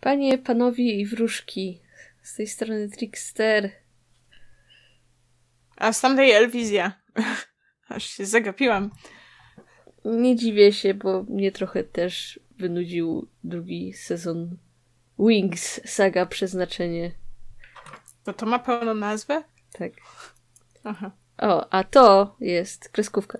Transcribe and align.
Panie, 0.00 0.38
panowie 0.38 0.94
i 0.94 1.06
wróżki, 1.06 1.80
z 2.22 2.34
tej 2.34 2.46
strony 2.46 2.88
Trickster. 2.88 3.70
A 5.76 5.92
z 5.92 6.00
tamtej 6.00 6.30
Elwizja. 6.32 6.92
Aż 7.88 8.04
się 8.04 8.26
zagapiłam. 8.26 8.90
Nie 10.04 10.36
dziwię 10.36 10.72
się, 10.72 10.94
bo 10.94 11.22
mnie 11.22 11.52
trochę 11.52 11.84
też 11.84 12.40
wynudził 12.58 13.28
drugi 13.44 13.92
sezon 13.92 14.56
Wings 15.18 15.80
Saga 15.84 16.26
Przeznaczenie. 16.26 17.12
To 18.24 18.32
to 18.32 18.46
ma 18.46 18.58
pełną 18.58 18.94
nazwę? 18.94 19.44
Tak. 19.72 19.92
Aha. 20.84 21.10
O, 21.38 21.72
a 21.72 21.84
to 21.84 22.36
jest 22.40 22.88
kreskówka. 22.88 23.38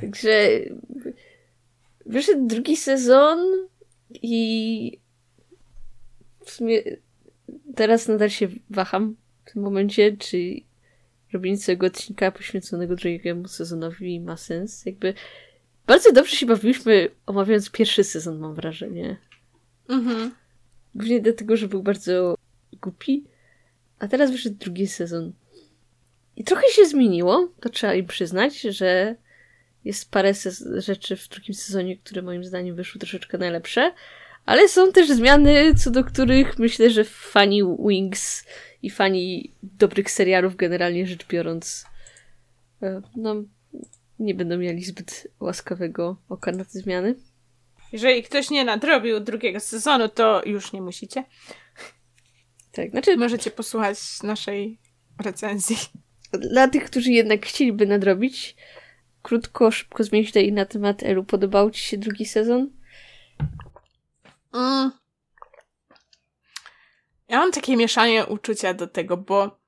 Także 0.00 0.48
wyszedł 2.06 2.46
drugi 2.46 2.76
sezon 2.76 3.38
i 4.22 5.00
w 6.44 6.50
sumie 6.50 6.82
teraz 7.74 8.08
nadal 8.08 8.30
się 8.30 8.48
waham 8.70 9.16
w 9.44 9.52
tym 9.52 9.62
momencie, 9.62 10.16
czy 10.16 10.60
robienie 11.32 11.58
całego 11.58 11.86
odcinka 11.86 12.30
poświęconego 12.30 12.96
drugiemu 12.96 13.48
sezonowi 13.48 14.20
ma 14.20 14.36
sens. 14.36 14.86
Jakby 14.86 15.14
bardzo 15.86 16.12
dobrze 16.12 16.36
się 16.36 16.46
bawiliśmy 16.46 17.08
omawiając 17.26 17.70
pierwszy 17.70 18.04
sezon, 18.04 18.38
mam 18.38 18.54
wrażenie. 18.54 19.16
Mhm. 19.88 20.34
Głównie 20.94 21.20
dlatego, 21.20 21.56
że 21.56 21.68
był 21.68 21.82
bardzo 21.82 22.34
głupi. 22.82 23.24
A 23.98 24.08
teraz 24.08 24.30
wyszedł 24.30 24.56
drugi 24.56 24.86
sezon. 24.86 25.32
I 26.36 26.44
trochę 26.44 26.68
się 26.68 26.84
zmieniło, 26.84 27.48
to 27.60 27.68
trzeba 27.68 27.94
im 27.94 28.06
przyznać, 28.06 28.60
że 28.60 29.16
jest 29.84 30.10
parę 30.10 30.32
rzeczy 30.76 31.16
w 31.16 31.28
drugim 31.28 31.54
sezonie, 31.54 31.96
które 31.96 32.22
moim 32.22 32.44
zdaniem 32.44 32.76
wyszły 32.76 33.00
troszeczkę 33.00 33.38
najlepsze, 33.38 33.92
ale 34.46 34.68
są 34.68 34.92
też 34.92 35.08
zmiany, 35.08 35.74
co 35.74 35.90
do 35.90 36.04
których 36.04 36.58
myślę, 36.58 36.90
że 36.90 37.04
fani 37.04 37.62
Wings 37.88 38.44
i 38.82 38.90
fani 38.90 39.52
dobrych 39.62 40.10
serialów 40.10 40.56
generalnie 40.56 41.06
rzecz 41.06 41.26
biorąc 41.26 41.86
e, 42.82 43.02
no, 43.16 43.34
nie 44.18 44.34
będą 44.34 44.58
mieli 44.58 44.84
zbyt 44.84 45.28
łaskawego 45.40 46.16
oka 46.28 46.52
na 46.52 46.64
te 46.64 46.70
zmiany. 46.70 47.14
Jeżeli 47.92 48.22
ktoś 48.22 48.50
nie 48.50 48.64
nadrobił 48.64 49.20
drugiego 49.20 49.60
sezonu, 49.60 50.08
to 50.08 50.42
już 50.44 50.72
nie 50.72 50.82
musicie. 50.82 51.24
Tak, 52.76 52.90
znaczy... 52.90 53.16
Możecie 53.16 53.50
posłuchać 53.50 54.22
naszej 54.22 54.78
recenzji. 55.24 55.76
Dla 56.32 56.68
tych, 56.68 56.84
którzy 56.84 57.10
jednak 57.10 57.46
chcieliby 57.46 57.86
nadrobić, 57.86 58.56
krótko, 59.22 59.70
szybko 59.70 60.04
zmienić 60.04 60.28
tutaj 60.28 60.52
na 60.52 60.64
temat 60.64 61.02
Elu. 61.02 61.24
Podobał 61.24 61.70
Ci 61.70 61.82
się 61.82 61.98
drugi 61.98 62.26
sezon? 62.26 62.70
Mm. 64.54 64.90
Ja 67.28 67.38
mam 67.38 67.52
takie 67.52 67.76
mieszanie 67.76 68.26
uczucia 68.26 68.74
do 68.74 68.86
tego, 68.86 69.16
bo 69.16 69.58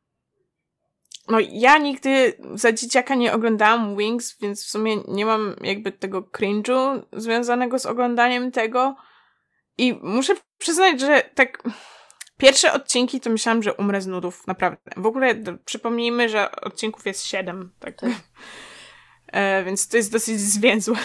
no 1.29 1.39
ja 1.51 1.79
nigdy 1.79 2.33
za 2.55 2.73
dzieciaka 2.73 3.15
nie 3.15 3.33
oglądałam 3.33 3.97
Wings, 3.97 4.39
więc 4.41 4.65
w 4.65 4.71
sumie 4.71 4.97
nie 5.09 5.27
mam 5.27 5.57
jakby 5.63 5.93
tego 5.93 6.23
cringe'u 6.23 7.03
związanego 7.13 7.79
z 7.79 7.87
oglądaniem 7.87 8.53
tego. 8.53 8.97
I 9.79 9.95
muszę 10.03 10.35
przyznać, 10.59 11.01
że 11.01 11.31
tak 11.35 11.63
pierwsze 12.39 12.73
odcinki 12.73 13.21
to 13.21 13.31
myślałam, 13.31 13.63
że 13.63 13.75
umrę 13.75 14.01
z 14.01 14.07
nudów, 14.07 14.47
naprawdę. 14.47 14.91
W 14.97 15.07
ogóle 15.07 15.35
przypomnijmy, 15.65 16.29
że 16.29 16.51
odcinków 16.51 17.07
jest 17.07 17.25
siedem, 17.27 17.73
tak. 17.81 18.01
e, 19.27 19.65
więc 19.65 19.89
to 19.89 19.97
jest 19.97 20.13
dosyć 20.13 20.41
zwięzłe. 20.41 20.97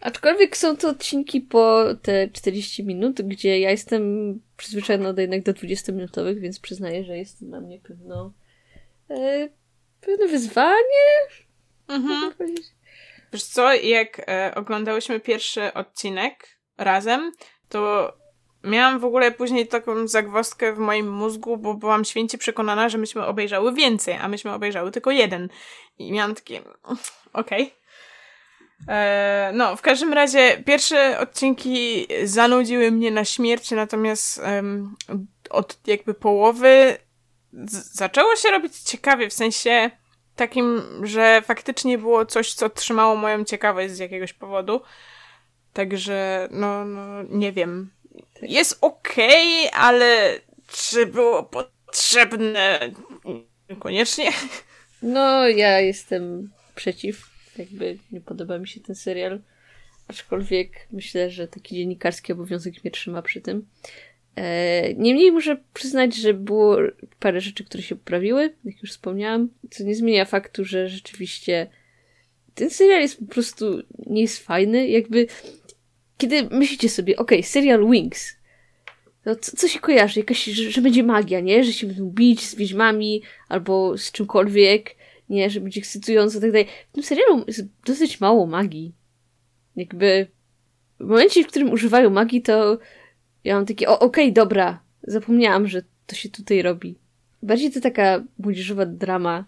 Aczkolwiek 0.00 0.56
są 0.56 0.76
to 0.76 0.88
odcinki 0.88 1.40
po 1.40 1.84
te 2.02 2.28
40 2.28 2.84
minut, 2.84 3.22
gdzie 3.22 3.58
ja 3.60 3.70
jestem 3.70 4.34
przyzwyczajona 4.56 5.12
do 5.12 5.20
jednak 5.20 5.42
do 5.42 5.52
20-minutowych, 5.52 6.40
więc 6.40 6.60
przyznaję, 6.60 7.04
że 7.04 7.18
jest 7.18 7.38
to 7.38 7.44
dla 7.46 7.60
mnie 7.60 7.80
pewno 7.80 8.32
e, 9.10 9.48
pewne 10.00 10.28
wyzwanie. 10.28 11.28
Mhm. 11.88 12.34
Wiesz 13.32 13.44
co, 13.44 13.74
jak 13.74 14.28
e, 14.28 14.52
oglądałyśmy 14.54 15.20
pierwszy 15.20 15.72
odcinek 15.72 16.58
razem, 16.78 17.32
to 17.68 18.12
miałam 18.64 18.98
w 18.98 19.04
ogóle 19.04 19.32
później 19.32 19.66
taką 19.66 20.08
zagwozdkę 20.08 20.72
w 20.72 20.78
moim 20.78 21.10
mózgu, 21.10 21.56
bo 21.56 21.74
byłam 21.74 22.04
święcie 22.04 22.38
przekonana, 22.38 22.88
że 22.88 22.98
myśmy 22.98 23.26
obejrzały 23.26 23.72
więcej, 23.72 24.14
a 24.14 24.28
myśmy 24.28 24.52
obejrzały 24.52 24.90
tylko 24.90 25.10
jeden. 25.10 25.48
I 25.98 26.12
miałam 26.12 26.34
takie, 26.34 26.60
okej. 27.32 27.62
Okay. 27.62 27.84
E, 28.88 29.50
no, 29.54 29.76
w 29.76 29.82
każdym 29.82 30.12
razie 30.12 30.62
pierwsze 30.66 31.18
odcinki 31.18 32.06
zanudziły 32.24 32.90
mnie 32.90 33.10
na 33.10 33.24
śmierć, 33.24 33.70
natomiast 33.70 34.38
um, 34.38 34.96
od 35.50 35.78
jakby 35.86 36.14
połowy 36.14 36.98
zaczęło 37.92 38.36
się 38.36 38.50
robić 38.50 38.78
ciekawie, 38.78 39.30
w 39.30 39.32
sensie 39.32 39.90
takim, 40.36 40.82
że 41.02 41.42
faktycznie 41.42 41.98
było 41.98 42.26
coś, 42.26 42.54
co 42.54 42.70
trzymało 42.70 43.16
moją 43.16 43.44
ciekawość 43.44 43.94
z 43.94 43.98
jakiegoś 43.98 44.32
powodu. 44.32 44.80
Także, 45.72 46.48
no, 46.50 46.84
no 46.84 47.22
nie 47.28 47.52
wiem. 47.52 47.90
Jest 48.48 48.78
okej, 48.80 49.68
okay, 49.68 49.80
ale 49.80 50.40
czy 50.66 51.06
było 51.06 51.42
potrzebne? 51.42 52.80
Niekoniecznie. 53.70 54.30
No, 55.02 55.48
ja 55.48 55.80
jestem 55.80 56.50
przeciw 56.74 57.30
jakby 57.58 57.98
nie 58.12 58.20
podoba 58.20 58.58
mi 58.58 58.68
się 58.68 58.80
ten 58.80 58.94
serial. 58.94 59.40
Aczkolwiek 60.08 60.70
myślę, 60.92 61.30
że 61.30 61.48
taki 61.48 61.76
dziennikarski 61.76 62.32
obowiązek 62.32 62.84
mnie 62.84 62.90
trzyma 62.90 63.22
przy 63.22 63.40
tym. 63.40 63.66
E, 64.36 64.94
niemniej 64.94 65.32
muszę 65.32 65.56
przyznać, 65.74 66.16
że 66.16 66.34
było 66.34 66.76
parę 67.20 67.40
rzeczy, 67.40 67.64
które 67.64 67.82
się 67.82 67.96
poprawiły, 67.96 68.54
jak 68.64 68.82
już 68.82 68.90
wspomniałam, 68.90 69.48
co 69.70 69.84
nie 69.84 69.94
zmienia 69.94 70.24
faktu, 70.24 70.64
że 70.64 70.88
rzeczywiście 70.88 71.66
ten 72.54 72.70
serial 72.70 73.00
jest 73.00 73.18
po 73.18 73.26
prostu 73.26 73.82
nie 74.06 74.22
jest 74.22 74.38
fajny. 74.38 74.88
Jakby 74.88 75.26
kiedy 76.18 76.42
myślicie 76.50 76.88
sobie, 76.88 77.16
okej, 77.16 77.38
okay, 77.38 77.50
serial 77.50 77.90
Wings, 77.90 78.36
no 79.26 79.36
co, 79.36 79.56
co 79.56 79.68
się 79.68 79.80
kojarzy? 79.80 80.20
Jakaś, 80.20 80.44
że, 80.44 80.70
że, 80.70 80.82
będzie 80.82 81.02
magia, 81.02 81.40
nie? 81.40 81.64
Że 81.64 81.72
się 81.72 81.86
będą 81.86 82.10
bić 82.10 82.46
z 82.46 82.54
wiedźmami 82.54 83.22
albo 83.48 83.98
z 83.98 84.12
czymkolwiek 84.12 84.96
nie, 85.28 85.50
że 85.50 85.60
będzie 85.60 85.80
ekscytująco 85.80 86.38
i 86.38 86.40
tak 86.40 86.52
dalej. 86.52 86.66
W 86.92 86.94
tym 86.94 87.02
serialu 87.02 87.44
jest 87.46 87.64
dosyć 87.86 88.20
mało 88.20 88.46
magii. 88.46 88.94
Jakby 89.76 90.26
w 91.00 91.06
momencie, 91.06 91.44
w 91.44 91.46
którym 91.46 91.72
używają 91.72 92.10
magii, 92.10 92.42
to 92.42 92.78
ja 93.44 93.54
mam 93.54 93.66
takie, 93.66 93.88
o, 93.88 93.98
okej, 93.98 94.24
okay, 94.24 94.32
dobra, 94.32 94.80
zapomniałam, 95.02 95.66
że 95.66 95.82
to 96.06 96.16
się 96.16 96.28
tutaj 96.28 96.62
robi. 96.62 96.98
Bardziej 97.42 97.72
to 97.72 97.80
taka 97.80 98.24
młodzieżowa 98.38 98.86
drama 98.86 99.44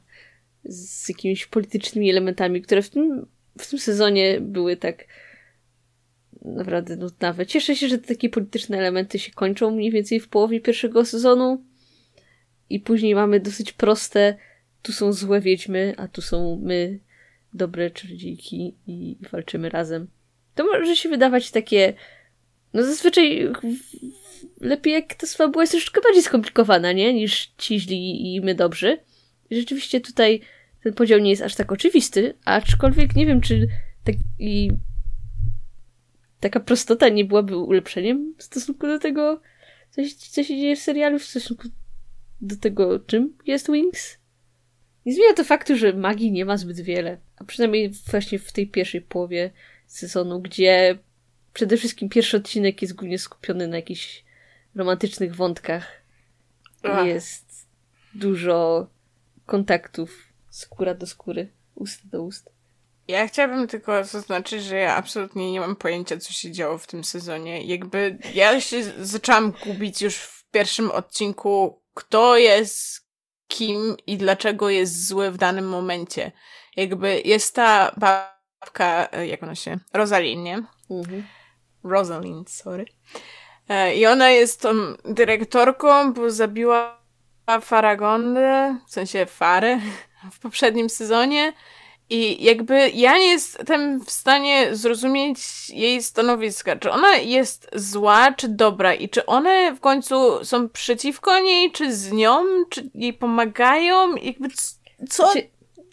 z 0.64 1.08
jakimiś 1.08 1.46
politycznymi 1.46 2.10
elementami, 2.10 2.62
które 2.62 2.82
w 2.82 2.90
tym, 2.90 3.26
w 3.58 3.70
tym 3.70 3.78
sezonie 3.78 4.40
były 4.40 4.76
tak 4.76 5.04
naprawdę 6.46 6.96
nudnawe. 6.96 7.46
Cieszę 7.46 7.76
się, 7.76 7.88
że 7.88 7.98
te 7.98 8.08
takie 8.08 8.28
polityczne 8.28 8.78
elementy 8.78 9.18
się 9.18 9.32
kończą 9.32 9.70
mniej 9.70 9.90
więcej 9.90 10.20
w 10.20 10.28
połowie 10.28 10.60
pierwszego 10.60 11.04
sezonu 11.04 11.64
i 12.70 12.80
później 12.80 13.14
mamy 13.14 13.40
dosyć 13.40 13.72
proste 13.72 14.34
tu 14.82 14.92
są 14.92 15.12
złe 15.12 15.40
wiedźmy, 15.40 15.94
a 15.96 16.08
tu 16.08 16.22
są 16.22 16.60
my, 16.62 16.98
dobre 17.54 17.90
czarodziejki 17.90 18.74
i 18.86 19.16
walczymy 19.32 19.68
razem. 19.68 20.06
To 20.54 20.64
może 20.64 20.96
się 20.96 21.08
wydawać 21.08 21.50
takie. 21.50 21.94
No 22.74 22.84
zazwyczaj 22.84 23.52
lepiej 24.60 24.92
jak 24.94 25.14
ta 25.14 25.26
fabuła 25.26 25.62
jest 25.62 25.72
troszeczkę 25.72 26.00
bardziej 26.00 26.22
skomplikowana, 26.22 26.92
nie? 26.92 27.14
Niż 27.14 27.52
ci 27.58 27.80
źli 27.80 28.34
i 28.34 28.40
my 28.40 28.54
dobrzy. 28.54 28.98
I 29.50 29.56
rzeczywiście 29.56 30.00
tutaj 30.00 30.40
ten 30.82 30.94
podział 30.94 31.18
nie 31.18 31.30
jest 31.30 31.42
aż 31.42 31.54
tak 31.54 31.72
oczywisty, 31.72 32.34
aczkolwiek 32.44 33.16
nie 33.16 33.26
wiem, 33.26 33.40
czy 33.40 33.66
taki, 34.04 34.70
taka 36.40 36.60
prostota 36.60 37.08
nie 37.08 37.24
byłaby 37.24 37.56
ulepszeniem 37.56 38.34
w 38.38 38.42
stosunku 38.42 38.86
do 38.86 38.98
tego, 38.98 39.40
co 39.90 40.04
się, 40.04 40.14
co 40.16 40.42
się 40.42 40.56
dzieje 40.56 40.76
w 40.76 40.80
serialu, 40.80 41.18
w 41.18 41.24
stosunku 41.24 41.68
do 42.40 42.56
tego, 42.56 42.98
czym 42.98 43.36
jest 43.46 43.72
Wings. 43.72 44.18
Nie 45.06 45.14
zmienia 45.14 45.34
to 45.34 45.44
faktu, 45.44 45.76
że 45.76 45.92
magii 45.92 46.32
nie 46.32 46.44
ma 46.44 46.56
zbyt 46.56 46.80
wiele. 46.80 47.18
A 47.36 47.44
przynajmniej 47.44 47.92
właśnie 48.10 48.38
w 48.38 48.52
tej 48.52 48.66
pierwszej 48.66 49.00
połowie 49.00 49.50
sezonu, 49.86 50.40
gdzie 50.40 50.98
przede 51.54 51.76
wszystkim 51.76 52.08
pierwszy 52.08 52.36
odcinek 52.36 52.82
jest 52.82 52.94
głównie 52.94 53.18
skupiony 53.18 53.68
na 53.68 53.76
jakichś 53.76 54.24
romantycznych 54.74 55.34
wątkach. 55.34 56.02
Ach. 56.82 57.06
Jest 57.06 57.66
dużo 58.14 58.86
kontaktów 59.46 60.32
skóra 60.50 60.94
do 60.94 61.06
skóry, 61.06 61.48
ust 61.74 62.08
do 62.08 62.22
ust. 62.22 62.55
Ja 63.08 63.28
chciałabym 63.28 63.68
tylko 63.68 64.04
zaznaczyć, 64.04 64.64
że 64.64 64.76
ja 64.76 64.96
absolutnie 64.96 65.52
nie 65.52 65.60
mam 65.60 65.76
pojęcia, 65.76 66.18
co 66.18 66.32
się 66.32 66.52
działo 66.52 66.78
w 66.78 66.86
tym 66.86 67.04
sezonie. 67.04 67.62
Jakby 67.62 68.18
ja 68.34 68.60
się 68.60 68.82
zaczęłam 69.00 69.52
gubić 69.64 70.02
już 70.02 70.16
w 70.16 70.44
pierwszym 70.50 70.90
odcinku 70.90 71.82
kto 71.96 72.36
jest 72.36 73.06
kim 73.48 73.96
i 74.06 74.16
dlaczego 74.16 74.70
jest 74.70 75.08
zły 75.08 75.30
w 75.30 75.36
danym 75.36 75.68
momencie. 75.68 76.32
Jakby 76.76 77.20
jest 77.24 77.54
ta 77.54 77.92
babka, 77.96 79.08
e, 79.12 79.26
jak 79.26 79.42
ona 79.42 79.54
się, 79.54 79.78
Rosalind, 79.92 80.44
nie? 80.44 80.62
Mhm. 80.90 81.26
Rosalind, 81.84 82.50
sorry. 82.50 82.84
E, 83.68 83.96
I 83.96 84.06
ona 84.06 84.30
jest 84.30 84.60
tą 84.60 84.68
dyrektorką, 85.04 86.12
bo 86.12 86.30
zabiła 86.30 87.00
Faragondę, 87.60 88.78
w 88.86 88.92
sensie 88.92 89.26
Farę, 89.26 89.80
w 90.32 90.38
poprzednim 90.38 90.90
sezonie. 90.90 91.52
I 92.10 92.44
jakby 92.44 92.90
ja 92.90 93.18
nie 93.18 93.30
jestem 93.30 94.00
w 94.04 94.10
stanie 94.10 94.76
zrozumieć 94.76 95.38
jej 95.70 96.02
stanowiska. 96.02 96.76
Czy 96.76 96.90
ona 96.90 97.16
jest 97.16 97.70
zła, 97.74 98.32
czy 98.32 98.48
dobra? 98.48 98.94
I 98.94 99.08
czy 99.08 99.26
one 99.26 99.74
w 99.74 99.80
końcu 99.80 100.44
są 100.44 100.68
przeciwko 100.68 101.40
niej, 101.40 101.72
czy 101.72 101.94
z 101.94 102.12
nią? 102.12 102.44
Czy 102.70 102.90
jej 102.94 103.12
pomagają? 103.12 104.16
Jakby 104.16 104.48
co? 105.08 105.32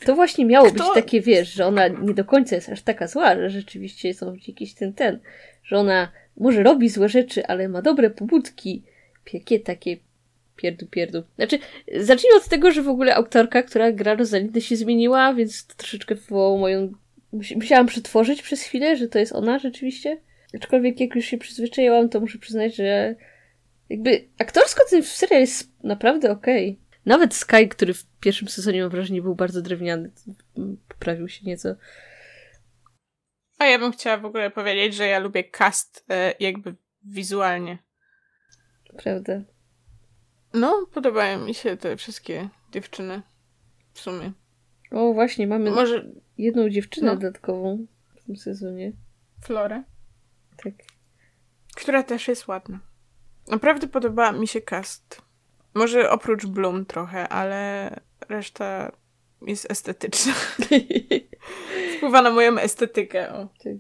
To 0.06 0.16
właśnie 0.16 0.46
miało 0.46 0.72
Kto? 0.72 0.84
być 0.84 0.94
takie, 0.94 1.22
wiesz, 1.22 1.54
że 1.54 1.66
ona 1.66 1.88
nie 1.88 2.14
do 2.14 2.26
końca 2.26 2.56
jest 2.56 2.70
aż 2.70 2.82
taka 2.82 3.08
zła, 3.08 3.36
że 3.36 3.50
rzeczywiście 3.50 4.14
są 4.14 4.36
jakiś 4.48 4.74
ten, 4.74 4.94
ten, 4.94 5.20
że 5.64 5.78
ona 5.78 6.12
może 6.38 6.64
robi 6.64 6.90
złe 6.90 7.10
rzeczy, 7.10 7.48
ale 7.48 7.70
ma 7.70 7.82
dobre 7.82 8.10
pobudki. 8.10 8.84
Jakie 9.34 9.60
takie 9.60 9.98
pierdu, 10.56 10.88
pierdu. 10.88 11.24
Znaczy, 11.36 11.60
zacznijmy 12.00 12.38
od 12.38 12.48
tego, 12.48 12.72
że 12.72 12.82
w 12.82 12.88
ogóle 12.88 13.16
autorka, 13.16 13.64
która 13.64 13.92
gra 13.92 14.16
Rosalindę 14.16 14.62
się 14.62 14.76
zmieniła, 14.76 15.34
więc 15.34 15.68
to 15.68 15.76
troszeczkę 15.76 16.16
wywołało 16.16 16.58
moją... 16.58 16.94
Musiałam 17.56 17.88
przetworzyć 17.88 18.42
przez 18.42 18.62
chwilę, 18.62 18.98
że 18.98 19.08
to 19.08 19.20
jest 19.20 19.34
ona 19.34 19.60
rzeczywiście. 19.60 20.18
Aczkolwiek 20.56 21.00
jak 21.00 21.16
już 21.16 21.26
się 21.26 21.38
przyzwyczaiłam, 21.38 22.10
to 22.10 22.20
muszę 22.20 22.38
przyznać, 22.38 22.76
że 22.76 23.16
jakby 23.90 24.28
aktorsko 24.40 24.84
ten 24.90 25.04
serial 25.04 25.42
jest 25.42 25.84
naprawdę 25.84 26.32
okej. 26.32 26.70
Okay. 26.70 26.84
Nawet 27.06 27.36
Sky, 27.36 27.68
który 27.68 27.94
w 27.94 28.06
pierwszym 28.20 28.48
sezonie 28.48 28.82
mam 28.82 28.90
wrażenie 28.90 29.22
był 29.22 29.36
bardzo 29.36 29.62
drewniany, 29.62 30.12
poprawił 30.88 31.30
się 31.30 31.46
nieco. 31.46 31.76
A 33.58 33.66
ja 33.66 33.80
bym 33.80 33.92
chciała 33.92 34.18
w 34.18 34.26
ogóle 34.26 34.52
powiedzieć, 34.52 34.96
że 34.96 35.08
ja 35.08 35.20
lubię 35.20 35.44
cast 35.44 36.06
e, 36.10 36.34
jakby 36.40 36.76
wizualnie. 37.04 37.78
Prawda. 38.98 39.42
No, 40.54 40.88
podobają 40.94 41.46
mi 41.46 41.54
się 41.54 41.78
te 41.78 41.98
wszystkie 41.98 42.50
dziewczyny. 42.72 43.22
W 43.94 44.00
sumie. 44.00 44.32
O, 44.92 45.14
właśnie, 45.14 45.48
mamy 45.48 45.72
Może... 45.72 46.06
jedną 46.38 46.70
dziewczynę 46.70 47.08
no. 47.08 47.16
dodatkową 47.16 47.86
w 48.16 48.26
tym 48.26 48.38
sezonie. 48.38 48.92
Florę. 49.44 49.84
Tak. 50.64 50.74
Która 51.76 52.04
też 52.04 52.28
jest 52.28 52.48
ładna. 52.48 52.80
Naprawdę 53.48 53.88
podoba 53.88 54.32
mi 54.32 54.48
się 54.48 54.62
cast. 54.62 55.22
Może 55.74 56.10
oprócz 56.10 56.46
Bloom 56.46 56.86
trochę, 56.86 57.30
ale 57.30 57.90
reszta 58.30 58.92
jest 59.42 59.72
estetyczna. 59.72 60.34
Wpływa 61.98 62.22
na 62.22 62.32
moją 62.32 62.58
estetykę. 62.58 63.34
O. 63.34 63.50
Tak. 63.64 63.74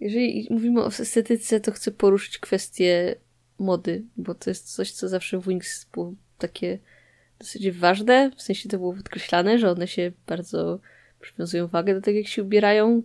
Jeżeli 0.00 0.46
mówimy 0.50 0.82
o 0.82 0.86
estetyce, 0.86 1.60
to 1.60 1.72
chcę 1.72 1.90
poruszyć 1.90 2.38
kwestię 2.38 3.16
mody, 3.58 4.04
bo 4.16 4.34
to 4.34 4.50
jest 4.50 4.74
coś, 4.74 4.92
co 4.92 5.08
zawsze 5.08 5.38
w 5.38 5.48
Wings 5.48 5.86
było 5.92 6.14
takie 6.38 6.78
dosyć 7.38 7.70
ważne, 7.70 8.30
w 8.36 8.42
sensie 8.42 8.68
to 8.68 8.78
było 8.78 8.94
podkreślane, 8.94 9.58
że 9.58 9.70
one 9.70 9.88
się 9.88 10.12
bardzo 10.26 10.78
przywiązują 11.20 11.66
wagę 11.66 11.94
do 11.94 12.00
tego, 12.00 12.18
jak 12.18 12.28
się 12.28 12.42
ubierają. 12.42 13.02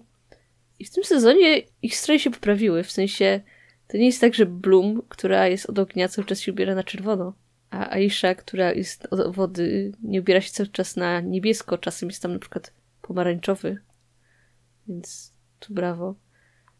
I 0.80 0.86
w 0.86 0.92
tym 0.92 1.04
sezonie 1.04 1.62
ich 1.81 1.96
stroje 1.96 2.19
się 2.19 2.31
poprawiły, 2.31 2.84
w 2.84 2.92
sensie 2.92 3.42
to 3.88 3.98
nie 3.98 4.06
jest 4.06 4.22
tak, 4.22 4.34
że 4.34 4.46
Bloom, 4.46 5.01
która 5.10 5.48
jest 5.48 5.69
od 5.69 5.80
ognia, 5.80 6.07
cały 6.07 6.25
czas 6.25 6.42
się 6.42 6.51
ubiera 6.51 6.75
na 6.75 6.84
czerwono, 6.84 7.34
a 7.69 7.90
Aisha, 7.90 8.36
która 8.36 8.74
jest 8.74 9.07
od 9.12 9.36
wody, 9.36 9.92
nie 10.04 10.19
ubiera 10.19 10.42
się 10.42 10.51
cały 10.51 10.69
czas 10.69 10.96
na 10.96 11.22
niebiesko, 11.22 11.78
czasem 11.78 12.10
jest 12.10 12.22
tam 12.22 12.34
na 12.34 12.40
przykład 12.40 12.74
pomarańczowy. 13.01 13.78
Więc 14.88 15.34
tu 15.60 15.74
brawo. 15.74 16.16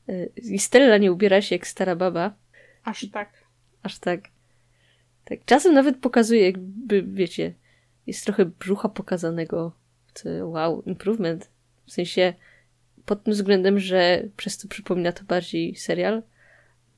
E, 0.08 0.26
I 0.26 0.60
Stella 0.60 0.98
nie 0.98 1.12
ubiera 1.12 1.42
się 1.42 1.56
jak 1.56 1.68
stara 1.68 1.96
baba. 1.96 2.34
Aż 2.84 3.06
tak. 3.12 3.39
Aż 3.84 4.00
tak. 4.00 4.22
Tak. 5.26 5.40
Czasem 5.46 5.74
nawet 5.74 5.98
pokazuje, 5.98 6.46
jakby, 6.46 7.04
wiecie, 7.04 7.54
jest 8.08 8.26
trochę 8.26 8.46
brzucha 8.46 8.90
pokazanego. 8.90 9.72
Wow, 10.42 10.84
improvement. 10.86 11.50
W 11.86 11.92
sensie 11.92 12.34
pod 13.06 13.24
tym 13.24 13.34
względem, 13.34 13.80
że 13.80 14.24
przez 14.38 14.58
to 14.58 14.68
przypomina 14.68 15.12
to 15.12 15.24
bardziej 15.24 15.76
serial, 15.76 16.24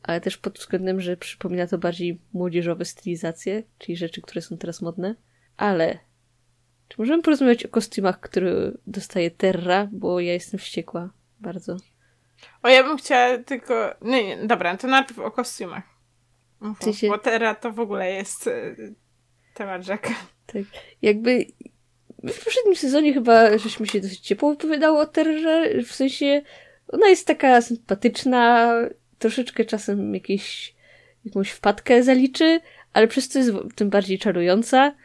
ale 0.04 0.22
też 0.22 0.38
pod 0.38 0.60
względem, 0.60 1.02
że 1.02 1.18
przypomina 1.18 1.68
to 1.68 1.78
bardziej 1.78 2.20
młodzieżowe 2.34 2.86
stylizacje, 2.86 3.64
czyli 3.78 3.98
rzeczy, 3.98 4.22
które 4.22 4.42
są 4.42 4.58
teraz 4.58 4.82
modne. 4.82 5.16
Ale 5.58 6.00
czy 6.88 6.96
możemy 6.98 7.24
porozmawiać 7.24 7.66
o 7.66 7.70
kostiumach, 7.70 8.20
które 8.20 8.72
dostaje 8.88 9.32
Terra, 9.32 9.88
bo 9.92 10.20
ja 10.20 10.34
jestem 10.34 10.60
wściekła 10.60 11.10
bardzo. 11.40 11.78
O, 12.64 12.70
ja 12.70 12.84
bym 12.84 12.98
chciała 12.98 13.38
tylko... 13.38 13.96
Nie, 14.02 14.24
nie, 14.24 14.48
dobra, 14.48 14.78
to 14.78 14.88
najpierw 14.88 15.20
o 15.20 15.32
kostiumach. 15.32 15.84
W 16.62 16.84
sensie... 16.84 17.10
To 17.62 17.72
w 17.72 17.80
ogóle 17.80 18.12
jest 18.12 18.48
y, 18.48 18.96
temat 19.54 19.84
rzeka. 19.84 20.10
Tak. 20.46 20.64
Jakby 21.02 21.46
w 22.24 22.44
poprzednim 22.44 22.76
sezonie 22.76 23.14
chyba 23.14 23.58
żeśmy 23.58 23.88
się 23.88 24.02
dosyć 24.02 24.20
ciepło 24.20 24.50
wypowiadało 24.50 25.00
o 25.00 25.06
Terrze, 25.06 25.84
w 25.84 25.92
sensie 25.92 26.42
ona 26.88 27.08
jest 27.08 27.28
taka 27.28 27.62
sympatyczna, 27.62 28.74
troszeczkę 29.20 29.66
czasem 29.66 30.14
jakieś, 30.14 30.76
jakąś 31.26 31.50
wpadkę 31.50 32.04
zaliczy, 32.04 32.60
ale 32.94 33.08
przez 33.08 33.30
to 33.30 33.40
jest 33.40 33.52
tym 33.76 33.90
bardziej 33.90 34.20
czarująca 34.20 34.96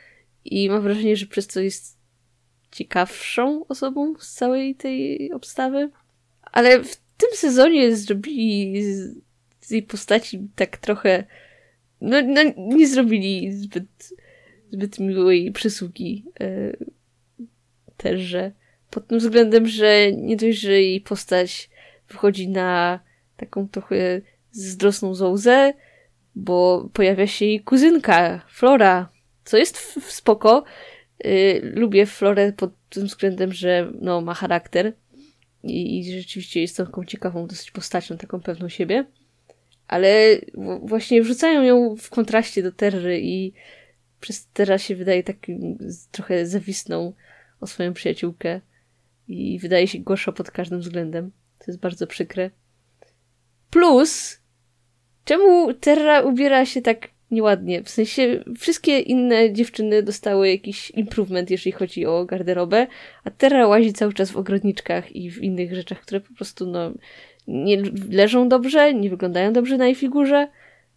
i 0.45 0.71
mam 0.71 0.83
wrażenie, 0.83 1.17
że 1.17 1.27
przez 1.27 1.47
to 1.47 1.61
jest 1.61 1.99
ciekawszą 2.73 3.67
osobą 3.69 4.15
z 4.19 4.35
całej 4.35 4.75
tej 4.75 5.33
obstawy. 5.33 5.91
Ale 6.43 6.85
w 6.85 6.97
tym 6.97 7.29
sezonie 7.33 7.97
zrobili 7.97 8.83
z, 8.85 9.15
z 9.61 9.71
jej 9.71 9.83
postaci 9.83 10.49
tak 10.57 10.77
trochę 10.77 11.25
no, 12.01 12.23
no 12.23 12.41
nie 12.57 12.89
zrobili 12.89 13.53
zbyt, 13.53 14.13
zbyt 14.73 14.99
miłej 14.99 15.53
przysługi 15.53 16.25
yy, 16.41 16.77
też, 17.97 18.37
pod 18.91 19.07
tym 19.07 19.19
względem, 19.19 19.67
że 19.67 20.13
nie 20.13 20.37
dość, 20.37 20.61
że 20.61 20.73
jej 20.73 21.01
postać 21.01 21.71
wychodzi 22.09 22.49
na 22.49 23.01
taką 23.37 23.69
trochę 23.69 24.21
zdrosną 24.51 25.15
zołzę, 25.15 25.75
bo 26.35 26.89
pojawia 26.93 27.27
się 27.27 27.45
jej 27.45 27.61
kuzynka, 27.61 28.47
Flora, 28.49 29.09
co 29.45 29.57
jest 29.57 29.79
w, 29.79 30.13
spoko. 30.13 30.65
Yy, 31.25 31.73
lubię 31.75 32.07
Florę 32.07 32.53
pod 32.53 32.71
tym 32.89 33.07
względem, 33.07 33.53
że 33.53 33.93
no, 34.01 34.21
ma 34.21 34.35
charakter 34.35 34.93
i, 35.63 35.99
i 35.99 36.13
rzeczywiście 36.13 36.61
jest 36.61 36.77
taką 36.77 37.05
ciekawą 37.05 37.47
dosyć 37.47 37.71
postacią, 37.71 38.17
taką 38.17 38.41
pewną 38.41 38.69
siebie 38.69 39.05
ale 39.89 40.39
właśnie 40.83 41.23
wrzucają 41.23 41.63
ją 41.63 41.97
w 41.97 42.11
kontraście 42.11 42.63
do 42.63 42.73
Terry 42.73 43.21
i 43.21 43.53
przez 44.21 44.49
teraz 44.53 44.83
się 44.83 44.97
wydaje 44.97 45.23
takim 45.23 45.79
trochę 46.11 46.47
zawisną 46.47 47.13
o 47.61 47.67
swoją 47.67 47.93
przyjaciółkę 47.93 48.61
i 49.29 49.59
wydaje 49.59 49.89
się 49.89 49.99
gorsza 49.99 50.33
pod 50.33 50.51
każdym 50.51 50.81
względem. 50.81 51.31
To 51.59 51.65
jest 51.69 51.81
bardzo 51.81 52.07
przykre. 52.07 52.51
Plus, 53.71 54.41
czemu 55.25 55.75
Terra 55.75 56.21
ubiera 56.21 56.67
się 56.67 56.83
tak 56.83 57.09
nieładnie? 57.31 57.83
W 57.83 57.91
sensie, 57.91 58.45
wszystkie 58.59 59.01
inne 59.01 59.53
dziewczyny 59.53 60.03
dostały 60.03 60.51
jakiś 60.51 60.91
improvement, 60.91 61.51
jeżeli 61.51 61.73
chodzi 61.73 62.07
o 62.07 62.25
garderobę, 62.25 62.87
a 63.25 63.31
Terra 63.31 63.67
łazi 63.67 63.93
cały 63.93 64.13
czas 64.13 64.31
w 64.31 64.37
ogrodniczkach 64.37 65.17
i 65.17 65.31
w 65.31 65.43
innych 65.43 65.75
rzeczach, 65.75 66.01
które 66.01 66.21
po 66.21 66.35
prostu, 66.35 66.67
no, 66.67 66.93
nie 67.49 67.83
leżą 68.11 68.49
dobrze, 68.49 68.95
nie 68.95 69.11
wyglądają 69.11 69.53
dobrze 69.53 69.77
na 69.77 69.87
jej 69.87 69.95
figurze. 69.95 70.49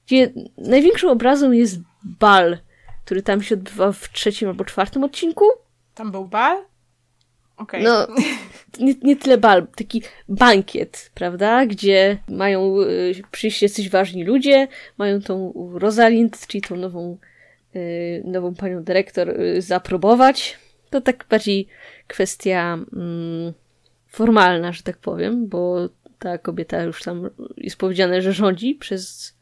Gdzie 0.07 0.33
największą 0.57 1.11
obrazą 1.11 1.51
jest 1.51 1.79
bal, 2.03 2.57
który 3.05 3.21
tam 3.21 3.41
się 3.41 3.55
odbywa 3.55 3.91
w 3.91 4.11
trzecim 4.11 4.49
albo 4.49 4.65
czwartym 4.65 5.03
odcinku. 5.03 5.45
Tam 5.95 6.11
był 6.11 6.25
bal? 6.25 6.57
Okay. 7.57 7.83
No, 7.83 8.07
nie, 8.85 8.93
nie 9.03 9.15
tyle 9.15 9.37
bal, 9.37 9.67
taki 9.67 10.01
bankiet, 10.29 11.11
prawda? 11.13 11.65
Gdzie 11.65 12.17
mają 12.29 12.81
y, 12.81 13.21
przyjść 13.31 13.61
jacyś 13.61 13.89
ważni 13.89 14.23
ludzie, 14.23 14.67
mają 14.97 15.21
tą 15.21 15.53
Rosalind, 15.73 16.47
czyli 16.47 16.61
tą 16.61 16.75
nową, 16.75 17.17
y, 17.75 18.23
nową 18.25 18.55
panią 18.55 18.83
dyrektor, 18.83 19.29
y, 19.29 19.61
zaaprobować. 19.61 20.57
To 20.89 21.01
tak 21.01 21.25
bardziej 21.29 21.67
kwestia 22.07 22.73
mm, 22.93 23.53
formalna, 24.07 24.71
że 24.71 24.83
tak 24.83 24.97
powiem, 24.97 25.47
bo 25.47 25.89
ta 26.19 26.37
kobieta 26.37 26.83
już 26.83 27.03
tam 27.03 27.29
jest 27.57 27.77
powiedziane, 27.77 28.21
że 28.21 28.33
rządzi 28.33 28.75
przez 28.75 29.33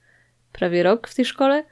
prawie 0.52 0.84
rok 0.84 1.08
w 1.08 1.16
tej 1.16 1.26
szkole. 1.26 1.64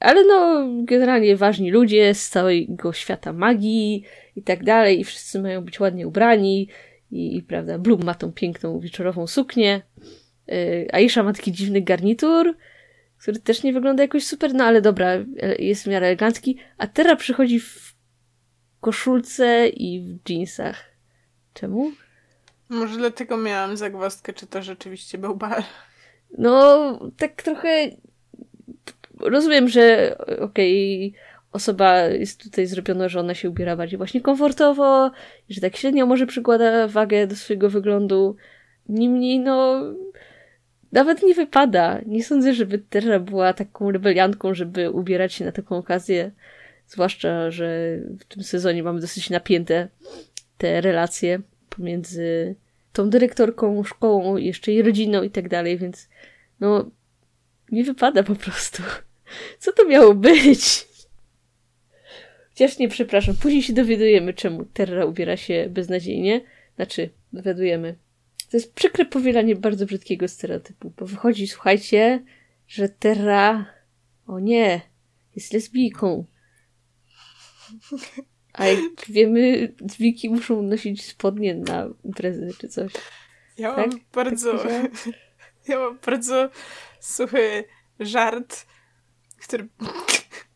Ale 0.00 0.24
no, 0.24 0.68
generalnie 0.84 1.36
ważni 1.36 1.70
ludzie 1.70 2.14
z 2.14 2.28
całego 2.28 2.92
świata 2.92 3.32
magii 3.32 4.04
i 4.36 4.42
tak 4.42 4.64
dalej, 4.64 5.00
i 5.00 5.04
wszyscy 5.04 5.40
mają 5.40 5.64
być 5.64 5.80
ładnie 5.80 6.08
ubrani. 6.08 6.68
I, 7.10 7.36
i 7.36 7.42
prawda, 7.42 7.78
Bloom 7.78 8.04
ma 8.04 8.14
tą 8.14 8.32
piękną 8.32 8.80
wieczorową 8.80 9.26
suknię. 9.26 9.82
Yy, 10.46 10.88
Aisha 10.92 11.22
ma 11.22 11.32
taki 11.32 11.52
dziwny 11.52 11.82
garnitur, 11.82 12.56
który 13.18 13.40
też 13.40 13.62
nie 13.62 13.72
wygląda 13.72 14.02
jakoś 14.02 14.24
super, 14.24 14.54
no 14.54 14.64
ale 14.64 14.82
dobra, 14.82 15.10
jest 15.58 15.84
w 15.84 15.86
miarę 15.86 16.06
elegancki, 16.06 16.58
a 16.78 16.86
Terra 16.86 17.16
przychodzi 17.16 17.60
w 17.60 17.94
koszulce 18.80 19.68
i 19.68 20.00
w 20.00 20.30
jeansach. 20.30 20.84
Czemu? 21.54 21.92
Może 22.72 22.96
dlatego 22.98 23.36
miałam 23.36 23.76
zagwozdkę, 23.76 24.32
czy 24.32 24.46
to 24.46 24.62
rzeczywiście 24.62 25.18
był 25.18 25.36
bar. 25.36 25.62
No, 26.38 26.98
tak 27.16 27.42
trochę 27.42 27.90
rozumiem, 29.20 29.68
że 29.68 30.16
okej, 30.40 31.08
okay, 31.08 31.20
osoba 31.52 32.00
jest 32.00 32.42
tutaj 32.42 32.66
zrobiona, 32.66 33.08
że 33.08 33.20
ona 33.20 33.34
się 33.34 33.50
ubiera 33.50 33.76
bardziej 33.76 33.96
właśnie 33.96 34.20
komfortowo, 34.20 35.10
że 35.48 35.60
tak 35.60 35.76
średnio 35.76 36.06
może 36.06 36.26
przykłada 36.26 36.88
wagę 36.88 37.26
do 37.26 37.36
swojego 37.36 37.70
wyglądu. 37.70 38.36
Niemniej, 38.88 39.40
no, 39.40 39.82
nawet 40.92 41.22
nie 41.22 41.34
wypada. 41.34 42.00
Nie 42.06 42.24
sądzę, 42.24 42.54
żeby 42.54 42.78
Terra 42.78 43.20
była 43.20 43.52
taką 43.52 43.90
rebeliantką, 43.90 44.54
żeby 44.54 44.90
ubierać 44.90 45.32
się 45.32 45.44
na 45.44 45.52
taką 45.52 45.76
okazję. 45.76 46.30
Zwłaszcza, 46.86 47.50
że 47.50 47.98
w 48.18 48.24
tym 48.24 48.42
sezonie 48.42 48.82
mamy 48.82 49.00
dosyć 49.00 49.30
napięte 49.30 49.88
te 50.58 50.80
relacje 50.80 51.40
pomiędzy 51.76 52.54
tą 52.92 53.10
dyrektorką, 53.10 53.84
szkołą, 53.84 54.36
jeszcze 54.36 54.72
jej 54.72 54.82
rodziną 54.82 55.22
i 55.22 55.30
tak 55.30 55.48
dalej, 55.48 55.78
więc 55.78 56.08
no, 56.60 56.90
nie 57.72 57.84
wypada 57.84 58.22
po 58.22 58.34
prostu. 58.34 58.82
Co 59.58 59.72
to 59.72 59.86
miało 59.88 60.14
być? 60.14 60.86
Chociaż 62.48 62.78
nie, 62.78 62.88
przepraszam, 62.88 63.36
później 63.36 63.62
się 63.62 63.72
dowiadujemy, 63.72 64.34
czemu 64.34 64.64
Terra 64.64 65.04
ubiera 65.04 65.36
się 65.36 65.68
beznadziejnie. 65.70 66.40
Znaczy, 66.76 67.10
dowiadujemy. 67.32 67.96
To 68.50 68.56
jest 68.56 68.74
przykre 68.74 69.04
powielanie 69.04 69.56
bardzo 69.56 69.86
brzydkiego 69.86 70.28
stereotypu, 70.28 70.92
bo 70.96 71.06
wychodzi, 71.06 71.48
słuchajcie, 71.48 72.22
że 72.68 72.88
Terra, 72.88 73.66
o 74.26 74.38
nie, 74.38 74.80
jest 75.36 75.52
lesbijką. 75.52 76.24
A 78.52 78.66
jak 78.66 79.06
wiemy, 79.08 79.72
zwiki 79.90 80.30
muszą 80.30 80.62
nosić 80.62 81.04
spodnie 81.04 81.54
na 81.54 81.88
imprezy 82.04 82.50
czy 82.58 82.68
coś. 82.68 82.92
Ja 83.58 83.74
tak? 83.74 83.90
mam 83.90 84.00
bardzo... 84.12 84.58
Tak 84.58 84.90
ja 85.68 85.78
mam 85.78 85.98
bardzo 86.06 86.50
suchy 87.00 87.64
żart, 88.00 88.66
który... 89.42 89.68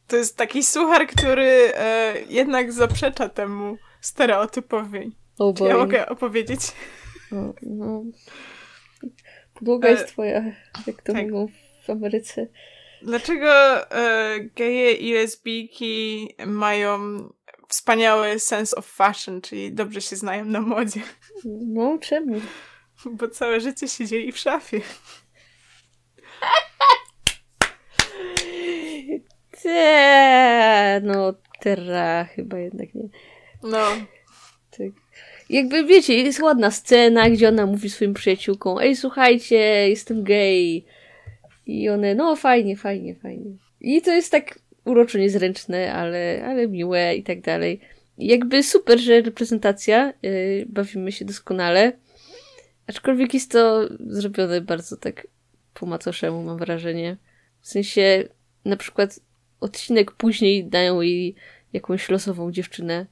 To 0.08 0.16
jest 0.16 0.36
taki 0.36 0.62
suchar, 0.62 1.06
który 1.06 1.72
e, 1.74 2.14
jednak 2.28 2.72
zaprzecza 2.72 3.28
temu 3.28 3.76
stereotypowi. 4.00 5.16
Oh 5.38 5.68
ja 5.68 5.76
mogę 5.76 6.08
opowiedzieć? 6.08 6.60
No, 7.32 7.54
no. 7.62 8.04
Podłoga 9.54 9.88
jest 9.88 10.02
e, 10.02 10.06
twoja, 10.06 10.44
jak 10.86 11.02
to 11.02 11.12
tak. 11.12 11.22
mówią 11.22 11.46
w 11.86 11.90
Ameryce. 11.90 12.46
Dlaczego 13.02 13.50
e, 13.92 14.40
geje 14.40 14.92
i 14.92 15.14
lesbijki 15.14 16.28
mają 16.46 16.98
wspaniały 17.68 18.38
sense 18.38 18.76
of 18.76 18.86
fashion, 18.86 19.40
czyli 19.40 19.72
dobrze 19.72 20.00
się 20.00 20.16
znają 20.16 20.44
na 20.44 20.60
modzie? 20.60 21.00
No, 21.44 21.98
czemu? 21.98 22.40
Bo 23.04 23.28
całe 23.28 23.60
życie 23.60 23.88
siedzieli 23.88 24.32
w 24.32 24.38
szafie. 24.38 24.80
Te, 29.62 31.00
no, 31.04 31.34
terra 31.60 32.24
chyba 32.24 32.58
jednak 32.58 32.94
nie. 32.94 33.08
No. 33.62 33.86
Tak. 34.70 34.88
Jakby 35.50 35.84
wiecie, 35.84 36.14
jest 36.14 36.40
ładna 36.40 36.70
scena, 36.70 37.30
gdzie 37.30 37.48
ona 37.48 37.66
mówi 37.66 37.90
swoim 37.90 38.14
przyjaciółkom, 38.14 38.78
ej 38.78 38.96
słuchajcie, 38.96 39.88
jestem 39.88 40.24
gay. 40.24 40.82
I 41.66 41.88
one, 41.88 42.14
no 42.14 42.36
fajnie, 42.36 42.76
fajnie, 42.76 43.14
fajnie. 43.14 43.50
I 43.80 44.02
to 44.02 44.10
jest 44.10 44.32
tak 44.32 44.58
uroczo 44.86 45.18
niezręczne, 45.18 45.92
ale, 45.92 46.44
ale 46.46 46.68
miłe 46.68 47.16
i 47.16 47.22
tak 47.22 47.40
dalej. 47.40 47.80
Jakby 48.18 48.62
super, 48.62 48.98
że 49.00 49.20
reprezentacja, 49.20 50.12
yy, 50.22 50.66
bawimy 50.68 51.12
się 51.12 51.24
doskonale. 51.24 51.92
Aczkolwiek 52.86 53.34
jest 53.34 53.50
to 53.52 53.88
zrobione 54.06 54.60
bardzo 54.60 54.96
tak 54.96 55.26
po 55.74 55.86
macoszemu, 55.86 56.42
mam 56.42 56.58
wrażenie. 56.58 57.16
W 57.60 57.68
sensie, 57.68 58.28
na 58.64 58.76
przykład 58.76 59.20
odcinek 59.60 60.12
później 60.12 60.64
dają 60.64 61.00
jej 61.00 61.34
jakąś 61.72 62.08
losową 62.08 62.52
dziewczynę, 62.52 63.06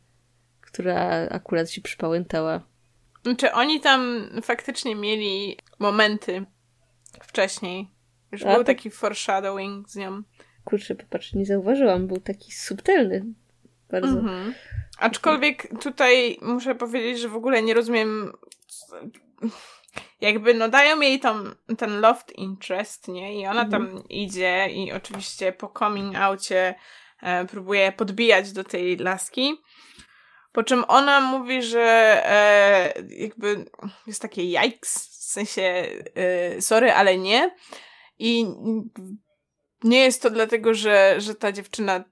która 0.61 1.29
akurat 1.31 1.71
się 1.71 1.81
przypałętała. 1.81 2.61
Czy 3.39 3.53
oni 3.53 3.81
tam 3.81 4.31
faktycznie 4.43 4.95
mieli 4.95 5.57
momenty 5.79 6.45
wcześniej? 7.23 7.89
Już 8.33 8.43
A, 8.43 8.55
był 8.55 8.65
taki 8.65 8.91
foreshadowing 8.91 9.89
z 9.89 9.97
nią. 9.97 10.23
Kurczę, 10.65 10.95
popatrz, 10.95 11.35
nie 11.35 11.47
zauważyłam. 11.47 12.07
Był 12.07 12.21
taki 12.21 12.53
subtelny. 12.53 13.25
Bardzo. 13.91 14.19
Mhm. 14.19 14.55
Aczkolwiek 14.99 15.81
tutaj 15.81 16.39
muszę 16.43 16.75
powiedzieć, 16.75 17.19
że 17.19 17.29
w 17.29 17.37
ogóle 17.37 17.63
nie 17.63 17.75
rozumiem 17.75 18.33
jakby 20.21 20.55
no 20.55 20.69
dają 20.69 21.01
jej 21.01 21.21
tam 21.21 21.55
ten 21.79 22.01
loft 22.01 22.33
interest, 22.33 23.09
nie? 23.09 23.41
I 23.41 23.47
ona 23.47 23.63
mhm. 23.63 23.71
tam 23.71 24.09
idzie 24.09 24.69
i 24.71 24.93
oczywiście 24.93 25.53
po 25.53 25.73
coming 25.79 26.17
outie 26.17 26.75
e, 27.23 27.45
próbuje 27.45 27.93
podbijać 27.93 28.53
do 28.53 28.65
tej 28.65 28.97
laski. 28.97 29.55
Po 30.53 30.63
czym 30.63 30.85
ona 30.89 31.21
mówi, 31.21 31.63
że 31.63 31.83
e, 32.31 32.95
jakby 33.09 33.65
jest 34.07 34.23
takie 34.23 34.43
yikes, 34.43 35.09
w 35.09 35.25
sensie 35.25 35.63
e, 36.15 36.63
sorry, 36.63 36.93
ale 36.93 37.19
nie. 37.19 37.57
I 38.19 38.47
nie 39.85 40.01
jest 40.01 40.23
to 40.23 40.31
dlatego, 40.31 40.75
że, 40.75 41.15
że 41.19 41.35
ta 41.35 41.53
dziewczyna 41.53 42.05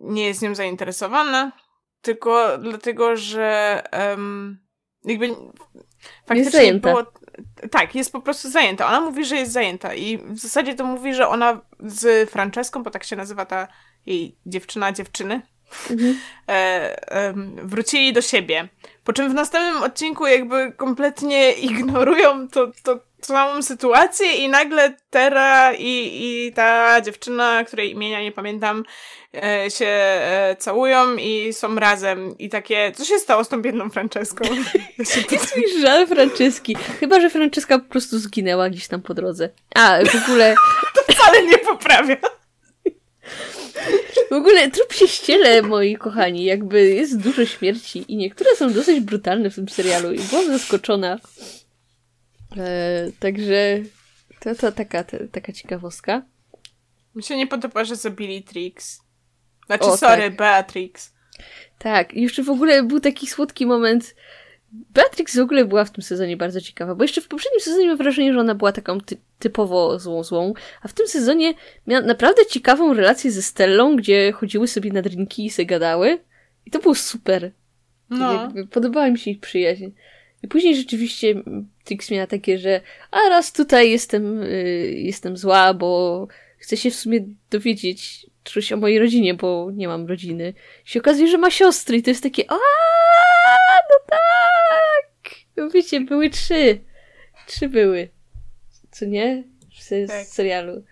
nie 0.00 0.26
jest 0.26 0.42
nią 0.42 0.54
zainteresowana, 0.54 1.52
tylko 2.00 2.58
dlatego, 2.58 3.16
że 3.16 3.82
um, 3.92 4.58
jakby 5.04 5.28
faktycznie 6.26 6.64
jest 6.64 6.78
było... 6.78 7.06
Tak, 7.70 7.94
jest 7.94 8.12
po 8.12 8.20
prostu 8.20 8.50
zajęta. 8.50 8.86
Ona 8.86 9.00
mówi, 9.00 9.24
że 9.24 9.36
jest 9.36 9.52
zajęta 9.52 9.94
i 9.94 10.18
w 10.18 10.38
zasadzie 10.38 10.74
to 10.74 10.84
mówi, 10.84 11.14
że 11.14 11.28
ona 11.28 11.60
z 11.80 12.30
Franceską, 12.30 12.82
bo 12.82 12.90
tak 12.90 13.04
się 13.04 13.16
nazywa 13.16 13.44
ta 13.44 13.68
jej 14.06 14.38
dziewczyna 14.46 14.92
dziewczyny, 14.92 15.42
mhm. 15.90 16.16
e, 16.48 17.12
e, 17.12 17.34
wrócili 17.62 18.12
do 18.12 18.22
siebie. 18.22 18.68
Po 19.04 19.12
czym 19.12 19.30
w 19.30 19.34
następnym 19.34 19.82
odcinku 19.82 20.26
jakby 20.26 20.72
kompletnie 20.72 21.52
ignorują 21.70 22.48
to, 22.48 22.72
to 22.82 23.09
całą 23.20 23.62
sytuację 23.62 24.32
i 24.32 24.48
nagle 24.48 24.94
Tera 25.10 25.72
i, 25.74 26.10
i 26.22 26.52
ta 26.52 27.00
dziewczyna, 27.00 27.64
której 27.64 27.90
imienia 27.90 28.22
nie 28.22 28.32
pamiętam, 28.32 28.84
e, 29.34 29.70
się 29.70 29.86
e, 29.86 30.56
całują 30.58 31.16
i 31.16 31.52
są 31.52 31.74
razem. 31.74 32.38
I 32.38 32.48
takie, 32.48 32.92
co 32.96 33.04
się 33.04 33.18
stało 33.18 33.44
z 33.44 33.48
tą 33.48 33.62
biedną 33.62 33.90
Franceską? 33.90 34.44
Jest 35.30 35.56
mi 35.56 35.80
żal 35.80 36.06
Franceski. 36.06 36.76
Chyba, 37.00 37.20
że 37.20 37.30
Franceska 37.30 37.78
po 37.78 37.88
prostu 37.88 38.18
zginęła 38.18 38.70
gdzieś 38.70 38.88
tam 38.88 39.02
po 39.02 39.14
drodze. 39.14 39.48
A, 39.74 39.98
w 40.04 40.24
ogóle... 40.24 40.54
to 40.94 41.12
wcale 41.12 41.46
nie 41.46 41.58
poprawia. 41.58 42.16
W 44.30 44.32
ogóle 44.32 44.70
trup 44.70 44.92
się 44.92 45.08
ściele, 45.08 45.62
moi 45.62 45.96
kochani. 45.96 46.44
Jakby 46.44 46.88
jest 46.88 47.18
dużo 47.18 47.46
śmierci 47.46 48.04
i 48.08 48.16
niektóre 48.16 48.56
są 48.56 48.72
dosyć 48.72 49.00
brutalne 49.00 49.50
w 49.50 49.54
tym 49.54 49.68
serialu 49.68 50.12
i 50.12 50.18
byłam 50.18 50.46
zaskoczona. 50.46 51.18
E, 52.56 53.10
także 53.20 53.80
to, 54.40 54.54
to 54.54 54.72
taka, 54.72 55.04
to, 55.04 55.16
taka 55.32 55.52
ciekawostka. 55.52 56.22
Mi 57.14 57.22
się 57.22 57.36
nie 57.36 57.46
podoba, 57.46 57.84
że 57.84 57.96
zabili 57.96 58.42
Trix. 58.42 59.00
Znaczy, 59.66 59.84
o, 59.84 59.96
sorry, 59.96 60.22
tak. 60.22 60.36
Beatrix. 60.36 61.12
Tak, 61.78 62.14
jeszcze 62.14 62.42
w 62.42 62.50
ogóle 62.50 62.82
był 62.82 63.00
taki 63.00 63.26
słodki 63.26 63.66
moment. 63.66 64.14
Beatrix 64.72 65.36
w 65.36 65.40
ogóle 65.40 65.64
była 65.64 65.84
w 65.84 65.90
tym 65.90 66.02
sezonie 66.02 66.36
bardzo 66.36 66.60
ciekawa, 66.60 66.94
bo 66.94 67.04
jeszcze 67.04 67.20
w 67.20 67.28
poprzednim 67.28 67.60
sezonie 67.60 67.86
mam 67.86 67.96
wrażenie, 67.96 68.32
że 68.32 68.40
ona 68.40 68.54
była 68.54 68.72
taką 68.72 69.00
ty 69.00 69.16
typowo 69.38 69.98
złą 69.98 70.24
złą, 70.24 70.54
a 70.82 70.88
w 70.88 70.92
tym 70.92 71.08
sezonie 71.08 71.54
miała 71.86 72.06
naprawdę 72.06 72.46
ciekawą 72.46 72.94
relację 72.94 73.30
ze 73.30 73.42
Stellą, 73.42 73.96
gdzie 73.96 74.32
chodziły 74.32 74.68
sobie 74.68 74.92
na 74.92 75.02
drinki 75.02 75.46
i 75.46 75.50
se 75.50 75.64
gadały. 75.64 76.18
I 76.66 76.70
to 76.70 76.78
było 76.78 76.94
super. 76.94 77.52
No. 78.10 78.52
Podobała 78.70 79.10
mi 79.10 79.18
się 79.18 79.30
ich 79.30 79.40
przyjaźń. 79.40 79.88
I 80.42 80.48
później 80.48 80.76
rzeczywiście 80.76 81.42
Trix 81.90 82.10
miała 82.10 82.26
takie, 82.26 82.58
że 82.58 82.80
a 83.10 83.28
raz 83.28 83.52
tutaj 83.52 83.90
jestem, 83.90 84.42
y, 84.42 84.92
jestem 84.96 85.36
zła, 85.36 85.74
bo 85.74 86.28
chcę 86.58 86.76
się 86.76 86.90
w 86.90 86.94
sumie 86.94 87.20
dowiedzieć 87.50 88.26
coś 88.44 88.72
o 88.72 88.76
mojej 88.76 88.98
rodzinie, 88.98 89.34
bo 89.34 89.70
nie 89.72 89.88
mam 89.88 90.06
rodziny. 90.06 90.54
I 90.86 90.90
się 90.90 91.00
okazuje, 91.00 91.28
że 91.28 91.38
ma 91.38 91.50
siostry 91.50 91.96
i 91.96 92.02
to 92.02 92.10
jest 92.10 92.22
takie 92.22 92.50
a 92.50 92.54
no 93.90 93.96
tak! 94.06 95.34
No 95.56 95.70
wiecie, 95.70 96.00
były 96.00 96.30
trzy. 96.30 96.80
Trzy 97.46 97.68
były. 97.68 98.08
Co 98.90 99.04
nie? 99.04 99.44
W 99.80 100.08
tak. 100.08 100.26
serialu. 100.26 100.84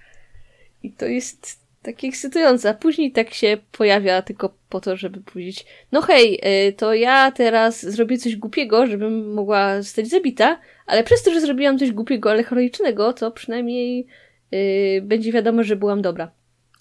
I 0.83 0.93
to 0.93 1.07
jest 1.07 1.68
takie 1.89 2.09
ekscytujące. 2.09 2.71
A 2.71 2.75
później 2.75 3.13
tak 3.13 3.35
się 3.35 3.59
pojawia 3.73 4.23
tylko 4.23 4.55
po 4.69 4.81
to, 4.81 4.97
żeby 4.97 5.21
powiedzieć, 5.21 5.67
no 5.93 6.03
hej, 6.03 6.41
y, 6.69 6.73
to 6.73 6.95
ja 6.95 7.33
teraz 7.33 7.87
zrobię 7.87 8.19
coś 8.19 8.37
głupiego, 8.37 8.87
żebym 8.87 9.33
mogła 9.35 9.83
zostać 9.83 10.09
zabita, 10.09 10.61
ale 10.87 11.05
przez 11.05 11.23
to, 11.23 11.33
że 11.33 11.41
zrobiłam 11.41 11.79
coś 11.79 11.93
głupiego, 11.93 12.31
ale 12.31 12.45
heroicznego, 12.45 13.13
to 13.13 13.31
przynajmniej 13.31 14.07
yy, 14.51 15.03
będzie 15.03 15.33
wiadomo, 15.33 15.63
że 15.63 15.77
byłam 15.77 16.03
dobra. 16.03 16.31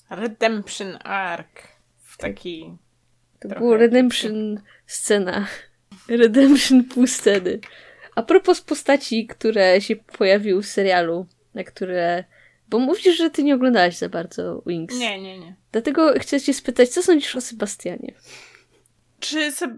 Redemption 0.09 0.97
Arc. 1.03 1.47
W 2.03 2.17
taki... 2.17 2.73
To 3.39 3.47
było 3.47 3.77
Redemption 3.77 4.61
scena. 4.85 5.47
Redemption 6.09 6.83
pół 6.83 7.07
sceny. 7.07 7.59
A 8.15 8.23
propos 8.23 8.61
postaci, 8.61 9.27
które 9.27 9.81
się 9.81 9.95
pojawiły 9.95 10.63
w 10.63 10.67
serialu, 10.67 11.25
na 11.53 11.63
które... 11.63 12.23
Bo 12.69 12.79
mówisz, 12.79 13.17
że 13.17 13.29
ty 13.29 13.43
nie 13.43 13.55
oglądałaś 13.55 13.97
za 13.97 14.09
bardzo 14.09 14.63
Wings. 14.65 14.95
Nie, 14.95 15.21
nie, 15.21 15.39
nie. 15.39 15.55
Dlatego 15.71 16.13
chcę 16.19 16.41
cię 16.41 16.53
spytać, 16.53 16.89
co 16.89 17.03
sądzisz 17.03 17.35
o 17.35 17.41
Sebastianie? 17.41 18.13
Czy 19.19 19.51
se... 19.51 19.77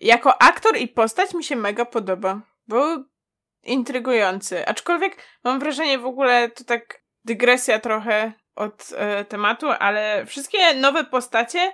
jako 0.00 0.42
aktor 0.42 0.76
i 0.76 0.88
postać 0.88 1.34
mi 1.34 1.44
się 1.44 1.56
mega 1.56 1.84
podoba. 1.84 2.40
Był 2.68 3.04
intrygujący. 3.62 4.66
Aczkolwiek 4.66 5.16
mam 5.44 5.60
wrażenie 5.60 5.98
w 5.98 6.06
ogóle, 6.06 6.50
to 6.50 6.64
tak 6.64 7.02
dygresja 7.24 7.78
trochę 7.78 8.32
od 8.54 8.90
e, 8.96 9.24
tematu, 9.24 9.66
ale 9.70 10.26
wszystkie 10.26 10.74
nowe 10.74 11.04
postacie 11.04 11.72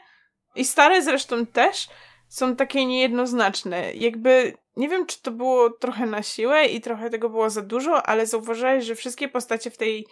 i 0.55 0.65
stare 0.65 1.03
zresztą 1.03 1.47
też 1.47 1.89
są 2.29 2.57
takie 2.57 2.87
niejednoznaczne. 2.87 3.95
Jakby 3.95 4.53
nie 4.77 4.89
wiem, 4.89 5.07
czy 5.07 5.23
to 5.23 5.31
było 5.31 5.71
trochę 5.71 6.07
na 6.07 6.23
siłę 6.23 6.67
i 6.67 6.81
trochę 6.81 7.11
tego 7.11 7.31
było 7.31 7.51
za 7.51 7.63
dużo, 7.63 8.07
ale 8.07 8.27
zauważyłeś, 8.27 8.85
że 8.85 8.95
wszystkie 8.95 9.29
postacie 9.29 9.71
w 9.71 9.77
tej 9.77 10.07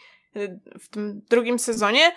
w 0.80 0.88
tym 0.88 1.22
drugim 1.30 1.58
sezonie 1.58 2.12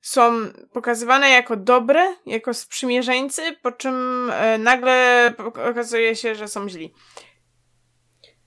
są 0.00 0.32
pokazywane 0.72 1.30
jako 1.30 1.56
dobre, 1.56 2.14
jako 2.26 2.54
sprzymierzeńcy, 2.54 3.42
po 3.62 3.72
czym 3.72 4.30
e, 4.30 4.58
nagle 4.58 5.32
okazuje 5.70 6.16
się, 6.16 6.34
że 6.34 6.48
są 6.48 6.68
źli. 6.68 6.94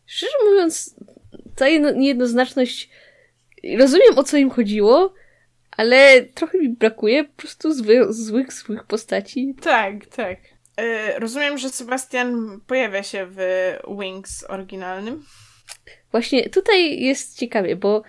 Szczerze 0.05 0.34
mówiąc, 0.50 0.96
ta 1.55 1.69
niejednoznaczność 1.96 2.89
rozumiem 3.77 4.17
o 4.17 4.24
co 4.24 4.38
im 4.38 4.50
chodziło, 4.50 5.13
ale 5.72 6.22
trochę 6.22 6.58
mi 6.58 6.69
brakuje 6.69 7.24
po 7.24 7.34
prostu 7.34 7.74
zły, 7.74 8.05
złych, 8.10 8.53
złych 8.53 8.84
postaci. 8.84 9.55
Tak, 9.62 10.05
tak. 10.05 10.38
E, 10.80 11.20
rozumiem, 11.20 11.58
że 11.58 11.70
Sebastian 11.70 12.60
pojawia 12.68 13.04
się 13.04 13.28
w 13.30 13.38
Wings 14.00 14.46
oryginalnym. 14.50 15.24
Właśnie 16.12 16.50
tutaj 16.50 17.00
jest 17.00 17.38
ciekawie, 17.38 17.76
bo 17.76 18.04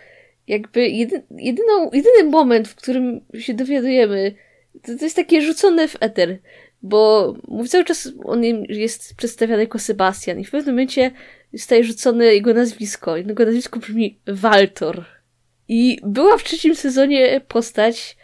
jakby 0.47 0.89
jedy, 0.89 1.23
jedyną, 1.31 1.91
jedyny 1.93 2.25
moment, 2.31 2.69
w 2.69 2.75
którym 2.75 3.21
się 3.39 3.55
dowiadujemy, 3.55 4.35
to, 4.83 4.97
to 4.99 5.05
jest 5.05 5.17
takie 5.17 5.43
rzucone 5.43 5.89
w 5.89 5.97
eter, 6.01 6.39
bo 6.83 7.35
cały 7.69 7.85
czas 7.85 8.09
on 8.25 8.45
jest 8.69 9.15
przedstawiany 9.17 9.63
jako 9.63 9.79
Sebastian 9.79 10.41
i 10.41 10.45
w 10.45 10.51
pewnym 10.51 10.75
momencie 10.75 11.11
zostaje 11.53 11.85
rzucone 11.85 12.25
jego 12.25 12.55
nazwisko. 12.55 13.17
Jego 13.17 13.45
nazwisko 13.45 13.79
brzmi 13.79 14.19
Waltor. 14.27 15.05
I 15.69 15.99
była 16.03 16.39
w 16.39 16.45
trzecim 16.45 16.75
sezonie 16.75 17.41
postać 17.49 18.17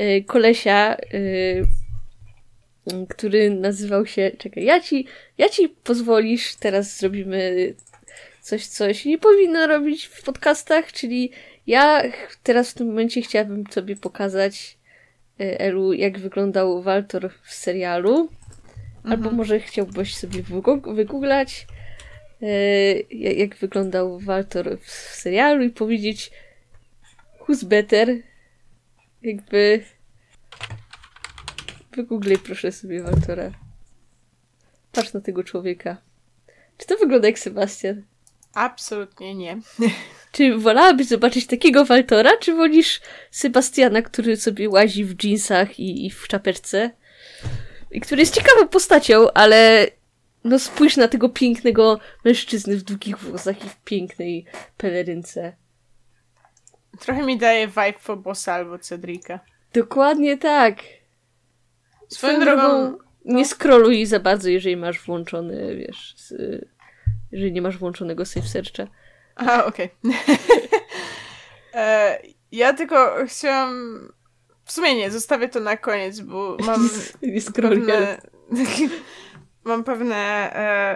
y, 0.00 0.24
kolesia, 0.24 0.96
y, 1.14 1.64
który 3.08 3.50
nazywał 3.50 4.06
się. 4.06 4.30
Czekaj, 4.38 4.64
ja 4.64 4.80
ci, 4.80 5.06
ja 5.38 5.48
ci 5.48 5.68
pozwolisz, 5.68 6.54
teraz 6.54 6.98
zrobimy 6.98 7.74
coś, 8.40 8.66
coś 8.66 9.04
nie 9.04 9.18
powinno 9.18 9.66
robić 9.66 10.04
w 10.04 10.22
podcastach, 10.22 10.92
czyli 10.92 11.30
ja 11.66 12.02
teraz 12.42 12.70
w 12.70 12.74
tym 12.74 12.86
momencie 12.86 13.22
chciałabym 13.22 13.64
sobie 13.70 13.96
pokazać 13.96 14.78
y, 15.40 15.58
Elu, 15.58 15.92
jak 15.92 16.18
wyglądał 16.18 16.82
Waltor 16.82 17.30
w 17.42 17.54
serialu. 17.54 18.28
Mhm. 18.96 19.12
Albo 19.12 19.30
może 19.30 19.60
chciałbyś 19.60 20.14
sobie 20.14 20.42
wygooglać, 20.94 21.66
jak 23.10 23.56
wyglądał 23.56 24.18
Waltor 24.18 24.78
w 24.80 24.90
serialu 24.90 25.64
i 25.64 25.70
powiedzieć, 25.70 26.30
Who's 27.40 27.64
better? 27.64 28.08
Jakby... 29.22 29.84
Wygooglej 31.96 32.38
proszę 32.38 32.72
sobie 32.72 33.02
Waltora. 33.02 33.50
Patrz 34.92 35.12
na 35.12 35.20
tego 35.20 35.44
człowieka. 35.44 35.96
Czy 36.78 36.86
to 36.86 36.96
wygląda 36.96 37.28
jak 37.28 37.38
Sebastian? 37.38 38.02
Absolutnie 38.54 39.34
nie. 39.34 39.60
Czy 40.32 40.58
wolałabyś 40.58 41.06
zobaczyć 41.06 41.46
takiego 41.46 41.84
Waltora, 41.84 42.36
czy 42.36 42.54
wolisz 42.54 43.00
Sebastiana, 43.30 44.02
który 44.02 44.36
sobie 44.36 44.70
łazi 44.70 45.04
w 45.04 45.24
jeansach 45.24 45.80
i, 45.80 46.06
i 46.06 46.10
w 46.10 46.28
czapeczce? 46.28 46.90
I 47.90 48.00
który 48.00 48.20
jest 48.20 48.34
ciekawą 48.34 48.68
postacią, 48.68 49.30
ale 49.34 49.86
no 50.44 50.58
spójrz 50.58 50.96
na 50.96 51.08
tego 51.08 51.28
pięknego 51.28 52.00
mężczyznę 52.24 52.76
w 52.76 52.82
długich 52.82 53.18
włosach 53.18 53.64
i 53.64 53.68
w 53.68 53.76
pięknej 53.76 54.44
pelerynce. 54.76 55.52
Trochę 57.00 57.22
mi 57.22 57.38
daje 57.38 57.68
vibe 57.68 57.98
Fobosa 58.00 58.54
albo 58.54 58.78
Cedrika. 58.78 59.40
Dokładnie 59.72 60.38
tak. 60.38 60.76
Swoją, 62.12 62.40
drogą, 62.40 62.62
drogą 62.62 62.90
no. 62.90 62.98
nie 63.24 63.44
scrolluj 63.44 64.06
za 64.06 64.20
bardzo, 64.20 64.48
jeżeli 64.48 64.76
masz 64.76 65.00
włączony, 65.00 65.76
wiesz, 65.76 66.14
z, 66.16 66.34
jeżeli 67.32 67.52
nie 67.52 67.62
masz 67.62 67.78
włączonego 67.78 68.24
save 68.24 68.48
searcha. 68.48 68.86
A, 69.36 69.64
okej. 69.64 69.90
Okay. 70.04 70.38
e, 71.74 72.18
ja 72.52 72.72
tylko 72.72 73.14
chciałam... 73.26 74.12
W 74.64 74.72
sumie 74.72 74.94
nie, 74.94 75.10
zostawię 75.10 75.48
to 75.48 75.60
na 75.60 75.76
koniec, 75.76 76.20
bo 76.20 76.56
mam 76.66 76.88
nie 77.22 77.42
pewne... 77.42 78.20
mam 79.64 79.84
pewne 79.84 80.16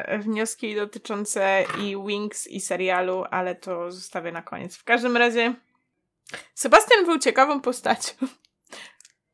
e, 0.09 0.18
wnioski 0.18 0.74
dotyczące 0.74 1.64
i 1.83 1.96
Wings, 2.07 2.46
i 2.46 2.61
serialu, 2.61 3.24
ale 3.31 3.55
to 3.55 3.92
zostawię 3.92 4.33
na 4.33 4.42
koniec. 4.42 4.76
W 4.76 4.85
każdym 4.85 5.16
razie 5.16 5.55
Sebastian 6.55 7.05
był 7.05 7.18
ciekawą 7.18 7.61
postacią. 7.61 8.12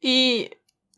I 0.03 0.51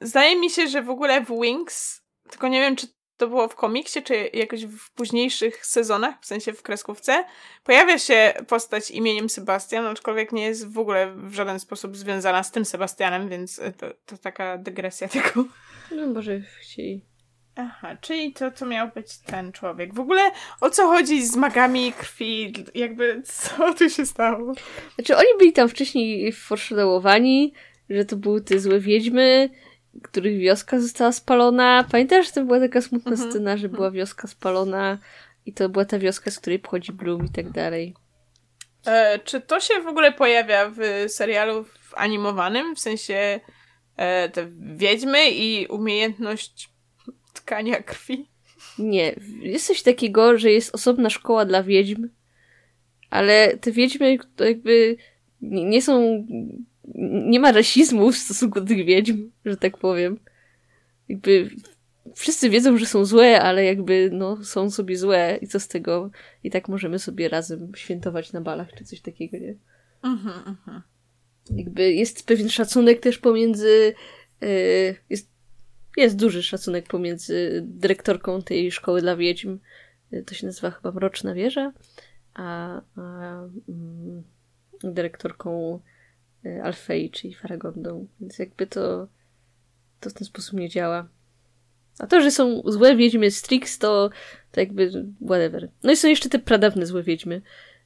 zdaje 0.05 0.37
mi 0.37 0.51
się, 0.51 0.69
że 0.69 0.83
w 0.83 0.91
ogóle 0.91 1.21
w 1.21 1.41
Wings, 1.43 2.03
tylko 2.31 2.49
nie 2.49 2.61
wiem, 2.61 2.77
czy 2.77 2.87
to 3.17 3.29
było 3.29 3.49
w 3.49 3.55
komiksie, 3.55 4.03
czy 4.03 4.31
jakoś 4.33 4.67
w 4.67 4.91
późniejszych 4.91 5.67
sezonach, 5.67 6.15
w 6.21 6.27
sensie 6.27 6.53
w 6.53 6.63
kreskówce, 6.63 7.25
pojawia 7.65 7.99
się 7.99 8.35
postać 8.49 8.91
imieniem 8.91 9.29
Sebastian, 9.29 9.87
aczkolwiek 9.87 10.33
nie 10.33 10.45
jest 10.45 10.73
w 10.73 10.79
ogóle 10.79 11.15
w 11.17 11.35
żaden 11.35 11.61
sposób 11.61 11.97
związana 11.97 12.43
z 12.43 12.51
tym 12.51 12.65
Sebastianem, 12.65 13.29
więc 13.29 13.61
to, 13.79 13.87
to 14.07 14.19
taka 14.19 14.59
dygresja 14.59 15.09
tego. 15.19 15.45
No 15.91 16.07
może 16.07 16.41
chcieli 16.41 17.15
Aha, 17.57 17.97
czyli 18.01 18.33
to, 18.33 18.51
to 18.51 18.67
miał 18.67 18.89
być 18.95 19.19
ten 19.19 19.53
człowiek. 19.53 19.95
W 19.95 20.01
ogóle 20.01 20.31
o 20.61 20.71
co 20.71 20.87
chodzi 20.87 21.27
z 21.27 21.37
magami 21.37 21.93
krwi? 21.93 22.53
Jakby 22.75 23.23
co 23.25 23.75
tu 23.75 23.91
się 23.91 24.07
stało? 24.07 24.53
Znaczy 24.95 25.17
oni 25.17 25.29
byli 25.39 25.53
tam 25.53 25.69
wcześniej 25.69 26.33
foreshadowowani, 26.33 27.53
że 27.91 28.05
to 28.05 28.17
były 28.17 28.41
te 28.41 28.59
złe 28.59 28.81
wiedźmy, 28.81 29.51
których 30.03 30.39
wioska 30.39 30.81
została 30.81 31.13
spalona. 31.13 31.85
Pamiętasz, 31.91 32.27
że 32.27 32.33
to 32.33 32.45
była 32.45 32.61
taka 32.61 32.81
smutna 32.81 33.13
mhm. 33.13 33.31
scena, 33.31 33.57
że 33.57 33.69
była 33.69 33.91
wioska 33.91 34.29
spalona 34.29 34.99
i 35.47 35.53
to 35.53 35.69
była 35.69 35.85
ta 35.85 35.99
wioska, 35.99 36.31
z 36.31 36.39
której 36.39 36.59
pochodzi 36.59 36.93
Bloom 36.93 37.27
i 37.27 37.31
tak 37.31 37.51
dalej. 37.51 37.95
E, 38.87 39.19
czy 39.19 39.41
to 39.41 39.61
się 39.61 39.75
w 39.81 39.87
ogóle 39.87 40.13
pojawia 40.13 40.71
w 40.71 41.05
serialu 41.09 41.65
w 41.65 41.95
animowanym? 41.95 42.77
W 42.77 42.81
sensie 42.81 43.41
e, 43.97 44.29
te 44.29 44.47
wiedźmy 44.77 45.31
i 45.31 45.67
umiejętność 45.67 46.71
tkania 47.33 47.83
krwi? 47.83 48.29
Nie. 48.79 49.15
Jest 49.41 49.67
coś 49.67 49.83
takiego, 49.83 50.39
że 50.39 50.51
jest 50.51 50.75
osobna 50.75 51.11
szkoła 51.11 51.45
dla 51.45 51.63
wiedźm, 51.63 52.09
ale 53.11 53.57
te 53.57 53.73
wiedźmy 53.73 54.19
to 54.37 54.45
jakby 54.45 54.97
nie 55.41 55.83
są... 55.83 56.27
Nie 57.27 57.41
ma 57.41 57.53
rasizmu 57.53 58.13
w 58.13 58.17
stosunku 58.17 58.61
do 58.61 58.67
tych 58.67 58.87
wiedźm, 58.87 59.31
że 59.45 59.57
tak 59.57 59.79
powiem. 59.79 60.19
Jakby 61.09 61.51
wszyscy 62.15 62.51
wiedzą, 62.51 62.79
że 62.79 62.87
są 62.87 63.05
złe, 63.05 63.43
ale 63.43 63.65
jakby 63.65 64.11
no 64.13 64.45
są 64.45 64.71
sobie 64.71 64.97
złe 64.97 65.39
i 65.43 65.47
co 65.47 65.61
z 65.61 65.69
tego? 65.69 66.11
I 66.45 66.51
tak 66.51 66.69
możemy 66.69 66.99
sobie 66.99 67.29
razem 67.29 67.73
świętować 67.77 68.33
na 68.33 68.41
balach 68.41 68.73
czy 68.73 68.85
coś 68.85 69.01
takiego, 69.01 69.39
nie? 69.39 69.55
Mhm, 70.03 70.49
mhm. 70.49 70.83
Jakby 71.51 71.93
jest 71.93 72.27
pewien 72.27 72.49
szacunek 72.49 73.01
też 73.01 73.19
pomiędzy 73.19 73.95
yy, 74.41 74.49
jest 75.11 75.35
jest 75.97 76.17
duży 76.17 76.43
szacunek 76.43 76.87
pomiędzy 76.87 77.63
dyrektorką 77.67 78.43
tej 78.43 78.73
szkoły 78.73 79.01
dla 79.01 79.17
wiedźm, 79.17 79.59
to 80.27 80.35
się 80.35 80.47
nazywa 80.47 80.71
chyba 80.71 80.93
Mroczna 80.93 81.35
Wieża, 81.35 81.73
a, 82.35 82.81
a 82.97 83.41
mm, 83.69 84.23
dyrektorką 84.83 85.75
e, 85.75 85.94
Alfei, 86.63 87.11
czyli 87.11 87.35
Faragondą. 87.35 88.07
Więc 88.21 88.39
jakby 88.39 88.67
to, 88.67 89.09
to 90.01 90.11
w 90.11 90.13
ten 90.13 90.27
sposób 90.27 90.59
nie 90.59 90.69
działa. 90.69 91.09
A 91.99 92.07
to, 92.07 92.21
że 92.21 92.31
są 92.31 92.63
złe 92.67 92.97
wiedźmy 92.97 93.31
Strix, 93.31 93.79
to, 93.79 94.11
to 94.53 94.61
jakby 94.61 94.91
whatever. 95.27 95.69
No 95.83 95.93
i 95.93 95.97
są 95.97 96.09
jeszcze 96.09 96.29
te 96.29 96.39
pradawne 96.39 96.87
złe 96.87 97.03
wiedźmy, 97.03 97.43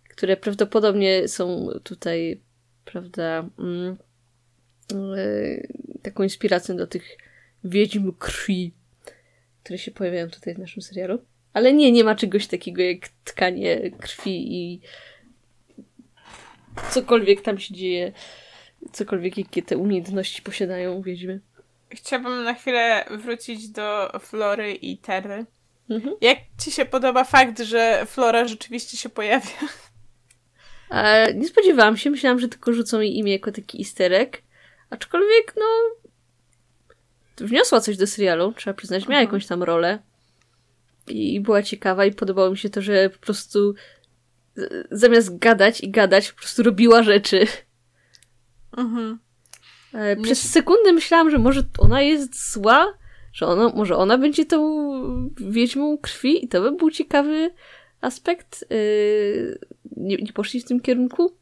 które 0.09 0.37
prawdopodobnie 0.37 1.29
są 1.29 1.69
tutaj, 1.83 2.41
prawda, 2.85 3.49
mm, 3.59 3.97
e, 5.17 5.67
taką 6.03 6.23
inspiracją 6.23 6.77
do 6.77 6.87
tych 6.87 7.19
wiedźm 7.65 8.13
krwi, 8.19 8.73
które 9.63 9.79
się 9.79 9.91
pojawiają 9.91 10.31
tutaj 10.31 10.55
w 10.55 10.59
naszym 10.59 10.83
serialu. 10.83 11.19
Ale 11.53 11.73
nie, 11.73 11.93
nie 11.93 12.05
ma 12.05 12.15
czegoś 12.15 12.47
takiego 12.47 12.83
jak 12.83 13.09
tkanie 13.25 13.91
krwi 13.91 14.57
i 14.57 14.81
cokolwiek 16.91 17.43
tam 17.43 17.59
się 17.59 17.75
dzieje, 17.75 18.13
cokolwiek 18.93 19.39
jakie 19.39 19.63
te 19.63 19.77
umiejętności 19.77 20.43
posiadają 20.43 21.03
wiedźmy. 21.03 21.41
Chciałabym 21.91 22.45
na 22.45 22.55
chwilę 22.55 23.05
wrócić 23.11 23.69
do 23.69 24.13
Flory 24.21 24.73
i 24.73 24.99
Terry. 24.99 25.47
Mhm. 25.91 26.17
Jak 26.21 26.39
ci 26.65 26.71
się 26.73 26.85
podoba 26.85 27.25
fakt, 27.25 27.61
że 27.61 28.07
Flora 28.07 28.49
rzeczywiście 28.49 28.97
się 28.97 29.09
pojawia? 29.09 29.51
E, 30.91 31.35
nie 31.35 31.49
spodziewałam 31.49 31.97
się, 31.97 32.11
myślałam, 32.11 32.39
że 32.39 32.49
tylko 32.49 32.73
rzucą 32.73 33.01
jej 33.01 33.19
imię 33.19 33.33
jako 33.33 33.53
taki 33.53 33.81
isterek. 33.81 34.43
Aczkolwiek, 34.91 35.55
no. 35.57 35.67
Wniosła 37.47 37.81
coś 37.81 37.97
do 37.97 38.07
serialu, 38.07 38.53
trzeba 38.53 38.75
przyznać, 38.75 39.03
miała 39.03 39.21
mhm. 39.21 39.27
jakąś 39.27 39.47
tam 39.47 39.63
rolę. 39.63 39.99
I 41.07 41.41
była 41.41 41.63
ciekawa, 41.63 42.05
i 42.05 42.13
podobało 42.13 42.51
mi 42.51 42.59
się 42.59 42.71
to, 42.71 42.83
że 42.83 43.11
po 43.11 43.19
prostu 43.19 43.75
zamiast 44.91 45.39
gadać 45.39 45.81
i 45.81 45.91
gadać, 45.91 46.33
po 46.33 46.39
prostu 46.39 46.63
robiła 46.63 47.03
rzeczy. 47.03 47.47
Mhm. 48.77 49.19
E, 49.95 50.17
przez 50.17 50.51
sekundę 50.51 50.93
myślałam, 50.93 51.31
że 51.31 51.39
może 51.39 51.63
ona 51.79 52.03
jest 52.03 52.53
zła, 52.53 52.99
że 53.33 53.47
ona, 53.47 53.69
może 53.69 53.97
ona 53.97 54.19
będzie 54.19 54.47
tą 54.47 54.89
wiedźmą 55.37 55.99
krwi 55.99 56.45
i 56.45 56.49
to 56.49 56.61
by 56.63 56.73
był 56.73 56.91
ciekawy 56.91 57.51
aspekt. 58.01 58.65
Yy, 58.71 59.59
nie, 59.97 60.17
nie 60.17 60.33
poszli 60.33 60.61
w 60.61 60.65
tym 60.65 60.81
kierunku, 60.81 61.37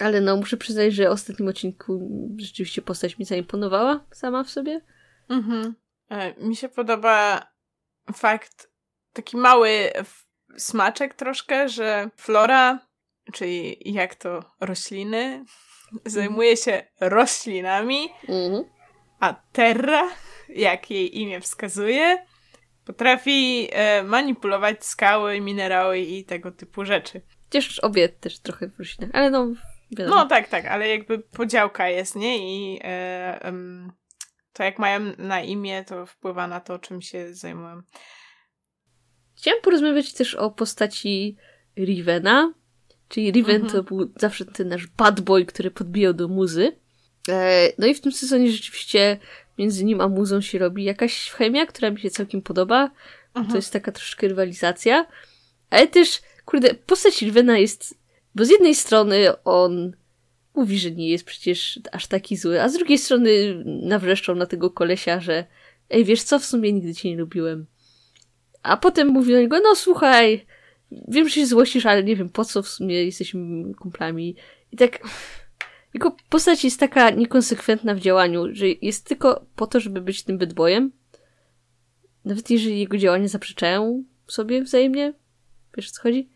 ale 0.00 0.20
no 0.20 0.36
muszę 0.36 0.56
przyznać, 0.56 0.94
że 0.94 1.08
w 1.08 1.12
ostatnim 1.12 1.48
odcinku 1.48 2.10
rzeczywiście 2.38 2.82
postać 2.82 3.18
mi 3.18 3.24
zaimponowała 3.24 4.04
sama 4.12 4.44
w 4.44 4.50
sobie. 4.50 4.80
Mhm. 5.28 5.74
E, 6.08 6.46
mi 6.46 6.56
się 6.56 6.68
podoba 6.68 7.46
fakt, 8.14 8.70
taki 9.12 9.36
mały 9.36 9.90
smaczek 10.56 11.14
troszkę, 11.14 11.68
że 11.68 12.10
Flora, 12.16 12.78
czyli 13.32 13.76
jak 13.84 14.14
to 14.14 14.44
rośliny, 14.60 15.44
zajmuje 16.04 16.56
się 16.56 16.82
roślinami, 17.00 18.08
mhm. 18.28 18.64
a 19.20 19.34
Terra, 19.52 20.10
jak 20.48 20.90
jej 20.90 21.20
imię 21.20 21.40
wskazuje, 21.40 22.26
potrafi 22.84 23.68
e, 23.72 24.02
manipulować 24.02 24.84
skały, 24.84 25.40
minerały 25.40 25.98
i 25.98 26.24
tego 26.24 26.52
typu 26.52 26.84
rzeczy. 26.84 27.20
Chociaż 27.44 27.78
obie 27.78 28.08
też 28.08 28.38
trochę 28.38 28.68
w 28.68 28.78
roślinach, 28.78 29.10
ale 29.14 29.30
no 29.30 29.48
wiadomo. 29.90 30.16
No 30.16 30.26
tak, 30.26 30.48
tak, 30.48 30.66
ale 30.66 30.88
jakby 30.88 31.18
podziałka 31.18 31.88
jest, 31.88 32.16
nie? 32.16 32.38
I 32.38 32.80
e, 32.84 33.40
um, 33.44 33.92
to 34.52 34.62
jak 34.62 34.78
mają 34.78 35.00
na 35.18 35.40
imię, 35.40 35.84
to 35.84 36.06
wpływa 36.06 36.46
na 36.46 36.60
to, 36.60 36.78
czym 36.78 37.02
się 37.02 37.34
zajmują. 37.34 37.82
Chciałam 39.36 39.60
porozmawiać 39.62 40.12
też 40.12 40.34
o 40.34 40.50
postaci 40.50 41.36
Rivena, 41.78 42.52
Czyli 43.08 43.32
Riven 43.32 43.62
mhm. 43.62 43.72
to 43.72 43.82
był 43.82 44.12
zawsze 44.16 44.44
ten 44.44 44.68
nasz 44.68 44.86
bad 44.86 45.20
boy, 45.20 45.46
który 45.46 45.70
podbijał 45.70 46.14
do 46.14 46.28
muzy. 46.28 46.72
E, 47.28 47.68
no 47.78 47.86
i 47.86 47.94
w 47.94 48.00
tym 48.00 48.12
sezonie 48.12 48.52
rzeczywiście 48.52 49.18
między 49.58 49.84
nim 49.84 50.00
a 50.00 50.08
muzą 50.08 50.40
się 50.40 50.58
robi 50.58 50.84
jakaś 50.84 51.30
chemia, 51.30 51.66
która 51.66 51.90
mi 51.90 52.00
się 52.00 52.10
całkiem 52.10 52.42
podoba. 52.42 52.90
Mhm. 53.28 53.46
To 53.46 53.56
jest 53.56 53.72
taka 53.72 53.92
troszkę 53.92 54.28
rywalizacja. 54.28 55.06
Ale 55.70 55.86
też, 55.86 56.22
kurde, 56.44 56.74
postać 56.74 57.22
Rivena 57.22 57.58
jest... 57.58 57.94
Bo 58.34 58.44
z 58.44 58.50
jednej 58.50 58.74
strony 58.74 59.42
on 59.44 59.92
mówi, 60.54 60.78
że 60.78 60.90
nie 60.90 61.10
jest 61.10 61.24
przecież 61.24 61.80
aż 61.92 62.06
taki 62.06 62.36
zły, 62.36 62.62
a 62.62 62.68
z 62.68 62.72
drugiej 62.72 62.98
strony 62.98 63.30
nawrzeszczał 63.64 64.34
na 64.34 64.46
tego 64.46 64.70
kolesia, 64.70 65.20
że 65.20 65.44
ej, 65.90 66.04
wiesz 66.04 66.22
co, 66.22 66.38
w 66.38 66.44
sumie 66.44 66.72
nigdy 66.72 66.94
cię 66.94 67.10
nie 67.10 67.16
lubiłem. 67.16 67.66
A 68.62 68.76
potem 68.76 69.08
mówi 69.08 69.32
do 69.32 69.38
niego, 69.38 69.60
no 69.60 69.76
słuchaj, 69.76 70.46
wiem, 70.90 71.28
że 71.28 71.34
się 71.34 71.46
złościsz, 71.46 71.86
ale 71.86 72.04
nie 72.04 72.16
wiem 72.16 72.28
po 72.28 72.44
co 72.44 72.62
w 72.62 72.68
sumie 72.68 73.04
jesteśmy 73.04 73.74
kumplami. 73.74 74.36
I 74.72 74.76
tak. 74.76 74.98
Jego 75.94 76.16
postać 76.28 76.64
jest 76.64 76.80
taka 76.80 77.10
niekonsekwentna 77.10 77.94
w 77.94 78.00
działaniu, 78.00 78.46
że 78.52 78.68
jest 78.68 79.06
tylko 79.06 79.46
po 79.56 79.66
to, 79.66 79.80
żeby 79.80 80.00
być 80.00 80.22
tym 80.22 80.38
bydbojem. 80.38 80.92
Nawet 82.24 82.50
jeżeli 82.50 82.80
jego 82.80 82.98
działania 82.98 83.28
zaprzeczają 83.28 84.04
sobie 84.26 84.62
wzajemnie. 84.62 85.14
Wiesz 85.76 85.88
o 85.88 85.92
co 85.92 86.02
chodzi? 86.02 86.28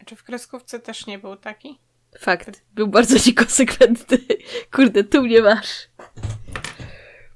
A 0.00 0.04
czy 0.04 0.16
w 0.16 0.24
kreskówce 0.24 0.80
też 0.80 1.06
nie 1.06 1.18
był 1.18 1.36
taki? 1.36 1.78
Fakt. 2.18 2.62
Był 2.74 2.88
bardzo 2.88 3.16
niekonsekwentny. 3.26 4.18
Kurde, 4.74 5.04
tu 5.04 5.22
mnie 5.22 5.42
masz. 5.42 5.88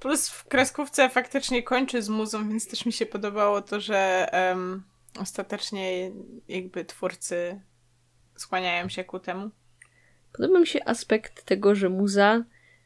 Plus 0.00 0.28
w 0.28 0.44
kreskówce 0.44 1.11
faktycznie 1.11 1.62
kończy 1.62 2.02
z 2.02 2.09
muzą, 2.09 2.48
więc 2.48 2.68
też 2.68 2.87
mi 2.87 2.92
się 2.92 3.06
podobało 3.06 3.62
to, 3.62 3.80
że 3.80 4.28
um, 4.32 4.82
ostatecznie 5.18 6.11
jakby 6.48 6.85
twórcy 6.85 7.61
skłaniają 8.37 8.88
się 8.88 9.05
ku 9.05 9.18
temu. 9.18 9.50
Podoba 10.33 10.61
mi 10.61 10.66
się 10.66 10.85
aspekt 10.85 11.44
tego, 11.44 11.74
że 11.74 11.88
muza, 11.88 12.44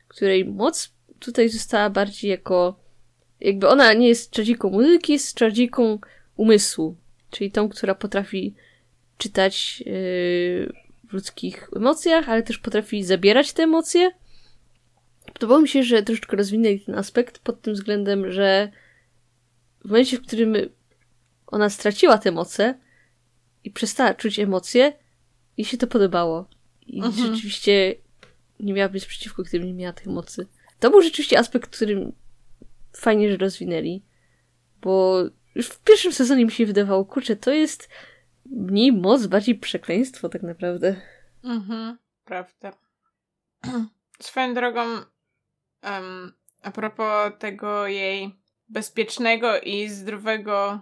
której 0.09 0.45
moc 0.45 0.93
tutaj 1.19 1.49
została 1.49 1.91
bardziej 1.91 2.31
jako 2.31 2.81
jakby 3.41 3.69
ona 3.69 3.93
nie 3.93 4.09
jest 4.09 4.31
czadziką 4.31 4.71
muzyki, 4.71 5.13
jest 5.13 5.35
czadziką 5.35 5.99
umysłu, 6.37 6.97
czyli 7.31 7.51
tą, 7.51 7.69
która 7.69 7.95
potrafi 7.95 8.55
czytać 9.19 9.81
yy, 9.81 10.73
w 11.09 11.13
ludzkich 11.13 11.71
emocjach, 11.77 12.29
ale 12.29 12.43
też 12.43 12.59
potrafi 12.59 13.05
zabierać 13.05 13.53
te 13.53 13.63
emocje. 13.63 14.11
Podobało 15.33 15.61
mi 15.61 15.69
się, 15.69 15.83
że 15.83 16.03
troszeczkę 16.03 16.37
rozwinęli 16.37 16.81
ten 16.81 16.95
aspekt 16.95 17.39
pod 17.39 17.63
tym 17.63 17.75
względem, 17.75 18.33
że 18.33 18.71
w 19.85 19.89
momencie, 19.89 20.17
w 20.17 20.23
którym 20.23 20.57
ona 21.51 21.71
straciła 21.71 22.19
te 22.19 22.31
moce 22.31 22.79
i 23.65 23.71
przestała 23.71 24.15
czuć 24.15 24.39
emocje 24.39 24.93
i 25.57 25.65
się 25.65 25.77
to 25.77 25.87
podobało. 25.87 26.49
I 26.87 27.03
mhm. 27.03 27.27
rzeczywiście 27.27 27.95
nie 28.61 28.73
miała 28.73 28.89
być 28.89 29.07
przeciwko, 29.07 29.43
gdyby 29.43 29.67
nie 29.67 29.75
miała 29.75 29.93
tych 29.93 30.07
mocy. 30.07 30.47
To 30.81 30.91
był 30.91 31.03
rzeczywiście 31.03 31.39
aspekt, 31.39 31.77
którym 31.77 32.13
fajnie, 32.97 33.31
że 33.31 33.37
rozwinęli, 33.37 34.03
bo 34.81 35.23
już 35.55 35.67
w 35.67 35.81
pierwszym 35.81 36.13
sezonie 36.13 36.45
mi 36.45 36.51
się 36.51 36.67
wydawało, 36.67 37.05
kurczę, 37.05 37.37
to 37.37 37.51
jest 37.53 37.89
mniej 38.47 38.93
moc, 38.93 39.27
bardziej 39.27 39.55
przekleństwo 39.55 40.29
tak 40.29 40.43
naprawdę. 40.43 40.97
Mhm, 41.45 41.99
prawda. 42.25 42.73
Swoją 44.21 44.55
drogą, 44.55 44.87
um, 45.83 46.33
a 46.63 46.71
propos 46.71 47.33
tego 47.39 47.87
jej 47.87 48.41
bezpiecznego 48.69 49.61
i 49.61 49.89
zdrowego 49.89 50.81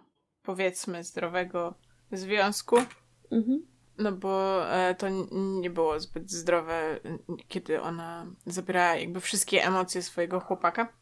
powiedzmy 0.49 1.05
zdrowego 1.05 1.75
związku. 2.13 2.77
Mhm. 3.33 3.67
No 3.99 4.13
bo 4.13 4.65
e, 4.73 4.95
to 4.95 5.07
nie 5.33 5.71
było 5.71 6.01
zbyt 6.01 6.31
zdrowe, 6.31 7.01
kiedy 7.49 7.81
ona 7.81 8.27
zabierała 8.47 8.95
jakby 8.95 9.21
wszystkie 9.21 9.65
emocje 9.65 10.03
swojego 10.03 10.41
chłopaka. 10.41 10.93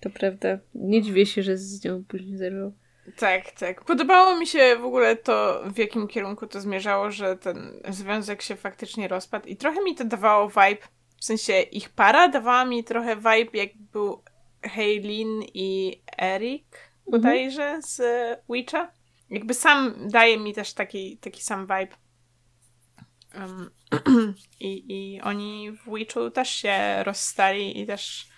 To 0.00 0.10
prawda. 0.10 0.58
Nie 0.74 1.02
dziwię 1.02 1.26
się, 1.26 1.42
że 1.42 1.56
z 1.56 1.84
nią 1.84 2.04
później 2.08 2.36
zerwał. 2.36 2.72
Tak, 3.16 3.50
tak. 3.50 3.84
Podobało 3.84 4.36
mi 4.36 4.46
się 4.46 4.76
w 4.80 4.84
ogóle 4.84 5.16
to, 5.16 5.62
w 5.74 5.78
jakim 5.78 6.08
kierunku 6.08 6.46
to 6.46 6.60
zmierzało, 6.60 7.10
że 7.10 7.36
ten 7.36 7.80
związek 7.88 8.42
się 8.42 8.56
faktycznie 8.56 9.08
rozpadł 9.08 9.48
i 9.48 9.56
trochę 9.56 9.82
mi 9.82 9.94
to 9.94 10.04
dawało 10.04 10.48
vibe, 10.48 10.86
w 11.20 11.24
sensie 11.24 11.60
ich 11.60 11.88
para 11.88 12.28
dawała 12.28 12.64
mi 12.64 12.84
trochę 12.84 13.16
vibe, 13.16 13.58
jak 13.58 13.68
był 13.92 14.22
Haylin 14.62 15.42
i 15.54 16.00
Eric 16.18 16.89
bodajże 17.10 17.62
mhm. 17.62 17.82
z 17.82 18.00
Witcha. 18.48 18.92
Jakby 19.30 19.54
sam 19.54 20.08
daje 20.08 20.38
mi 20.38 20.54
też 20.54 20.74
taki, 20.74 21.18
taki 21.18 21.42
sam 21.42 21.62
vibe. 21.62 21.96
Um, 23.34 23.70
i, 24.60 24.84
I 24.88 25.20
oni 25.20 25.72
w 25.72 25.96
Witchu 25.96 26.30
też 26.30 26.50
się 26.50 27.02
rozstali 27.04 27.80
i 27.80 27.86
też 27.86 28.28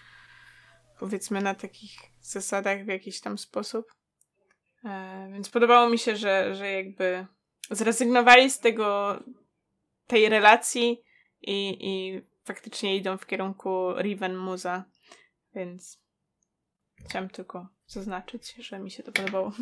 powiedzmy 0.99 1.41
na 1.41 1.55
takich 1.55 1.93
zasadach 2.21 2.85
w 2.85 2.89
jakiś 2.89 3.21
tam 3.21 3.39
sposób. 3.39 3.93
E, 4.85 5.29
więc 5.33 5.51
podobało 5.51 5.91
mi 5.91 5.99
się, 5.99 6.17
że, 6.17 6.55
że 6.55 6.73
jakby 6.73 7.27
zrezygnowali 7.71 8.51
z 8.51 8.61
tego, 8.61 9.19
tej 10.07 10.29
relacji 10.29 11.03
i, 11.43 11.77
i 11.81 12.23
faktycznie 12.45 12.97
idą 12.97 13.19
w 13.19 13.27
kierunku 13.27 13.93
Riven 13.99 14.37
Muza. 14.37 14.85
Więc 15.55 15.99
chciałam 17.05 17.29
tylko 17.29 17.69
zaznaczyć, 17.92 18.55
że 18.55 18.78
mi 18.78 18.90
się 18.90 19.02
to 19.02 19.12
podobało. 19.12 19.52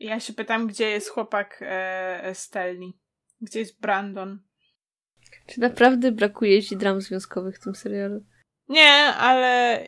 Ja 0.00 0.20
się 0.20 0.32
pytam, 0.32 0.66
gdzie 0.66 0.90
jest 0.90 1.08
chłopak 1.08 1.58
e, 1.62 2.34
Stelli? 2.34 2.98
Gdzie 3.40 3.58
jest 3.58 3.80
Brandon? 3.80 4.38
Czy 5.46 5.60
naprawdę 5.60 6.12
brakuje 6.12 6.62
ci 6.62 6.76
dram 6.76 7.00
związkowych 7.00 7.56
w 7.56 7.64
tym 7.64 7.74
serialu? 7.74 8.24
Nie, 8.68 8.92
ale 9.14 9.86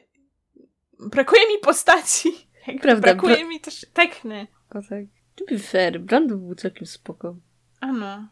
brakuje 1.00 1.48
mi 1.48 1.58
postaci. 1.58 2.28
Prawda, 2.82 3.00
brakuje 3.00 3.36
bra... 3.36 3.46
mi 3.46 3.60
też 3.60 3.86
tekny. 3.92 4.46
O 4.70 4.82
tak. 4.88 5.04
To 5.34 5.44
be 5.44 5.58
fair, 5.58 6.00
Brandon 6.00 6.38
był 6.38 6.54
całkiem 6.54 6.86
spoko. 6.86 7.36
Ano. 7.80 8.28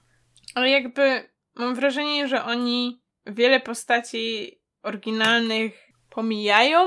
Ale 0.54 0.70
jakby 0.70 1.30
mam 1.54 1.74
wrażenie, 1.74 2.28
że 2.28 2.44
oni 2.44 3.02
wiele 3.26 3.60
postaci 3.60 4.56
oryginalnych 4.82 5.72
pomijają, 6.10 6.86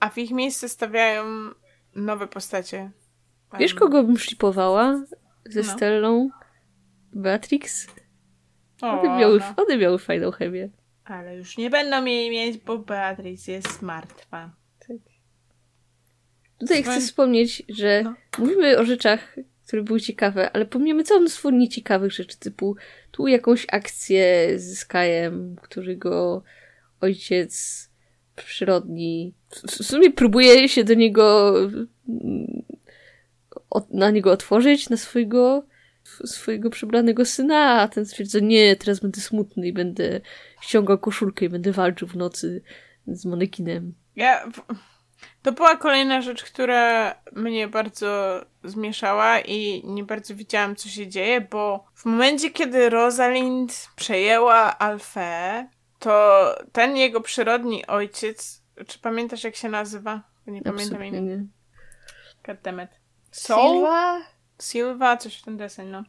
a 0.00 0.10
w 0.10 0.18
ich 0.18 0.30
miejsce 0.30 0.68
stawiają 0.68 1.24
nowe 1.96 2.26
postacie. 2.26 2.90
Wiesz, 3.58 3.74
kogo 3.74 4.02
bym 4.02 4.18
szlipowała 4.18 5.04
ze 5.46 5.60
no. 5.60 5.72
Stellą? 5.72 6.30
Beatrix? 7.12 7.86
O, 8.82 9.00
one, 9.00 9.18
miały, 9.18 9.38
no. 9.38 9.64
one 9.64 9.78
miały 9.78 9.98
fajną 9.98 10.30
chemię. 10.30 10.68
Ale 11.04 11.36
już 11.36 11.58
nie 11.58 11.70
będą 11.70 12.04
jej 12.04 12.30
mieć, 12.30 12.58
bo 12.58 12.78
Beatrice 12.78 13.52
jest 13.52 13.82
martwa. 13.82 14.50
Tak. 14.88 14.96
Tutaj 16.58 16.82
chcę 16.82 17.00
wspomnieć, 17.00 17.62
że 17.68 18.02
no. 18.04 18.14
mówimy 18.38 18.78
o 18.78 18.84
rzeczach, 18.84 19.36
które 19.66 19.82
były 19.82 20.00
ciekawe, 20.00 20.50
ale 20.52 20.66
pomijamy 20.66 21.04
całe 21.04 21.20
mnóstwo 21.20 21.50
nieciekawych 21.50 22.12
rzeczy, 22.12 22.38
typu 22.38 22.76
tu 23.10 23.26
jakąś 23.28 23.66
akcję 23.72 24.52
z 24.58 24.78
Skyem, 24.78 25.56
którego 25.62 26.42
ojciec 27.00 27.84
przyrodni 28.36 29.34
w 29.62 29.84
sumie 29.84 30.10
próbuje 30.10 30.68
się 30.68 30.84
do 30.84 30.94
niego 30.94 31.54
na 33.90 34.10
niego 34.10 34.32
otworzyć, 34.32 34.90
na 34.90 34.96
swojego 34.96 35.64
swojego 36.24 36.70
przebranego 36.70 37.24
syna, 37.24 37.80
a 37.80 37.88
ten 37.88 38.06
stwierdza, 38.06 38.38
nie, 38.42 38.76
teraz 38.76 39.00
będę 39.00 39.20
smutny 39.20 39.66
i 39.66 39.72
będę 39.72 40.20
ściągał 40.60 40.98
koszulkę 40.98 41.44
i 41.44 41.48
będę 41.48 41.72
walczył 41.72 42.08
w 42.08 42.16
nocy 42.16 42.62
z 43.06 43.24
manekinem. 43.24 43.94
Ja... 44.16 44.48
To 45.42 45.52
była 45.52 45.76
kolejna 45.76 46.22
rzecz, 46.22 46.44
która 46.44 47.14
mnie 47.32 47.68
bardzo 47.68 48.40
zmieszała 48.64 49.40
i 49.40 49.82
nie 49.84 50.04
bardzo 50.04 50.34
widziałam, 50.34 50.76
co 50.76 50.88
się 50.88 51.08
dzieje, 51.08 51.40
bo 51.40 51.84
w 51.94 52.04
momencie, 52.04 52.50
kiedy 52.50 52.90
Rosalind 52.90 53.88
przejęła 53.96 54.78
Alfę, 54.78 55.68
to 55.98 56.44
ten 56.72 56.96
jego 56.96 57.20
przyrodni 57.20 57.86
ojciec, 57.86 58.62
czy 58.86 58.98
pamiętasz, 58.98 59.44
jak 59.44 59.56
się 59.56 59.68
nazywa? 59.68 60.22
Nie 60.46 60.62
pamiętam 60.62 61.04
imienia. 61.04 61.36
Goddammit. 62.44 62.90
Silva? 63.32 64.20
Silva, 64.62 65.16
coś 65.16 65.38
w 65.38 65.44
ten 65.44 65.56
deseń, 65.56 65.88
no. 65.88 66.04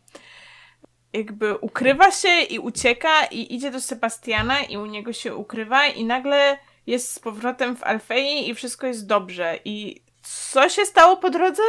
Jakby 1.14 1.58
ukrywa 1.58 2.12
się 2.12 2.42
i 2.42 2.60
ucieka 2.60 3.26
i 3.26 3.56
idzie 3.56 3.72
do 3.72 3.82
Sebastiana 3.82 4.64
i 4.64 4.78
u 4.78 4.86
niego 4.86 5.14
się 5.14 5.36
ukrywa 5.36 5.88
i 5.88 6.06
nagle 6.06 6.58
jest 6.88 7.12
z 7.12 7.20
powrotem 7.20 7.76
w 7.76 7.84
Alfei 7.84 8.50
i 8.50 8.56
wszystko 8.56 8.88
jest 8.88 9.08
dobrze. 9.08 9.60
I 9.66 10.02
co 10.22 10.70
się 10.70 10.86
stało 10.86 11.18
po 11.18 11.30
drodze? 11.30 11.64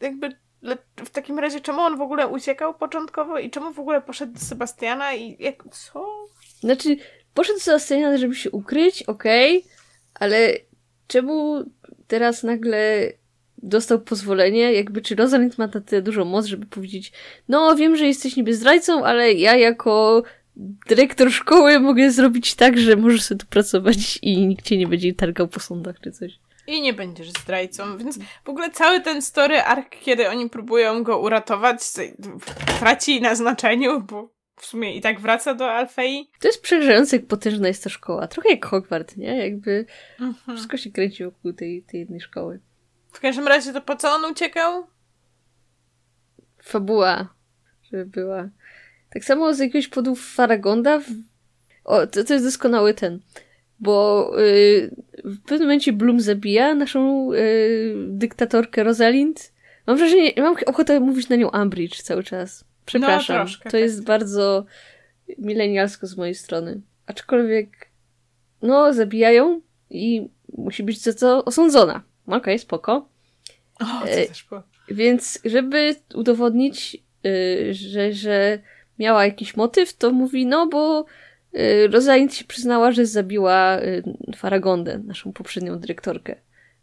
Jakby 0.00 0.42
w 0.96 1.10
takim 1.10 1.38
razie 1.38 1.60
czemu 1.60 1.80
on 1.80 1.96
w 1.96 2.00
ogóle 2.00 2.28
uciekał 2.28 2.74
początkowo 2.74 3.38
i 3.38 3.50
czemu 3.50 3.72
w 3.72 3.80
ogóle 3.80 4.00
poszedł 4.00 4.32
do 4.32 4.40
Sebastiana 4.40 5.14
i 5.14 5.36
jak, 5.38 5.64
co? 5.70 6.26
Znaczy, 6.60 6.96
poszedł 7.34 7.58
do 7.58 7.64
Sebastiana, 7.64 8.18
żeby 8.18 8.34
się 8.34 8.50
ukryć, 8.50 9.02
okej, 9.02 9.58
okay, 9.58 9.72
ale 10.22 10.52
czemu 11.06 11.64
teraz 12.06 12.42
nagle 12.42 13.12
dostał 13.58 14.00
pozwolenie, 14.00 14.72
jakby 14.72 15.02
czy 15.02 15.14
Rosalind 15.14 15.58
ma 15.58 15.66
na 15.66 15.80
tyle 15.80 16.02
dużą 16.02 16.24
moc, 16.24 16.46
żeby 16.46 16.66
powiedzieć, 16.66 17.12
no 17.48 17.76
wiem, 17.76 17.96
że 17.96 18.06
jesteś 18.06 18.36
niby 18.36 18.54
zdrajcą, 18.54 19.04
ale 19.04 19.32
ja 19.32 19.56
jako 19.56 20.22
dyrektor 20.88 21.32
szkoły 21.32 21.80
mogę 21.80 22.10
zrobić 22.10 22.54
tak, 22.54 22.78
że 22.78 22.96
możesz 22.96 23.22
sobie 23.22 23.38
tu 23.38 23.46
pracować 23.46 24.18
i 24.22 24.46
nikt 24.46 24.64
cię 24.64 24.78
nie 24.78 24.86
będzie 24.86 25.14
targał 25.14 25.48
po 25.48 25.60
sądach 25.60 26.00
czy 26.00 26.12
coś. 26.12 26.38
I 26.66 26.82
nie 26.82 26.92
będziesz 26.92 27.30
zdrajcą, 27.30 27.98
więc 27.98 28.18
w 28.44 28.48
ogóle 28.48 28.70
cały 28.70 29.00
ten 29.00 29.22
story 29.22 29.60
arc, 29.60 29.86
kiedy 30.00 30.28
oni 30.28 30.50
próbują 30.50 31.02
go 31.02 31.18
uratować, 31.18 31.80
traci 32.78 33.20
na 33.20 33.34
znaczeniu, 33.34 34.00
bo 34.00 34.41
w 34.62 34.66
sumie 34.66 34.96
i 34.96 35.00
tak 35.00 35.20
wraca 35.20 35.54
do 35.54 35.70
Alfei. 35.70 36.30
To 36.40 36.48
jest 36.48 36.62
przerażające, 36.62 37.16
jak 37.16 37.26
potężna 37.26 37.68
jest 37.68 37.84
ta 37.84 37.90
szkoła. 37.90 38.26
Trochę 38.26 38.50
jak 38.50 38.66
Hogwart, 38.66 39.16
nie? 39.16 39.38
Jakby 39.38 39.86
mhm. 40.20 40.56
wszystko 40.56 40.76
się 40.76 40.90
kręci 40.90 41.24
wokół 41.24 41.52
tej, 41.52 41.82
tej 41.82 42.00
jednej 42.00 42.20
szkoły. 42.20 42.60
W 43.12 43.20
każdym 43.20 43.48
razie 43.48 43.72
to 43.72 43.80
po 43.80 43.96
co 43.96 44.08
on 44.10 44.32
uciekał? 44.32 44.86
Fabuła, 46.62 47.34
żeby 47.90 48.06
była. 48.06 48.48
Tak 49.10 49.24
samo 49.24 49.54
z 49.54 49.58
jakiegoś 49.58 49.88
powodu 49.88 50.14
Faragonda. 50.14 50.98
W... 50.98 51.06
O, 51.84 52.06
to, 52.06 52.24
to 52.24 52.32
jest 52.32 52.46
doskonały 52.46 52.94
ten. 52.94 53.20
Bo 53.80 54.30
yy, 54.36 54.96
w 55.24 55.40
pewnym 55.40 55.68
momencie 55.68 55.92
Bloom 55.92 56.20
zabija 56.20 56.74
naszą 56.74 57.32
yy, 57.32 57.94
dyktatorkę 58.08 58.84
Rosalind. 58.84 59.52
Mam 59.86 59.96
wrażenie, 59.96 60.32
mam 60.36 60.56
ochotę 60.66 61.00
mówić 61.00 61.28
na 61.28 61.36
nią 61.36 61.50
Umbridge 61.62 62.02
cały 62.02 62.22
czas. 62.22 62.71
Przepraszam. 62.86 63.36
No, 63.36 63.42
troszkę, 63.42 63.64
to 63.64 63.70
tak. 63.70 63.80
jest 63.80 64.04
bardzo 64.04 64.64
milenialsko 65.38 66.06
z 66.06 66.16
mojej 66.16 66.34
strony. 66.34 66.80
Aczkolwiek, 67.06 67.88
no, 68.62 68.92
zabijają 68.92 69.60
i 69.90 70.28
musi 70.58 70.82
być 70.82 71.00
za 71.00 71.12
to 71.12 71.44
osądzona. 71.44 72.02
Okej, 72.26 72.38
okay, 72.38 72.58
spoko. 72.58 73.08
O, 73.80 73.84
to 73.84 74.08
e, 74.08 74.26
też 74.26 74.44
było. 74.44 74.62
Więc, 74.88 75.38
żeby 75.44 75.96
udowodnić, 76.14 76.96
y, 77.26 77.74
że, 77.74 78.12
że 78.12 78.58
miała 78.98 79.24
jakiś 79.24 79.56
motyw, 79.56 79.96
to 79.96 80.12
mówi, 80.12 80.46
no 80.46 80.66
bo 80.66 81.04
y, 81.54 81.88
Rosalind 81.88 82.34
się 82.34 82.44
przyznała, 82.44 82.92
że 82.92 83.06
zabiła 83.06 83.80
y, 83.80 84.02
Faragondę, 84.36 84.98
naszą 84.98 85.32
poprzednią 85.32 85.78
dyrektorkę. 85.78 86.36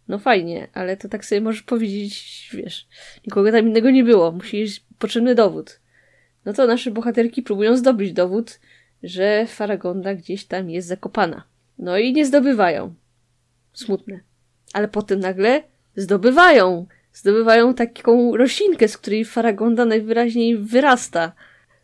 No 0.07 0.19
fajnie, 0.19 0.67
ale 0.73 0.97
to 0.97 1.09
tak 1.09 1.25
sobie 1.25 1.41
możesz 1.41 1.61
powiedzieć, 1.61 2.49
wiesz, 2.53 2.87
nikogo 3.27 3.51
tam 3.51 3.67
innego 3.67 3.91
nie 3.91 4.03
było, 4.03 4.31
musi 4.31 4.63
być 4.63 4.83
potrzebny 4.99 5.35
dowód. 5.35 5.79
No 6.49 6.53
to 6.53 6.67
nasze 6.67 6.91
bohaterki 6.91 7.43
próbują 7.43 7.77
zdobyć 7.77 8.13
dowód, 8.13 8.59
że 9.03 9.45
Faragonda 9.47 10.15
gdzieś 10.15 10.45
tam 10.45 10.69
jest 10.69 10.87
zakopana. 10.87 11.43
No 11.79 11.97
i 11.97 12.13
nie 12.13 12.25
zdobywają. 12.25 12.93
Smutne 13.73 14.19
ale 14.73 14.87
potem 14.87 15.19
nagle 15.19 15.63
zdobywają. 15.95 16.85
Zdobywają 17.13 17.73
taką 17.73 18.37
roślinkę, 18.37 18.87
z 18.87 18.97
której 18.97 19.25
Faragonda 19.25 19.85
najwyraźniej 19.85 20.57
wyrasta. 20.57 21.31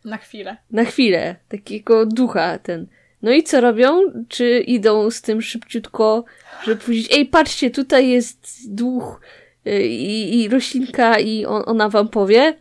Na 0.04 0.16
chwilę. 0.16 0.56
Na 0.70 0.84
chwilę. 0.84 1.36
Takiego 1.48 2.06
ducha 2.06 2.58
ten. 2.58 2.86
No 3.22 3.32
i 3.32 3.42
co 3.42 3.60
robią? 3.60 4.00
Czy 4.28 4.60
idą 4.60 5.10
z 5.10 5.22
tym 5.22 5.42
szybciutko, 5.42 6.24
żeby 6.64 6.80
powiedzieć, 6.80 7.08
ej, 7.12 7.26
patrzcie, 7.26 7.70
tutaj 7.70 8.08
jest 8.08 8.74
duch 8.74 9.20
y, 9.66 9.86
i, 9.86 10.42
i 10.42 10.48
roślinka 10.48 11.18
i 11.18 11.44
on, 11.46 11.62
ona 11.66 11.88
wam 11.88 12.08
powie? 12.08 12.54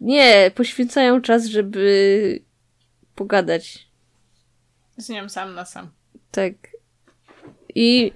Nie, 0.00 0.50
poświęcają 0.54 1.20
czas, 1.20 1.46
żeby 1.46 2.40
pogadać. 3.14 3.88
Z 4.96 5.08
nią 5.08 5.28
sam 5.28 5.54
na 5.54 5.64
sam. 5.64 5.90
Tak. 6.30 6.54
I 7.74 8.12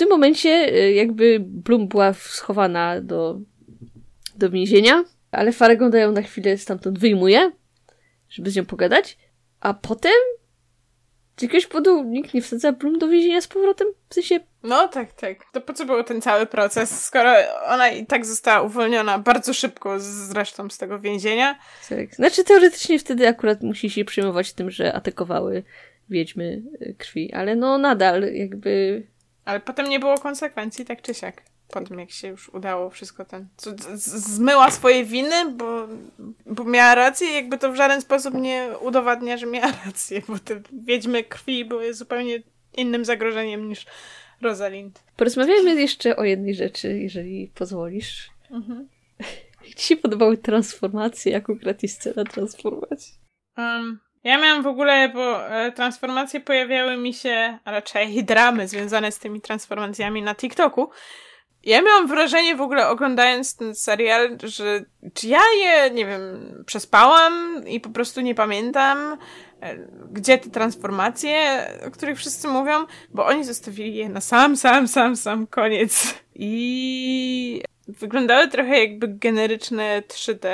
tym 0.00 0.08
momencie 0.08 0.74
y, 0.74 0.92
jakby 0.92 1.40
Bloom 1.40 1.88
była 1.88 2.12
schowana 2.12 3.00
do, 3.00 3.40
do 4.36 4.50
więzienia, 4.50 5.04
ale 5.30 5.52
Faragonda 5.52 5.98
ją 5.98 6.12
na 6.12 6.22
chwilę 6.22 6.58
stamtąd 6.58 6.98
wyjmuje, 6.98 7.52
żeby 8.28 8.50
z 8.50 8.56
nią 8.56 8.66
pogadać, 8.66 9.18
a 9.60 9.74
potem 9.74 10.12
z 11.36 11.42
jakiegoś 11.42 11.66
powodu 11.66 12.04
nikt 12.04 12.34
nie 12.34 12.42
wsadza 12.42 12.72
Bloom 12.72 12.98
do 12.98 13.08
więzienia 13.08 13.40
z 13.40 13.48
powrotem? 13.48 13.88
W 14.08 14.14
sensie... 14.14 14.40
No 14.62 14.88
tak, 14.88 15.12
tak. 15.12 15.38
To 15.52 15.60
po 15.60 15.72
co 15.72 15.86
był 15.86 16.04
ten 16.04 16.22
cały 16.22 16.46
proces, 16.46 17.04
skoro 17.04 17.32
ona 17.66 17.88
i 17.88 18.06
tak 18.06 18.26
została 18.26 18.62
uwolniona 18.62 19.18
bardzo 19.18 19.54
szybko 19.54 20.00
zresztą 20.00 20.70
z 20.70 20.78
tego 20.78 20.98
więzienia? 20.98 21.58
Tak. 21.88 22.14
Znaczy 22.14 22.44
teoretycznie 22.44 22.98
wtedy 22.98 23.28
akurat 23.28 23.62
musi 23.62 23.90
się 23.90 24.04
przejmować 24.04 24.52
tym, 24.52 24.70
że 24.70 24.92
atakowały 24.94 25.62
wiedźmy 26.08 26.62
y, 26.82 26.94
krwi, 26.98 27.32
ale 27.32 27.56
no 27.56 27.78
nadal 27.78 28.32
jakby 28.32 29.02
ale 29.44 29.60
potem 29.60 29.88
nie 29.88 30.00
było 30.00 30.18
konsekwencji, 30.18 30.84
tak 30.84 31.02
czy 31.02 31.14
siak. 31.14 31.42
Po 31.70 31.80
tym, 31.80 31.98
jak 31.98 32.10
się 32.10 32.28
już 32.28 32.48
udało 32.48 32.90
wszystko 32.90 33.24
ten... 33.24 33.48
zmyła 33.94 34.70
swoje 34.70 35.04
winy, 35.04 35.50
bo, 35.52 35.88
bo 36.46 36.64
miała 36.64 36.94
rację 36.94 37.30
i 37.30 37.34
jakby 37.34 37.58
to 37.58 37.72
w 37.72 37.76
żaden 37.76 38.00
sposób 38.00 38.34
nie 38.34 38.68
udowadnia, 38.80 39.36
że 39.36 39.46
miała 39.46 39.72
rację, 39.86 40.22
bo 40.28 40.38
te 40.38 40.60
wiedźmy 40.72 41.24
krwi 41.24 41.64
były 41.64 41.94
zupełnie 41.94 42.42
innym 42.76 43.04
zagrożeniem 43.04 43.68
niż 43.68 43.86
Rosalind. 44.42 45.02
Porozmawiajmy 45.16 45.74
jeszcze 45.80 46.16
o 46.16 46.24
jednej 46.24 46.54
rzeczy, 46.54 46.98
jeżeli 46.98 47.52
pozwolisz. 47.54 48.30
Mhm. 48.50 48.88
Jak 49.66 49.74
ci 49.74 49.86
się 49.86 49.96
podobały 49.96 50.36
transformacje? 50.36 51.32
Jak 51.32 51.48
jest 51.82 52.00
scena 52.00 52.24
transformacji? 52.24 53.14
Um, 53.56 54.00
ja 54.24 54.38
miałam 54.38 54.62
w 54.62 54.66
ogóle, 54.66 55.08
bo 55.08 55.48
e, 55.48 55.72
transformacje 55.72 56.40
pojawiały 56.40 56.96
mi 56.96 57.14
się, 57.14 57.58
a 57.64 57.70
raczej 57.70 58.24
dramy 58.24 58.68
związane 58.68 59.12
z 59.12 59.18
tymi 59.18 59.40
transformacjami 59.40 60.22
na 60.22 60.34
TikToku. 60.34 60.90
Ja 61.64 61.82
miałam 61.82 62.06
wrażenie 62.06 62.56
w 62.56 62.60
ogóle 62.60 62.88
oglądając 62.88 63.56
ten 63.56 63.74
serial, 63.74 64.38
że 64.42 64.84
czy 65.14 65.28
ja 65.28 65.40
je, 65.62 65.90
nie 65.90 66.06
wiem, 66.06 66.22
przespałam 66.66 67.64
i 67.66 67.80
po 67.80 67.90
prostu 67.90 68.20
nie 68.20 68.34
pamiętam, 68.34 69.16
gdzie 70.12 70.38
te 70.38 70.50
transformacje, 70.50 71.66
o 71.86 71.90
których 71.90 72.18
wszyscy 72.18 72.48
mówią, 72.48 72.86
bo 73.14 73.26
oni 73.26 73.44
zostawili 73.44 73.94
je 73.94 74.08
na 74.08 74.20
sam, 74.20 74.56
sam, 74.56 74.88
sam, 74.88 75.16
sam 75.16 75.46
koniec. 75.46 76.14
I 76.34 77.62
wyglądały 77.88 78.48
trochę 78.48 78.78
jakby 78.78 79.08
generyczne 79.08 80.02
3D, 80.08 80.46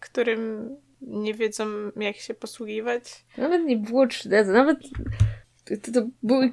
którym 0.00 0.70
nie 1.00 1.34
wiedzą, 1.34 1.66
jak 1.96 2.16
się 2.16 2.34
posługiwać. 2.34 3.24
Nawet 3.38 3.64
nie 3.64 3.76
było 3.76 4.06
3D, 4.06 4.46
to 4.46 4.52
nawet 4.52 4.78
to, 5.64 5.92
to, 5.92 6.08
były... 6.22 6.52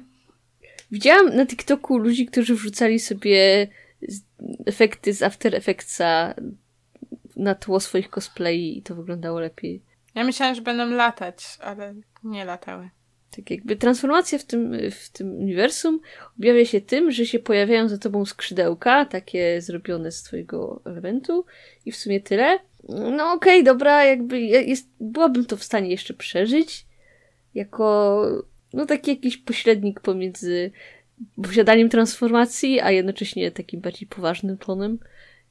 Widziałam 0.90 1.36
na 1.36 1.46
TikToku 1.46 1.98
ludzi, 1.98 2.26
którzy 2.26 2.54
wrzucali 2.54 2.98
sobie 2.98 3.68
efekty 4.66 5.12
z 5.12 5.22
After 5.22 5.54
Effectsa 5.54 6.34
na 7.36 7.54
tło 7.54 7.80
swoich 7.80 8.10
cosplay 8.10 8.78
i 8.78 8.82
to 8.82 8.94
wyglądało 8.94 9.40
lepiej. 9.40 9.82
Ja 10.14 10.24
myślałam, 10.24 10.54
że 10.54 10.62
będą 10.62 10.90
latać, 10.90 11.36
ale 11.60 11.94
nie 12.24 12.44
latały. 12.44 12.90
Tak 13.36 13.50
jakby 13.50 13.76
transformacja 13.76 14.38
w 14.38 14.44
tym, 14.44 14.90
w 14.90 15.10
tym 15.10 15.36
uniwersum 15.36 16.00
objawia 16.38 16.64
się 16.64 16.80
tym, 16.80 17.10
że 17.10 17.26
się 17.26 17.38
pojawiają 17.38 17.88
za 17.88 17.98
tobą 17.98 18.24
skrzydełka, 18.24 19.04
takie 19.04 19.60
zrobione 19.60 20.12
z 20.12 20.22
twojego 20.22 20.82
elementu 20.84 21.46
i 21.86 21.92
w 21.92 21.96
sumie 21.96 22.20
tyle. 22.20 22.58
No 22.88 23.32
okej, 23.32 23.60
okay, 23.60 23.62
dobra, 23.62 24.04
jakby 24.04 24.40
jest, 24.40 24.88
byłabym 25.00 25.44
to 25.44 25.56
w 25.56 25.64
stanie 25.64 25.90
jeszcze 25.90 26.14
przeżyć 26.14 26.86
jako 27.54 28.22
no 28.72 28.86
taki 28.86 29.10
jakiś 29.10 29.36
pośrednik 29.36 30.00
pomiędzy 30.00 30.70
posiadaniem 31.42 31.88
transformacji, 31.88 32.80
a 32.80 32.90
jednocześnie 32.90 33.50
takim 33.50 33.80
bardziej 33.80 34.08
poważnym 34.08 34.58
tonem, 34.58 34.98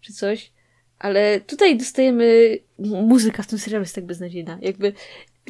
czy 0.01 0.13
coś. 0.13 0.51
Ale 0.99 1.41
tutaj 1.41 1.77
dostajemy. 1.77 2.57
Muzyka 2.79 3.43
w 3.43 3.47
tym 3.47 3.59
serialu 3.59 3.83
jest 3.83 3.95
tak 3.95 4.05
beznadziejna. 4.05 4.57
Jakby. 4.61 4.93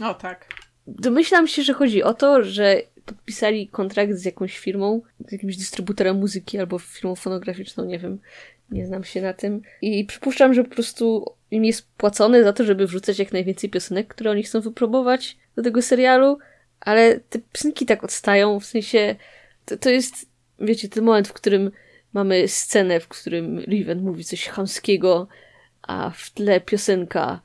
O 0.04 0.14
tak. 0.14 0.46
Domyślam 0.88 1.48
się, 1.48 1.62
że 1.64 1.74
chodzi 1.74 2.04
o 2.04 2.14
to, 2.14 2.44
że 2.44 2.82
podpisali 3.06 3.68
kontrakt 3.68 4.14
z 4.14 4.26
jakąś 4.26 4.58
firmą, 4.58 5.02
z 5.28 5.32
jakimś 5.32 5.58
dystrybutorem 5.58 6.18
muzyki 6.18 6.60
albo 6.60 6.80
firmą 6.80 7.16
fonograficzną, 7.16 7.86
nie 7.86 8.00
wiem. 8.00 8.20
Nie 8.72 8.86
znam 8.86 9.04
się 9.04 9.22
na 9.22 9.34
tym. 9.34 9.62
I 9.82 10.06
przypuszczam, 10.06 10.54
że 10.54 10.64
po 10.64 10.70
prostu 10.70 11.26
im 11.52 11.66
jest 11.66 11.88
płacone 11.98 12.44
za 12.44 12.54
to, 12.54 12.64
żeby 12.64 12.88
wrzucać 12.88 13.20
jak 13.20 13.32
najwięcej 13.32 13.70
piosenek, 13.70 14.08
które 14.08 14.32
oni 14.32 14.44
chcą 14.44 14.62
wypróbować 14.62 15.38
do 15.56 15.64
tego 15.64 15.82
serialu, 15.82 16.38
ale 16.80 17.20
te 17.20 17.40
piosenki 17.40 17.86
tak 17.86 18.04
odstają, 18.04 18.60
w 18.60 18.66
sensie 18.66 19.16
to, 19.66 19.78
to 19.78 19.90
jest, 19.90 20.14
wiecie, 20.60 20.90
ten 20.90 21.04
moment, 21.04 21.28
w 21.28 21.34
którym 21.34 21.72
mamy 22.14 22.48
scenę, 22.48 23.00
w 23.00 23.08
którym 23.08 23.60
Riven 23.60 24.02
mówi 24.02 24.24
coś 24.24 24.48
chamskiego, 24.48 25.28
a 25.82 26.10
w 26.10 26.30
tle 26.30 26.62
piosenka 26.62 27.42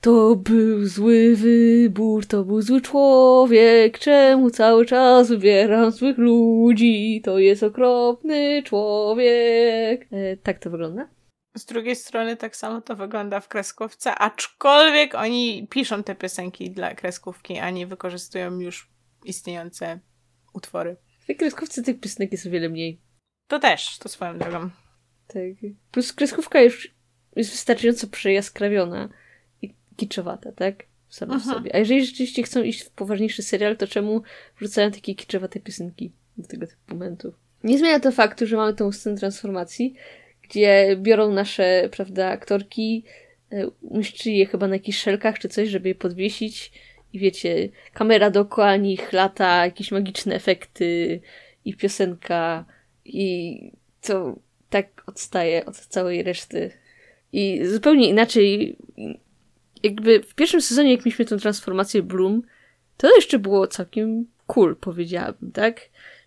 to 0.00 0.36
był 0.36 0.86
zły 0.86 1.36
wybór, 1.36 2.26
to 2.26 2.44
był 2.44 2.62
zły 2.62 2.80
człowiek, 2.80 3.98
czemu 3.98 4.50
cały 4.50 4.86
czas 4.86 5.28
wybieram 5.28 5.90
złych 5.90 6.18
ludzi, 6.18 7.20
to 7.24 7.38
jest 7.38 7.62
okropny 7.62 8.62
człowiek. 8.62 10.08
E, 10.12 10.36
tak 10.36 10.58
to 10.58 10.70
wygląda. 10.70 11.08
Z 11.56 11.64
drugiej 11.64 11.96
strony 11.96 12.36
tak 12.36 12.56
samo 12.56 12.80
to 12.80 12.96
wygląda 12.96 13.40
w 13.40 13.48
kreskówce, 13.48 14.14
aczkolwiek 14.14 15.14
oni 15.14 15.66
piszą 15.70 16.02
te 16.02 16.14
piosenki 16.14 16.70
dla 16.70 16.94
kreskówki, 16.94 17.58
a 17.58 17.70
nie 17.70 17.86
wykorzystują 17.86 18.58
już 18.60 18.90
istniejące 19.24 20.00
utwory. 20.52 20.96
W 21.28 21.36
kreskówce 21.36 21.82
tych 21.82 22.00
piosenek 22.00 22.32
jest 22.32 22.46
o 22.46 22.50
wiele 22.50 22.68
mniej. 22.68 23.00
To 23.48 23.58
też, 23.58 23.98
to 23.98 24.08
swoją 24.08 24.38
drogą. 24.38 24.70
Tak. 25.26 25.70
Plus 25.90 26.12
kreskówka 26.12 26.60
już 26.60 26.94
jest 27.36 27.50
wystarczająco 27.50 28.06
przejaskrawiona 28.06 29.08
i 29.62 29.74
kiczowata, 29.96 30.52
tak? 30.52 30.84
Sama 31.08 31.38
w 31.38 31.42
sobie. 31.42 31.74
A 31.74 31.78
jeżeli 31.78 32.06
rzeczywiście 32.06 32.42
chcą 32.42 32.62
iść 32.62 32.82
w 32.82 32.90
poważniejszy 32.90 33.42
serial, 33.42 33.76
to 33.76 33.86
czemu 33.86 34.22
wrzucają 34.58 34.90
takie 34.90 35.14
kiczowate 35.14 35.60
piosenki 35.60 36.12
do 36.36 36.48
tego 36.48 36.66
typu 36.66 36.80
momentów? 36.88 37.34
Nie 37.64 37.78
zmienia 37.78 38.00
to 38.00 38.12
faktu, 38.12 38.46
że 38.46 38.56
mamy 38.56 38.74
tą 38.74 38.92
scenę 38.92 39.16
transformacji, 39.16 39.94
gdzie 40.42 40.96
biorą 40.96 41.32
nasze, 41.32 41.88
prawda, 41.92 42.28
aktorki, 42.28 43.04
e, 43.52 43.66
umieszczyli 43.68 44.38
je 44.38 44.46
chyba 44.46 44.68
na 44.68 44.74
jakichś 44.74 44.98
szelkach 44.98 45.38
czy 45.38 45.48
coś, 45.48 45.68
żeby 45.68 45.88
je 45.88 45.94
podwiesić 45.94 46.72
i 47.12 47.18
wiecie, 47.18 47.68
kamera 47.92 48.30
dookoła 48.30 48.76
nich 48.76 49.12
lata, 49.12 49.64
jakieś 49.64 49.92
magiczne 49.92 50.34
efekty 50.34 51.20
i 51.64 51.76
piosenka 51.76 52.64
i 53.04 53.72
to 54.00 54.38
tak 54.70 55.02
odstaje 55.06 55.66
od 55.66 55.76
całej 55.76 56.22
reszty. 56.22 56.70
I 57.32 57.66
zupełnie 57.66 58.08
inaczej, 58.08 58.76
jakby 59.82 60.22
w 60.22 60.34
pierwszym 60.34 60.60
sezonie, 60.60 60.90
jak 60.90 61.00
mieliśmy 61.00 61.24
tę 61.24 61.38
transformację 61.38 62.02
Bloom, 62.02 62.42
to 62.96 63.16
jeszcze 63.16 63.38
było 63.38 63.66
całkiem 63.66 64.26
cool, 64.46 64.76
powiedziałabym, 64.76 65.52
tak? 65.52 65.80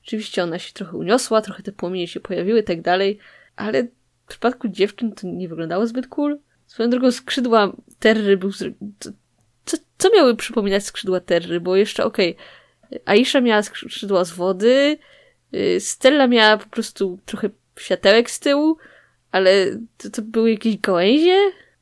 Oczywiście 0.04 0.44
ona 0.44 0.60
się 0.60 0.74
trochę 0.74 0.98
uniosła, 0.98 1.42
trochę 1.42 1.64
te 1.64 1.72
płomienie 1.72 2.08
się 2.08 2.20
pojawiły 2.20 2.60
i 2.60 2.64
tak 2.64 2.82
dalej, 2.82 3.20
ale 3.56 3.84
w 3.84 4.30
przypadku 4.30 4.68
dziewczyn 4.68 5.12
to 5.12 5.28
nie 5.28 5.50
wyglądało 5.50 5.88
zbyt 5.88 6.08
cool. 6.08 6.40
Swoją 6.68 6.90
drogą 6.90 7.12
skrzydła 7.12 7.76
Terry 8.00 8.38
był... 8.38 8.52
Co, 9.66 9.78
co 9.98 10.16
miały 10.16 10.36
przypominać 10.36 10.86
skrzydła 10.86 11.20
Terry? 11.20 11.60
Bo 11.60 11.76
jeszcze 11.76 12.06
okej, 12.06 12.36
okay, 12.36 13.00
Aisha 13.06 13.42
miała 13.42 13.64
skrzydła 13.64 14.26
z 14.26 14.32
wody, 14.32 14.98
Stella 15.80 16.28
miała 16.28 16.58
po 16.58 16.70
prostu 16.70 17.20
trochę 17.26 17.50
światełek 17.80 18.32
z 18.32 18.40
tyłu, 18.40 18.78
ale 19.32 19.80
to, 19.98 20.10
to 20.10 20.22
były 20.22 20.52
jakieś 20.52 20.78
gałęzie? 20.78 21.38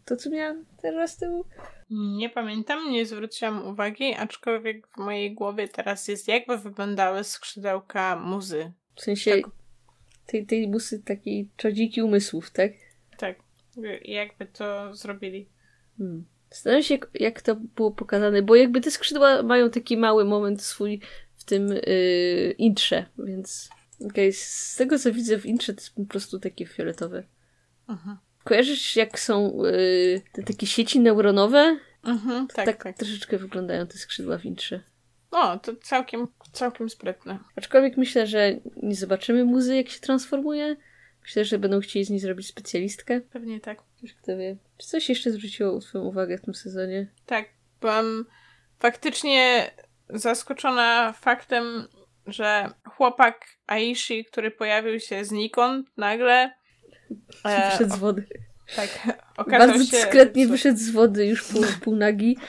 To, 0.06 0.16
co 0.16 0.30
miała 0.30 0.56
teraz 0.82 1.14
z 1.14 1.18
tyłu? 1.18 1.46
Nie 1.90 2.30
pamiętam, 2.30 2.92
nie 2.92 3.06
zwróciłam 3.06 3.68
uwagi, 3.68 4.14
aczkolwiek 4.14 4.88
w 4.88 4.98
mojej 4.98 5.34
głowie 5.34 5.68
teraz 5.68 6.08
jest, 6.08 6.28
jakby 6.28 6.58
wyglądały 6.58 7.24
skrzydełka 7.24 8.16
muzy. 8.16 8.72
W 8.96 9.02
sensie 9.02 9.32
tak. 9.32 9.52
tej, 10.26 10.46
tej 10.46 10.68
musy 10.68 11.04
takiej 11.04 11.50
czodziki 11.58 12.02
umysłów, 12.02 12.52
tak? 12.52 12.72
Tak. 13.18 13.36
Jakby 14.02 14.46
to 14.46 14.96
zrobili. 14.96 15.50
Hmm. 15.98 16.26
Zastanawiam 16.50 16.84
się, 16.84 16.98
jak 17.14 17.42
to 17.42 17.56
było 17.56 17.92
pokazane, 17.92 18.42
bo 18.42 18.56
jakby 18.56 18.82
te 18.82 18.92
skrzydła 18.92 19.44
mają 19.44 19.70
taki 19.70 19.98
mały 19.98 20.26
moment 20.26 20.62
swój 20.62 21.00
tym 21.46 21.68
yy, 21.68 22.56
intrze, 22.58 23.06
więc 23.18 23.70
okay, 24.06 24.34
z 24.34 24.76
tego 24.78 25.00
co 25.00 25.12
widzę 25.12 25.38
w 25.38 25.46
intrze 25.46 25.74
to 25.74 25.82
jest 25.82 25.96
po 25.96 26.06
prostu 26.06 26.40
takie 26.40 26.66
fioletowe. 26.66 27.24
Aha. 27.88 28.18
Kojarzysz 28.44 28.96
jak 28.96 29.20
są 29.20 29.64
yy, 29.64 30.22
te 30.32 30.44
takie 30.44 30.68
sieci 30.68 31.00
neuronowe? 31.00 31.80
Mhm, 32.04 32.48
tak, 32.48 32.66
tak, 32.66 32.84
tak, 32.84 32.98
troszeczkę 32.98 33.38
wyglądają 33.38 33.88
te 33.88 33.98
skrzydła 33.98 34.38
w 34.38 34.46
intrze. 34.46 34.84
O, 35.32 35.60
to 35.60 35.76
całkiem, 35.76 36.28
całkiem 36.52 36.90
sprytne. 36.90 37.40
Aczkolwiek 37.56 37.98
myślę, 37.98 38.28
że 38.28 38.60
nie 38.84 38.96
zobaczymy 38.96 39.44
muzy, 39.44 39.76
jak 39.76 39.90
się 39.90 40.00
transformuje. 40.00 40.76
Myślę, 41.22 41.46
że 41.46 41.60
będą 41.60 41.80
chcieli 41.80 42.06
z 42.06 42.10
niej 42.10 42.20
zrobić 42.20 42.48
specjalistkę. 42.48 43.22
Pewnie 43.22 43.60
tak. 43.60 43.78
Już 44.02 44.14
kto 44.14 44.38
wie. 44.38 44.58
Czy 44.78 44.88
coś 44.88 45.10
jeszcze 45.10 45.32
zwróciło 45.32 45.80
Twoją 45.80 46.04
uwagę 46.04 46.38
w 46.38 46.42
tym 46.42 46.54
sezonie? 46.54 47.08
Tak, 47.26 47.46
byłam 47.82 48.26
faktycznie 48.80 49.72
zaskoczona 50.10 51.14
faktem, 51.14 51.88
że 52.28 52.70
chłopak 52.86 53.46
Aishi, 53.68 54.26
który 54.26 54.52
pojawił 54.52 55.00
się 55.00 55.26
znikąd, 55.26 55.88
nagle 55.98 56.54
e, 57.46 57.72
wyszedł 57.72 57.96
z 57.96 58.00
wody. 58.00 58.28
Tak, 58.76 58.90
okazał 59.38 59.68
Bardzo 59.68 59.86
się... 59.86 59.92
dyskretnie 59.92 60.48
wyszedł 60.48 60.78
z 60.78 60.90
wody, 60.90 61.26
już 61.26 61.44
pół, 61.44 61.64
pół 61.82 61.96
nagi. 61.96 62.38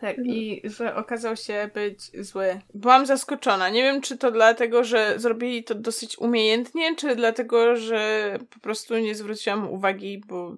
Tak, 0.00 0.16
i 0.24 0.62
że 0.64 0.94
okazał 0.94 1.36
się 1.36 1.70
być 1.74 2.26
zły. 2.26 2.60
Byłam 2.74 3.06
zaskoczona. 3.06 3.68
Nie 3.68 3.82
wiem, 3.82 4.00
czy 4.00 4.18
to 4.18 4.30
dlatego, 4.30 4.84
że 4.84 5.14
zrobili 5.16 5.64
to 5.64 5.74
dosyć 5.74 6.18
umiejętnie, 6.18 6.96
czy 6.96 7.16
dlatego, 7.16 7.76
że 7.76 8.38
po 8.50 8.60
prostu 8.60 8.98
nie 8.98 9.14
zwróciłam 9.14 9.70
uwagi, 9.70 10.22
bo. 10.26 10.56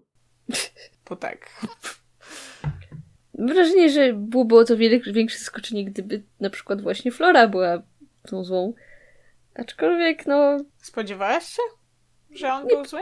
bo 1.09 1.17
tak. 1.17 1.51
Mam 3.43 3.55
wrażenie, 3.55 3.91
że 3.91 4.13
byłoby 4.13 4.65
to 4.65 4.77
wiele 4.77 4.99
większe 4.99 5.39
zaskoczenie, 5.39 5.85
gdyby 5.85 6.23
na 6.41 6.51
przykład 6.51 6.83
właśnie 6.83 7.13
Flora 7.13 7.49
była 7.49 7.83
tą 8.23 8.45
złą. 8.45 8.75
Aczkolwiek, 9.55 10.27
no. 10.27 10.59
Spodziewałaś 10.77 11.45
się, 11.45 11.63
że 12.31 12.53
on 12.53 12.67
nie, 12.67 12.75
był 12.75 12.85
zły? 12.85 13.01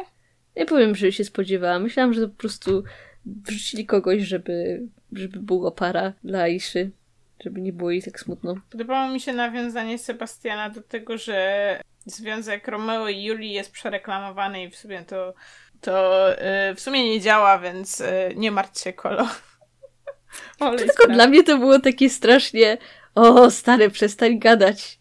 Nie 0.56 0.66
powiem, 0.66 0.94
że 0.94 1.12
się 1.12 1.24
spodziewałam. 1.24 1.82
Myślałam, 1.82 2.14
że 2.14 2.20
to 2.20 2.28
po 2.28 2.34
prostu 2.34 2.84
wrzucili 3.26 3.86
kogoś, 3.86 4.22
żeby 4.22 4.82
żeby 5.12 5.38
była 5.38 5.70
para 5.70 6.12
dla 6.24 6.40
Aiszy, 6.40 6.90
żeby 7.44 7.60
nie 7.60 7.72
było 7.72 7.90
jej 7.90 8.02
tak 8.02 8.20
smutno. 8.20 8.54
Podobało 8.70 9.12
mi 9.12 9.20
się 9.20 9.32
nawiązanie 9.32 9.98
Sebastiana 9.98 10.70
do 10.70 10.82
tego, 10.82 11.18
że 11.18 11.80
związek 12.06 12.68
Romeo 12.68 13.08
i 13.08 13.24
Julii 13.24 13.52
jest 13.52 13.72
przereklamowany 13.72 14.62
i 14.62 14.70
w 14.70 14.76
sumie 14.76 15.04
to, 15.04 15.34
to 15.80 16.26
yy, 16.68 16.74
w 16.74 16.80
sumie 16.80 17.10
nie 17.10 17.20
działa, 17.20 17.58
więc 17.58 17.98
yy, 17.98 18.06
nie 18.36 18.50
martw 18.50 18.82
się, 18.82 18.92
Kolo. 18.92 19.28
To 20.58 20.76
tylko 20.76 21.08
dla 21.08 21.26
mnie 21.26 21.42
to 21.42 21.58
było 21.58 21.78
takie 21.78 22.10
strasznie 22.10 22.78
o, 23.14 23.50
stary, 23.50 23.90
przestań 23.90 24.38
gadać. 24.38 24.98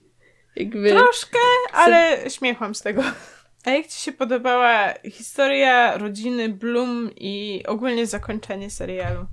Jakby... 0.55 0.89
Troszkę, 0.89 1.39
ale 1.73 2.17
śmiechłam 2.29 2.75
z 2.75 2.81
tego. 2.81 3.03
A 3.65 3.69
jak 3.69 3.87
Ci 3.87 3.99
się 3.99 4.11
podobała 4.11 4.93
historia 5.11 5.97
rodziny 5.97 6.49
Bloom 6.49 7.09
i 7.15 7.63
ogólnie 7.67 8.07
zakończenie 8.07 8.69
serialu? 8.69 9.25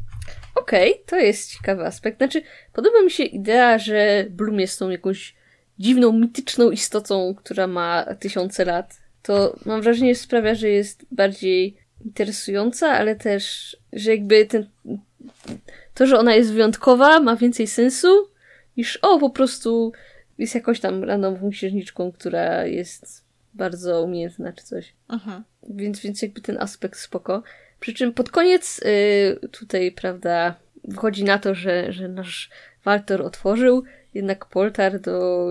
Okej, 0.54 0.92
okay, 0.92 1.04
to 1.06 1.16
jest 1.16 1.52
ciekawy 1.52 1.86
aspekt. 1.86 2.18
Znaczy, 2.18 2.42
podoba 2.72 3.02
mi 3.02 3.10
się 3.10 3.24
idea, 3.24 3.78
że 3.78 4.26
Bloom 4.30 4.60
jest 4.60 4.78
tą 4.78 4.90
jakąś 4.90 5.34
dziwną, 5.78 6.12
mityczną 6.12 6.70
istotą, 6.70 7.34
która 7.38 7.66
ma 7.66 8.06
tysiące 8.20 8.64
lat. 8.64 8.96
To 9.22 9.56
mam 9.64 9.82
wrażenie, 9.82 10.14
że 10.14 10.20
sprawia, 10.20 10.54
że 10.54 10.68
jest 10.68 11.06
bardziej 11.10 11.76
interesująca, 12.04 12.90
ale 12.90 13.16
też, 13.16 13.76
że 13.92 14.10
jakby 14.10 14.46
ten. 14.46 14.68
To, 15.96 16.06
że 16.06 16.18
ona 16.18 16.34
jest 16.34 16.52
wyjątkowa, 16.52 17.20
ma 17.20 17.36
więcej 17.36 17.66
sensu 17.66 18.08
niż 18.76 18.96
o, 18.96 19.18
po 19.18 19.30
prostu 19.30 19.92
jest 20.38 20.54
jakąś 20.54 20.80
tam 20.80 21.04
randomową 21.04 21.50
księżniczką, 21.50 22.12
która 22.12 22.66
jest 22.66 23.24
bardzo 23.54 24.02
umiejętna 24.02 24.52
czy 24.52 24.64
coś. 24.64 24.94
Aha. 25.08 25.42
Więc, 25.68 26.00
więc 26.00 26.22
jakby 26.22 26.40
ten 26.40 26.58
aspekt 26.58 26.98
spoko. 26.98 27.42
Przy 27.80 27.94
czym 27.94 28.12
pod 28.12 28.30
koniec 28.30 28.80
y, 29.42 29.48
tutaj, 29.48 29.92
prawda, 29.92 30.54
wychodzi 30.84 31.24
na 31.24 31.38
to, 31.38 31.54
że, 31.54 31.92
że 31.92 32.08
nasz 32.08 32.50
Walter 32.84 33.22
otworzył 33.22 33.84
jednak 34.14 34.46
Poltar 34.46 35.00
do 35.00 35.46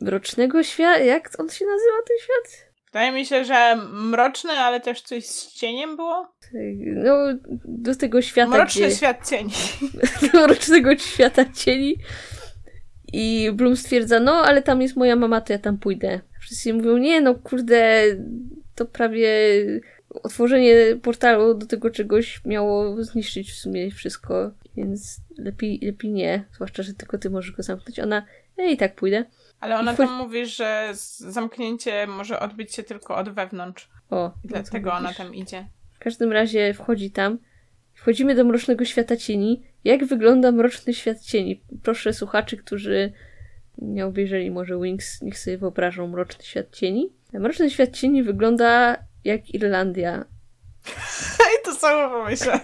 mrocznego 0.00 0.62
świata. 0.62 0.98
Jak 0.98 1.30
on 1.38 1.48
się 1.48 1.64
nazywa 1.64 1.98
ten 2.08 2.16
świat? 2.22 2.69
Wydaje 2.92 3.12
mi 3.12 3.26
się, 3.26 3.44
że 3.44 3.76
mroczny, 3.92 4.50
ale 4.50 4.80
też 4.80 5.02
coś 5.02 5.26
z 5.26 5.52
cieniem 5.52 5.96
było. 5.96 6.32
No, 6.80 7.14
do 7.64 7.94
tego 7.94 8.22
świata. 8.22 8.50
Mroczny 8.50 8.86
gdzie... 8.86 8.96
świat 8.96 9.28
cieni. 9.28 9.52
do 10.32 10.46
mrocznego 10.46 10.96
świata 10.96 11.44
cieni. 11.52 11.96
I 13.12 13.50
Bloom 13.52 13.76
stwierdza, 13.76 14.20
no, 14.20 14.32
ale 14.32 14.62
tam 14.62 14.82
jest 14.82 14.96
moja 14.96 15.16
mama, 15.16 15.40
to 15.40 15.52
ja 15.52 15.58
tam 15.58 15.78
pójdę. 15.78 16.20
Wszyscy 16.40 16.74
mówią, 16.74 16.96
nie, 16.96 17.20
no 17.20 17.34
kurde, 17.34 18.02
to 18.74 18.86
prawie 18.86 19.28
otworzenie 20.22 20.74
portalu 21.02 21.54
do 21.54 21.66
tego 21.66 21.90
czegoś 21.90 22.44
miało 22.44 23.04
zniszczyć 23.04 23.52
w 23.52 23.58
sumie 23.58 23.90
wszystko, 23.90 24.50
więc 24.76 25.20
lepiej, 25.38 25.80
lepiej 25.82 26.12
nie. 26.12 26.44
Zwłaszcza, 26.52 26.82
że 26.82 26.94
tylko 26.94 27.18
ty 27.18 27.30
możesz 27.30 27.52
go 27.52 27.62
zamknąć. 27.62 28.00
Ona, 28.00 28.26
ja 28.56 28.64
i 28.64 28.76
tak 28.76 28.94
pójdę. 28.94 29.24
Ale 29.60 29.78
ona 29.78 29.94
tam 29.94 30.12
mówi, 30.12 30.46
że 30.46 30.88
zamknięcie 31.18 32.06
może 32.06 32.40
odbyć 32.40 32.74
się 32.74 32.82
tylko 32.82 33.16
od 33.16 33.28
wewnątrz. 33.28 33.88
O, 34.10 34.32
dlatego 34.44 34.92
ona 34.92 35.14
tam 35.14 35.34
idzie. 35.34 35.66
W 35.92 35.98
każdym 35.98 36.32
razie 36.32 36.74
wchodzi 36.74 37.10
tam. 37.10 37.38
Wchodzimy 37.94 38.34
do 38.34 38.44
mrocznego 38.44 38.84
świata 38.84 39.16
cieni. 39.16 39.62
Jak 39.84 40.04
wygląda 40.04 40.52
mroczny 40.52 40.94
świat 40.94 41.20
cieni? 41.20 41.62
Proszę 41.82 42.12
słuchaczy, 42.12 42.56
którzy 42.56 43.12
nie 43.78 44.06
obejrzeli 44.06 44.50
może 44.50 44.78
Wings, 44.78 45.22
niech 45.22 45.38
sobie 45.38 45.58
wyobrażą 45.58 46.08
mroczny 46.08 46.44
świat 46.44 46.70
cieni. 46.70 47.12
Mroczny 47.32 47.70
świat 47.70 47.90
cieni 47.90 48.22
wygląda 48.22 48.96
jak 49.24 49.50
Irlandia. 49.54 50.24
I 51.54 51.64
to 51.64 51.74
samo 51.74 52.10
pomyślałam. 52.10 52.60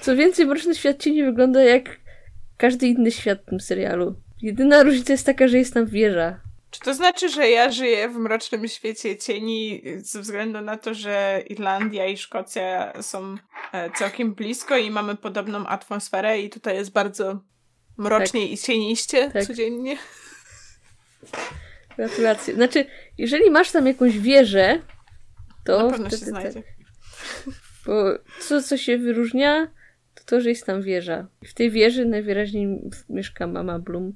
Co 0.00 0.16
więcej, 0.16 0.46
mroczny 0.46 0.74
świat 0.74 1.02
cieni 1.02 1.24
wygląda 1.24 1.62
jak 1.62 1.84
każdy 2.56 2.86
inny 2.86 3.10
świat 3.10 3.42
w 3.42 3.44
tym 3.44 3.60
serialu. 3.60 4.23
Jedyna 4.44 4.82
różnica 4.82 5.12
jest 5.12 5.26
taka, 5.26 5.48
że 5.48 5.58
jest 5.58 5.74
tam 5.74 5.86
wieża. 5.86 6.40
Czy 6.70 6.80
to 6.80 6.94
znaczy, 6.94 7.28
że 7.28 7.50
ja 7.50 7.70
żyję 7.70 8.08
w 8.08 8.16
mrocznym 8.16 8.68
świecie 8.68 9.16
cieni 9.16 9.82
ze 9.96 10.20
względu 10.20 10.60
na 10.60 10.76
to, 10.76 10.94
że 10.94 11.42
Irlandia 11.48 12.06
i 12.06 12.16
Szkocja 12.16 12.92
są 13.02 13.36
e, 13.72 13.90
całkiem 13.90 14.34
blisko 14.34 14.76
i 14.76 14.90
mamy 14.90 15.16
podobną 15.16 15.66
atmosferę 15.66 16.40
i 16.40 16.50
tutaj 16.50 16.76
jest 16.76 16.92
bardzo 16.92 17.40
mrocznie 17.98 18.42
tak. 18.42 18.50
i 18.50 18.58
cieniście 18.58 19.30
tak. 19.30 19.44
codziennie? 19.44 19.96
Gratulacje. 21.96 22.54
Znaczy, 22.54 22.86
jeżeli 23.18 23.50
masz 23.50 23.70
tam 23.70 23.86
jakąś 23.86 24.18
wieżę, 24.18 24.80
to... 25.64 25.82
Na 25.82 25.90
pewno 25.90 26.10
się 26.10 26.16
znajdzie. 26.16 26.62
Tak. 26.62 27.54
Bo 27.86 28.04
co, 28.40 28.62
co 28.62 28.76
się 28.76 28.98
wyróżnia, 28.98 29.66
to 30.14 30.24
to, 30.24 30.40
że 30.40 30.48
jest 30.48 30.66
tam 30.66 30.82
wieża. 30.82 31.26
W 31.44 31.54
tej 31.54 31.70
wieży 31.70 32.04
najwyraźniej 32.04 32.68
mieszka 33.08 33.46
mama 33.46 33.78
Bloom 33.78 34.12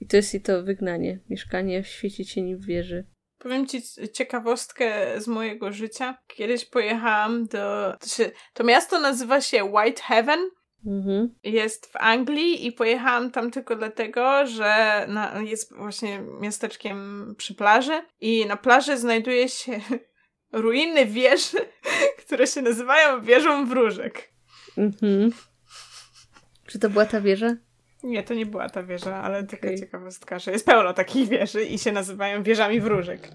i 0.00 0.06
to 0.06 0.16
jest 0.16 0.34
i 0.34 0.40
to 0.40 0.62
wygnanie. 0.62 1.18
Mieszkanie 1.30 1.82
w 1.82 1.88
świecie 1.88 2.24
cieni 2.24 2.56
w 2.56 2.66
wieży. 2.66 3.04
Powiem 3.38 3.66
ci 3.66 3.82
ciekawostkę 4.12 5.20
z 5.20 5.28
mojego 5.28 5.72
życia. 5.72 6.18
Kiedyś 6.26 6.64
pojechałam 6.64 7.46
do. 7.46 7.96
To, 8.00 8.06
się, 8.06 8.30
to 8.54 8.64
miasto 8.64 9.00
nazywa 9.00 9.40
się 9.40 9.64
White 9.64 10.02
Heaven. 10.02 10.40
Mhm. 10.86 11.34
Jest 11.44 11.86
w 11.86 11.96
Anglii 11.96 12.66
i 12.66 12.72
pojechałam 12.72 13.30
tam 13.30 13.50
tylko 13.50 13.76
dlatego, 13.76 14.46
że 14.46 15.04
na, 15.08 15.40
jest 15.42 15.76
właśnie 15.76 16.22
miasteczkiem 16.40 17.34
przy 17.38 17.54
plaży 17.54 18.02
i 18.20 18.46
na 18.46 18.56
plaży 18.56 18.98
znajduje 18.98 19.48
się 19.48 19.80
ruiny 20.52 21.06
wieży, 21.06 21.58
które 22.26 22.46
się 22.46 22.62
nazywają 22.62 23.22
wieżą 23.22 23.66
wróżek. 23.66 24.32
Mhm. 24.78 25.32
Czy 26.66 26.78
to 26.78 26.90
była 26.90 27.06
ta 27.06 27.20
wieża? 27.20 27.56
Nie, 28.06 28.22
to 28.22 28.34
nie 28.34 28.46
była 28.46 28.68
ta 28.68 28.82
wieża, 28.82 29.16
ale 29.16 29.44
taka 29.44 29.66
okay. 29.66 29.78
ciekawostka, 29.78 30.38
że 30.38 30.52
jest 30.52 30.66
pełno 30.66 30.92
takich 30.92 31.28
wieży 31.28 31.64
i 31.64 31.78
się 31.78 31.92
nazywają 31.92 32.42
wieżami 32.42 32.80
wróżek. 32.80 33.28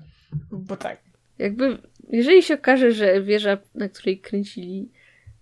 Bo 0.52 0.78
tak. 0.78 1.00
Jakby, 1.40 1.78
jeżeli 2.10 2.44
się 2.44 2.54
okaże, 2.54 2.92
że 2.92 3.22
wieża, 3.22 3.58
na 3.76 3.90
której 3.90 4.20
kręcili 4.20 4.90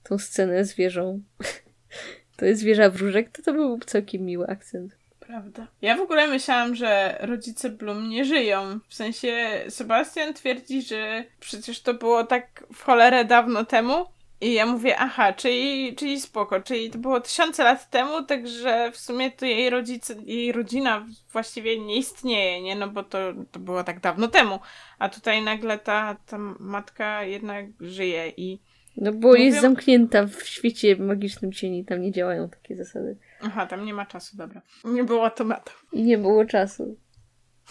tą 0.04 0.18
scenę 0.18 0.66
z 0.66 0.76
wieżą, 0.76 1.22
to 2.38 2.46
jest 2.46 2.64
wieża 2.64 2.90
wróżek, 2.90 3.30
to 3.30 3.42
to 3.42 3.54
był 3.54 3.80
całkiem 3.80 4.22
miły 4.26 4.48
akcent. 4.48 5.00
Prawda. 5.20 5.68
Ja 5.82 5.98
w 5.98 6.02
ogóle 6.02 6.28
myślałam, 6.28 6.76
że 6.76 7.18
rodzice 7.20 7.70
Bloom 7.70 8.10
nie 8.10 8.26
żyją. 8.26 8.80
W 8.88 8.94
sensie 8.94 9.64
Sebastian 9.70 10.34
twierdzi, 10.34 10.82
że 10.82 11.24
przecież 11.40 11.82
to 11.82 11.94
było 11.94 12.24
tak 12.24 12.66
w 12.74 12.84
cholerę 12.84 13.26
dawno 13.26 13.66
temu, 13.66 14.06
i 14.42 14.54
ja 14.54 14.66
mówię, 14.66 14.98
aha, 14.98 15.34
czyli, 15.34 15.96
czyli 15.96 16.22
spoko, 16.22 16.62
czyli 16.62 16.92
to 16.92 16.98
było 16.98 17.20
tysiące 17.20 17.64
lat 17.64 17.90
temu, 17.90 18.24
także 18.24 18.92
w 18.92 18.98
sumie 18.98 19.32
to 19.32 19.46
jej 19.46 19.70
rodzice, 19.70 20.16
jej 20.26 20.52
rodzina 20.52 21.06
właściwie 21.32 21.80
nie 21.80 21.96
istnieje, 21.98 22.62
nie? 22.62 22.76
No 22.76 22.88
bo 22.88 23.04
to, 23.04 23.18
to 23.52 23.60
było 23.60 23.84
tak 23.84 24.00
dawno 24.00 24.28
temu. 24.28 24.60
A 25.00 25.10
tutaj 25.10 25.42
nagle 25.42 25.80
ta, 25.80 26.18
ta 26.26 26.38
matka 26.60 27.24
jednak 27.24 27.66
żyje 27.80 28.34
i... 28.38 28.60
No 28.98 29.12
bo 29.14 29.28
mówię... 29.28 29.46
jest 29.46 29.62
zamknięta 29.62 30.26
w 30.28 30.44
świecie 30.44 30.96
magicznym 30.96 31.52
cieni, 31.52 31.86
tam 31.86 32.02
nie 32.02 32.12
działają 32.12 32.50
takie 32.50 32.76
zasady. 32.76 33.18
Aha, 33.42 33.66
tam 33.66 33.86
nie 33.86 33.94
ma 33.94 34.06
czasu, 34.06 34.38
dobra. 34.38 34.62
Nie 34.84 35.04
było 35.04 35.30
tomatu. 35.30 35.72
I 35.94 36.04
nie 36.04 36.18
było 36.18 36.46
czasu. 36.46 36.98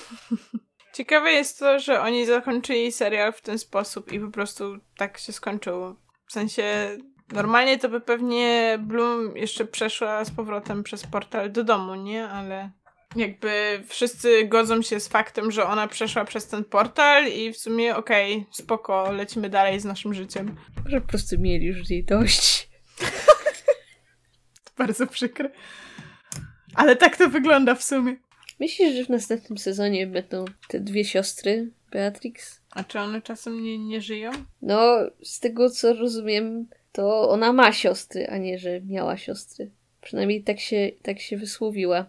Ciekawe 0.95 1.33
jest 1.33 1.59
to, 1.59 1.79
że 1.79 2.01
oni 2.01 2.27
zakończyli 2.27 2.93
serial 2.93 3.33
w 3.33 3.41
ten 3.41 3.59
sposób 3.59 4.13
i 4.13 4.21
po 4.21 4.31
prostu 4.31 4.79
tak 4.97 5.19
się 5.19 5.33
skończył 5.33 5.97
w 6.29 6.33
sensie, 6.33 6.97
normalnie 7.33 7.79
to 7.79 7.89
by 7.89 8.01
pewnie 8.01 8.79
Bloom 8.83 9.37
jeszcze 9.37 9.65
przeszła 9.65 10.25
z 10.25 10.31
powrotem 10.31 10.83
przez 10.83 11.07
portal 11.07 11.53
do 11.53 11.65
domu, 11.65 11.95
nie? 11.95 12.29
Ale 12.29 12.71
jakby 13.17 13.83
wszyscy 13.89 14.45
godzą 14.45 14.83
się 14.83 15.01
z 15.01 15.09
faktem, 15.09 15.53
że 15.53 15.67
ona 15.67 15.89
przeszła 15.89 16.25
przez 16.25 16.47
ten 16.47 16.65
portal 16.65 17.29
i 17.29 17.53
w 17.53 17.57
sumie 17.57 17.97
okej, 17.97 18.33
okay, 18.33 18.47
spoko, 18.51 19.13
lecimy 19.13 19.51
dalej 19.51 19.81
z 19.81 19.85
naszym 19.85 20.15
życiem. 20.15 20.57
Może 20.85 21.01
po 21.01 21.09
prostu 21.09 21.41
mieli 21.41 21.67
już 21.67 21.91
jej 21.91 22.05
dość. 22.05 22.69
to 24.65 24.73
bardzo 24.79 25.07
przykre. 25.07 25.51
Ale 26.75 26.97
tak 26.97 27.17
to 27.17 27.29
wygląda 27.29 27.75
w 27.75 27.85
sumie. 27.85 28.17
Myślisz, 28.61 28.97
że 28.97 29.05
w 29.05 29.09
następnym 29.09 29.59
sezonie 29.59 30.07
będą 30.07 30.45
te 30.69 30.81
dwie 30.81 31.05
siostry 31.05 31.71
Beatrix? 31.93 32.58
A 32.71 32.85
czy 32.85 32.99
one 32.99 33.23
czasem 33.23 33.63
nie, 33.63 33.79
nie 33.79 34.01
żyją? 34.01 34.31
No, 34.63 34.99
z 35.23 35.41
tego 35.41 35.71
co 35.71 35.93
rozumiem, 35.93 36.67
to 36.93 37.31
ona 37.31 37.53
ma 37.53 37.73
siostry, 37.73 38.27
a 38.27 38.39
nie, 38.39 38.59
że 38.59 38.81
miała 38.81 39.17
siostry. 39.17 39.71
Przynajmniej 40.01 40.43
tak 40.43 40.61
się, 40.61 40.91
tak 41.03 41.21
się 41.21 41.37
wysłowiła. 41.37 42.07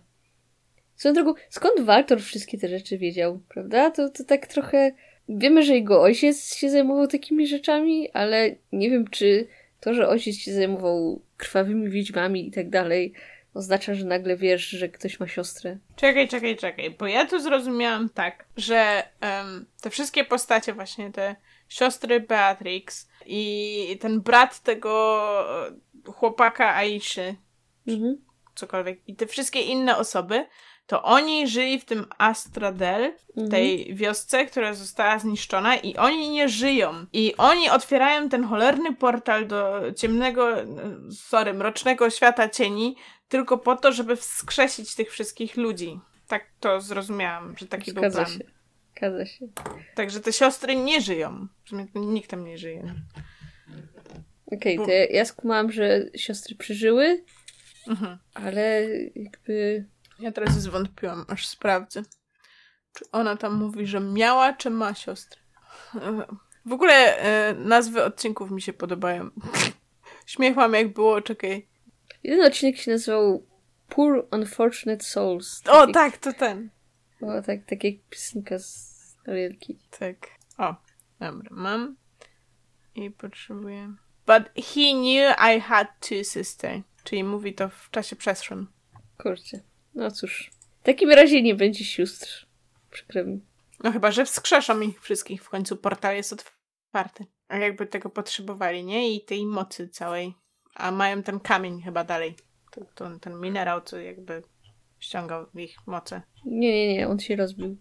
Swoją 0.95 1.14
drogą, 1.16 1.34
skąd 1.49 1.80
Waltor 1.80 2.22
wszystkie 2.22 2.57
te 2.57 2.68
rzeczy 2.68 2.97
wiedział, 2.97 3.39
prawda? 3.49 3.91
To, 3.91 4.10
to 4.10 4.24
tak 4.24 4.47
trochę... 4.47 4.91
Wiemy, 5.30 5.64
że 5.64 5.74
jego 5.74 6.01
ojciec 6.01 6.55
się 6.55 6.70
zajmował 6.70 7.07
takimi 7.07 7.47
rzeczami, 7.47 8.12
ale 8.12 8.55
nie 8.72 8.89
wiem, 8.89 9.07
czy 9.07 9.47
to, 9.80 9.93
że 9.93 10.07
ojciec 10.07 10.36
się 10.36 10.53
zajmował 10.53 11.22
krwawymi 11.38 11.89
wiedźmami 11.89 12.47
i 12.47 12.51
tak 12.51 12.70
dalej, 12.70 13.14
oznacza, 13.60 13.93
że 13.93 14.05
nagle 14.05 14.38
wiesz, 14.38 14.70
że 14.70 14.89
ktoś 14.89 15.20
ma 15.20 15.28
siostrę. 15.28 15.78
Czekaj, 15.95 16.28
czekaj, 16.28 16.57
czekaj, 16.57 16.91
bo 16.91 17.07
ja 17.07 17.26
to 17.26 17.39
zrozumiałam 17.39 18.10
tak, 18.10 18.45
że 18.57 19.03
um, 19.22 19.66
te 19.82 19.89
wszystkie 19.89 20.26
postacie, 20.26 20.74
właśnie 20.74 21.12
te 21.12 21.36
siostry 21.70 22.20
Beatrix 22.20 23.10
i 23.26 23.97
ten 24.01 24.22
brat 24.22 24.60
tego 24.60 25.20
chłopaka 26.05 26.76
Aiszy, 26.76 27.36
mhm. 27.88 28.18
cokolwiek, 28.55 28.99
i 29.07 29.16
te 29.16 29.28
wszystkie 29.28 29.62
inne 29.62 29.97
osoby, 29.97 30.45
to 30.89 31.03
oni 31.03 31.47
żyli 31.47 31.80
w 31.80 31.86
tym 31.86 32.05
Astradel, 32.18 33.14
mhm. 33.30 33.49
tej 33.49 33.95
wiosce, 33.95 34.45
która 34.45 34.74
została 34.74 35.20
zniszczona 35.20 35.76
i 35.76 35.97
oni 35.97 36.30
nie 36.30 36.49
żyją. 36.49 37.05
I 37.14 37.34
oni 37.38 37.70
otwierają 37.70 38.30
ten 38.30 38.43
cholerny 38.43 38.95
portal 38.95 39.47
do 39.47 39.82
ciemnego, 39.97 40.47
sorry, 41.12 41.53
mrocznego 41.53 42.10
świata 42.10 42.49
cieni, 42.49 42.95
tylko 43.30 43.57
po 43.57 43.75
to, 43.75 43.91
żeby 43.91 44.15
wskrzesić 44.15 44.95
tych 44.95 45.11
wszystkich 45.11 45.57
ludzi. 45.57 45.99
Tak 46.27 46.45
to 46.59 46.82
zrozumiałam, 46.82 47.57
że 47.57 47.67
taki 47.67 47.91
Zgadza 47.91 48.17
był 48.17 48.25
plan. 48.25 48.39
Się. 48.39 48.45
Zgadza 48.97 49.25
się. 49.25 49.47
Także 49.95 50.19
te 50.19 50.34
siostry 50.34 50.75
nie 50.75 51.01
żyją. 51.01 51.47
Nikt 51.95 52.30
tam 52.30 52.45
nie 52.45 52.57
żyje. 52.57 52.95
Okej, 54.45 54.80
okay, 54.80 54.86
to 54.86 54.91
ja, 54.91 55.05
ja 55.05 55.25
skumałam, 55.25 55.71
że 55.71 56.05
siostry 56.15 56.55
przeżyły, 56.55 57.23
mhm. 57.88 58.17
ale 58.34 58.88
jakby... 59.15 59.86
Ja 60.19 60.32
teraz 60.32 60.61
zwątpiłam, 60.61 61.25
aż 61.27 61.47
sprawdzę. 61.47 62.03
Czy 62.93 63.05
ona 63.11 63.38
tam 63.38 63.53
mówi, 63.53 63.88
że 63.88 63.99
miała, 63.99 64.53
czy 64.53 64.69
ma 64.69 64.93
siostry? 64.93 65.41
W 66.65 66.73
ogóle 66.73 67.17
e, 67.17 67.53
nazwy 67.53 68.03
odcinków 68.03 68.51
mi 68.51 68.61
się 68.61 68.73
podobają. 68.73 69.30
Śmiech 70.25 70.55
mam 70.55 70.73
jak 70.73 70.93
było, 70.93 71.21
czekaj. 71.21 71.67
Jeden 72.24 72.45
odcinek 72.45 72.78
się 72.78 72.91
nazywał 72.91 73.47
Poor 73.89 74.28
Unfortunate 74.32 75.03
Souls. 75.03 75.62
O, 75.68 75.88
tak, 75.88 75.93
tak 75.93 76.18
to 76.18 76.34
ten. 76.34 76.70
O, 77.22 77.41
tak, 77.41 77.66
tak 77.66 77.84
jak 77.84 77.93
piosenka 78.10 78.60
z 78.60 78.99
Arielki. 79.28 79.80
Tak. 79.99 80.28
O, 80.57 80.76
dobra, 81.20 81.49
mam. 81.51 81.95
I 82.95 83.12
potrzebuję. 83.12 83.93
But 84.28 84.66
he 84.66 84.93
knew 84.93 85.36
I 85.55 85.60
had 85.60 85.88
two 85.99 86.24
sisters. 86.24 86.82
Czyli 87.03 87.24
mówi 87.24 87.53
to 87.53 87.70
w 87.70 87.89
czasie 87.91 88.16
przeszłym. 88.16 88.68
Kurczę. 89.18 89.60
No 89.95 90.12
cóż, 90.12 90.51
w 90.82 90.84
takim 90.84 91.10
razie 91.10 91.41
nie 91.41 91.55
będzie 91.55 91.86
sióstr. 91.86 92.47
Przykro 92.91 93.24
mi. 93.24 93.39
No 93.84 93.91
chyba, 93.91 94.12
że 94.12 94.26
wskrzeszą 94.26 94.82
ich 94.82 95.01
wszystkich. 95.01 95.43
W 95.43 95.49
końcu 95.49 95.78
portal 95.78 96.16
jest 96.16 96.34
otwarty. 96.34 97.26
A 97.47 97.57
jakby 97.57 97.88
tego 97.88 98.10
potrzebowali, 98.10 98.86
nie? 98.86 99.16
I 99.16 99.22
tej 99.22 99.45
mocy 99.45 99.89
całej. 99.89 100.36
A 100.80 100.91
mają 100.91 101.23
ten 101.23 101.39
kamień 101.39 101.82
chyba 101.82 102.03
dalej. 102.03 102.36
To, 102.71 102.82
to, 102.95 103.19
ten 103.19 103.39
minerał, 103.39 103.82
co 103.82 103.99
jakby 103.99 104.43
ściągał 104.99 105.45
ich 105.55 105.77
moce. 105.88 106.21
Nie, 106.45 106.71
nie, 106.71 106.93
nie, 106.93 107.07
on 107.07 107.19
się 107.19 107.36
rozbił. 107.36 107.77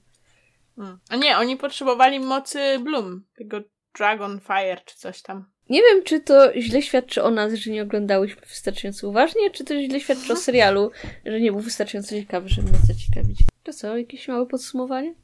Hmm. 0.76 0.98
A 1.08 1.16
nie, 1.16 1.38
oni 1.38 1.56
potrzebowali 1.56 2.20
mocy 2.20 2.78
Bloom. 2.78 3.24
Tego 3.38 3.60
Dragon 3.98 4.40
Fire 4.40 4.80
czy 4.84 4.96
coś 4.96 5.22
tam. 5.22 5.44
Nie 5.70 5.82
wiem, 5.82 6.04
czy 6.04 6.20
to 6.20 6.52
źle 6.60 6.82
świadczy 6.82 7.22
o 7.22 7.30
nas, 7.30 7.54
że 7.54 7.70
nie 7.70 7.82
oglądałyśmy 7.82 8.40
wystarczająco 8.40 9.08
uważnie, 9.08 9.50
czy 9.50 9.64
to 9.64 9.82
źle 9.82 10.00
świadczy 10.00 10.22
o 10.22 10.36
mhm. 10.36 10.40
serialu, 10.40 10.90
że 11.24 11.40
nie 11.40 11.52
był 11.52 11.60
wystarczająco 11.60 12.10
ciekawy, 12.10 12.48
żeby 12.48 12.72
nas 12.72 12.86
zaciekawić. 12.86 13.38
To 13.62 13.72
co, 13.72 13.98
jakieś 13.98 14.28
małe 14.28 14.46
podsumowanie? 14.46 15.14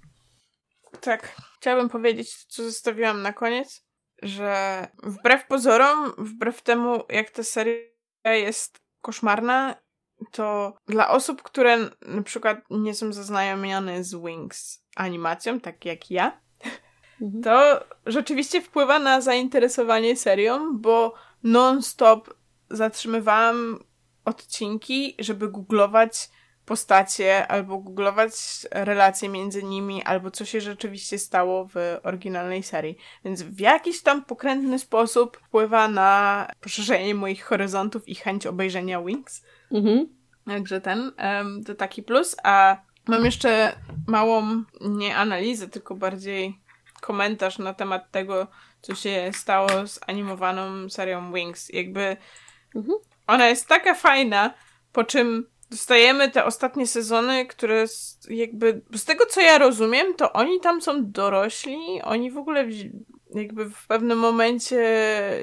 Tak. 1.00 1.36
Chciałabym 1.56 1.88
powiedzieć, 1.88 2.44
co 2.44 2.62
zostawiłam 2.62 3.22
na 3.22 3.32
koniec, 3.32 3.84
że 4.24 4.86
wbrew 5.02 5.46
pozorom, 5.46 6.12
wbrew 6.18 6.62
temu, 6.62 7.02
jak 7.08 7.30
ta 7.30 7.42
seria 7.42 7.84
jest 8.24 8.80
koszmarna, 9.00 9.74
to 10.30 10.74
dla 10.86 11.08
osób, 11.08 11.42
które 11.42 11.78
na 12.06 12.22
przykład 12.24 12.58
nie 12.70 12.94
są 12.94 13.12
zaznajomione 13.12 14.04
z 14.04 14.14
Wings 14.14 14.84
animacją, 14.96 15.60
tak 15.60 15.84
jak 15.84 16.10
ja, 16.10 16.40
mhm. 17.22 17.42
to 17.42 17.84
rzeczywiście 18.06 18.62
wpływa 18.62 18.98
na 18.98 19.20
zainteresowanie 19.20 20.16
serią, 20.16 20.78
bo 20.78 21.14
non-stop 21.42 22.34
zatrzymywałam 22.70 23.84
odcinki, 24.24 25.14
żeby 25.18 25.48
googlować 25.48 26.30
postacie, 26.66 27.46
albo 27.46 27.78
googlować 27.78 28.32
relacje 28.70 29.28
między 29.28 29.62
nimi, 29.62 30.02
albo 30.02 30.30
co 30.30 30.44
się 30.44 30.60
rzeczywiście 30.60 31.18
stało 31.18 31.68
w 31.74 31.98
oryginalnej 32.02 32.62
serii. 32.62 32.96
Więc 33.24 33.42
w 33.42 33.60
jakiś 33.60 34.02
tam 34.02 34.24
pokrętny 34.24 34.78
sposób 34.78 35.36
wpływa 35.36 35.88
na 35.88 36.48
poszerzenie 36.60 37.14
moich 37.14 37.44
horyzontów 37.44 38.08
i 38.08 38.14
chęć 38.14 38.46
obejrzenia 38.46 39.02
Wings. 39.02 39.44
Mhm. 39.72 40.08
Także 40.46 40.80
ten, 40.80 41.12
um, 41.18 41.64
to 41.64 41.74
taki 41.74 42.02
plus. 42.02 42.36
A 42.42 42.76
mam 43.08 43.24
jeszcze 43.24 43.76
małą, 44.06 44.64
nie 44.80 45.16
analizę, 45.16 45.68
tylko 45.68 45.94
bardziej 45.94 46.60
komentarz 47.00 47.58
na 47.58 47.74
temat 47.74 48.10
tego, 48.10 48.46
co 48.80 48.94
się 48.94 49.30
stało 49.34 49.86
z 49.86 50.00
animowaną 50.06 50.88
serią 50.88 51.32
Wings. 51.32 51.68
Jakby 51.68 52.16
mhm. 52.74 52.98
ona 53.26 53.46
jest 53.46 53.68
taka 53.68 53.94
fajna, 53.94 54.54
po 54.92 55.04
czym 55.04 55.46
dostajemy 55.74 56.30
te 56.30 56.44
ostatnie 56.44 56.86
sezony, 56.86 57.46
które 57.46 57.84
jakby, 58.28 58.80
z 58.94 59.04
tego 59.04 59.26
co 59.26 59.40
ja 59.40 59.58
rozumiem, 59.58 60.14
to 60.14 60.32
oni 60.32 60.60
tam 60.60 60.82
są 60.82 61.10
dorośli, 61.10 62.02
oni 62.02 62.30
w 62.30 62.38
ogóle 62.38 62.66
jakby 63.34 63.70
w 63.70 63.86
pewnym 63.86 64.18
momencie 64.18 64.80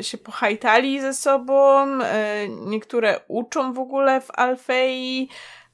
się 0.02 0.18
pohajtali 0.18 1.02
ze 1.02 1.14
sobą, 1.14 1.86
e, 2.04 2.48
niektóre 2.50 3.20
uczą 3.28 3.74
w 3.74 3.80
ogóle 3.80 4.22
w 4.22 4.32
Alfei 4.32 5.30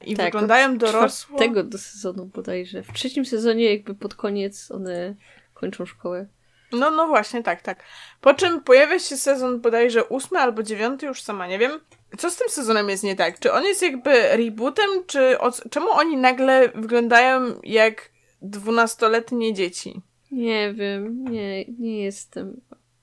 i 0.06 0.16
tak, 0.16 0.26
wyglądają 0.26 0.78
dorosło. 0.78 1.40
tego 1.40 1.64
do 1.64 1.78
sezonu 1.78 2.26
bodajże. 2.26 2.84
W 2.84 2.94
trzecim 2.94 3.26
sezonie 3.26 3.74
jakby 3.74 3.96
pod 3.96 4.16
koniec 4.16 4.72
one 4.72 5.16
kończą 5.54 5.86
szkołę. 5.86 6.28
No, 6.72 6.92
no 6.92 7.08
właśnie, 7.08 7.44
tak, 7.44 7.62
tak. 7.62 7.84
Po 8.22 8.34
czym 8.34 8.64
pojawia 8.64 9.00
się 9.00 9.18
sezon 9.18 9.62
bodajże 9.62 10.06
ósmy 10.06 10.40
albo 10.40 10.64
dziewiąty, 10.64 11.06
już 11.06 11.22
sama 11.22 11.48
nie 11.48 11.60
wiem. 11.60 11.80
Co 12.18 12.32
z 12.32 12.38
tym 12.38 12.50
sezonem 12.50 12.90
jest 12.90 13.04
nie 13.04 13.16
tak? 13.16 13.40
Czy 13.40 13.52
on 13.52 13.64
jest 13.64 13.82
jakby 13.82 14.38
rebootem, 14.38 14.90
czy 15.08 15.40
o, 15.40 15.52
czemu 15.52 15.90
oni 15.90 16.18
nagle 16.18 16.70
wyglądają 16.76 17.60
jak 17.64 18.12
dwunastoletnie 18.42 19.54
dzieci? 19.54 20.02
Nie 20.32 20.74
wiem, 20.74 21.24
nie, 21.24 21.66
nie 21.66 22.04
jestem 22.04 22.62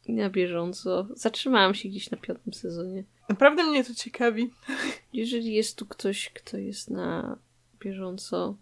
na 0.09 0.31
bieżąco. 0.31 1.09
Zatrzymałam 1.15 1.75
się 1.75 1.89
gdzieś 1.89 2.11
na 2.11 2.17
piątym 2.19 2.53
sezonie. 2.53 3.05
Naprawdę 3.29 3.65
mnie 3.65 3.85
to 3.85 3.95
ciekawi. 3.95 4.51
Jeżeli 5.13 5.55
jest 5.55 5.79
tu 5.79 5.87
ktoś, 5.87 6.31
kto 6.31 6.57
jest 6.57 6.91
na 6.91 7.39
bieżąco, 7.81 8.57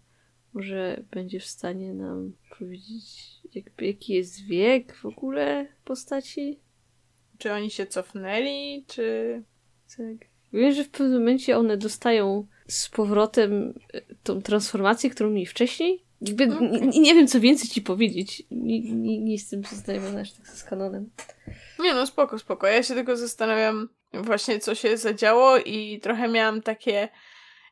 może 0.53 1.03
będzie 1.11 1.39
w 1.39 1.45
stanie 1.45 1.93
nam 1.93 2.33
powiedzieć, 2.59 3.31
jakby, 3.53 3.85
jaki 3.85 4.13
jest 4.13 4.45
wiek 4.45 4.95
w 4.95 5.05
ogóle 5.05 5.67
postaci? 5.85 6.59
Czy 7.37 7.53
oni 7.53 7.71
się 7.71 7.85
cofnęli, 7.85 8.85
czy... 8.87 9.43
Tak. 9.97 10.32
Wiem, 10.53 10.73
że 10.73 10.83
w 10.83 10.89
pewnym 10.89 11.19
momencie 11.19 11.57
one 11.57 11.77
dostają 11.77 12.47
z 12.67 12.89
powrotem 12.89 13.73
e, 13.93 14.01
tą 14.23 14.41
transformację, 14.41 15.09
którą 15.09 15.29
mieli 15.29 15.45
wcześniej. 15.45 16.03
Jakby 16.21 16.43
okay. 16.43 16.69
nie, 16.69 17.01
nie, 17.01 17.15
wiem, 17.15 17.27
co 17.27 17.39
więcej 17.39 17.69
ci 17.69 17.81
powiedzieć. 17.81 18.43
Nie, 18.51 18.79
nie, 18.79 19.19
nie 19.19 19.33
jestem 19.33 19.63
zaznajomiona 19.63 20.21
aż 20.21 20.31
tak 20.31 20.47
z 20.47 20.63
kanonem. 20.63 21.09
Nie 21.79 21.93
no, 21.93 22.07
spoko, 22.07 22.39
spoko. 22.39 22.67
Ja 22.67 22.83
się 22.83 22.93
tylko 22.93 23.17
zastanawiam 23.17 23.89
właśnie, 24.13 24.59
co 24.59 24.75
się 24.75 24.97
zadziało 24.97 25.57
i 25.57 25.99
trochę 25.99 26.27
miałam 26.27 26.61
takie 26.61 27.09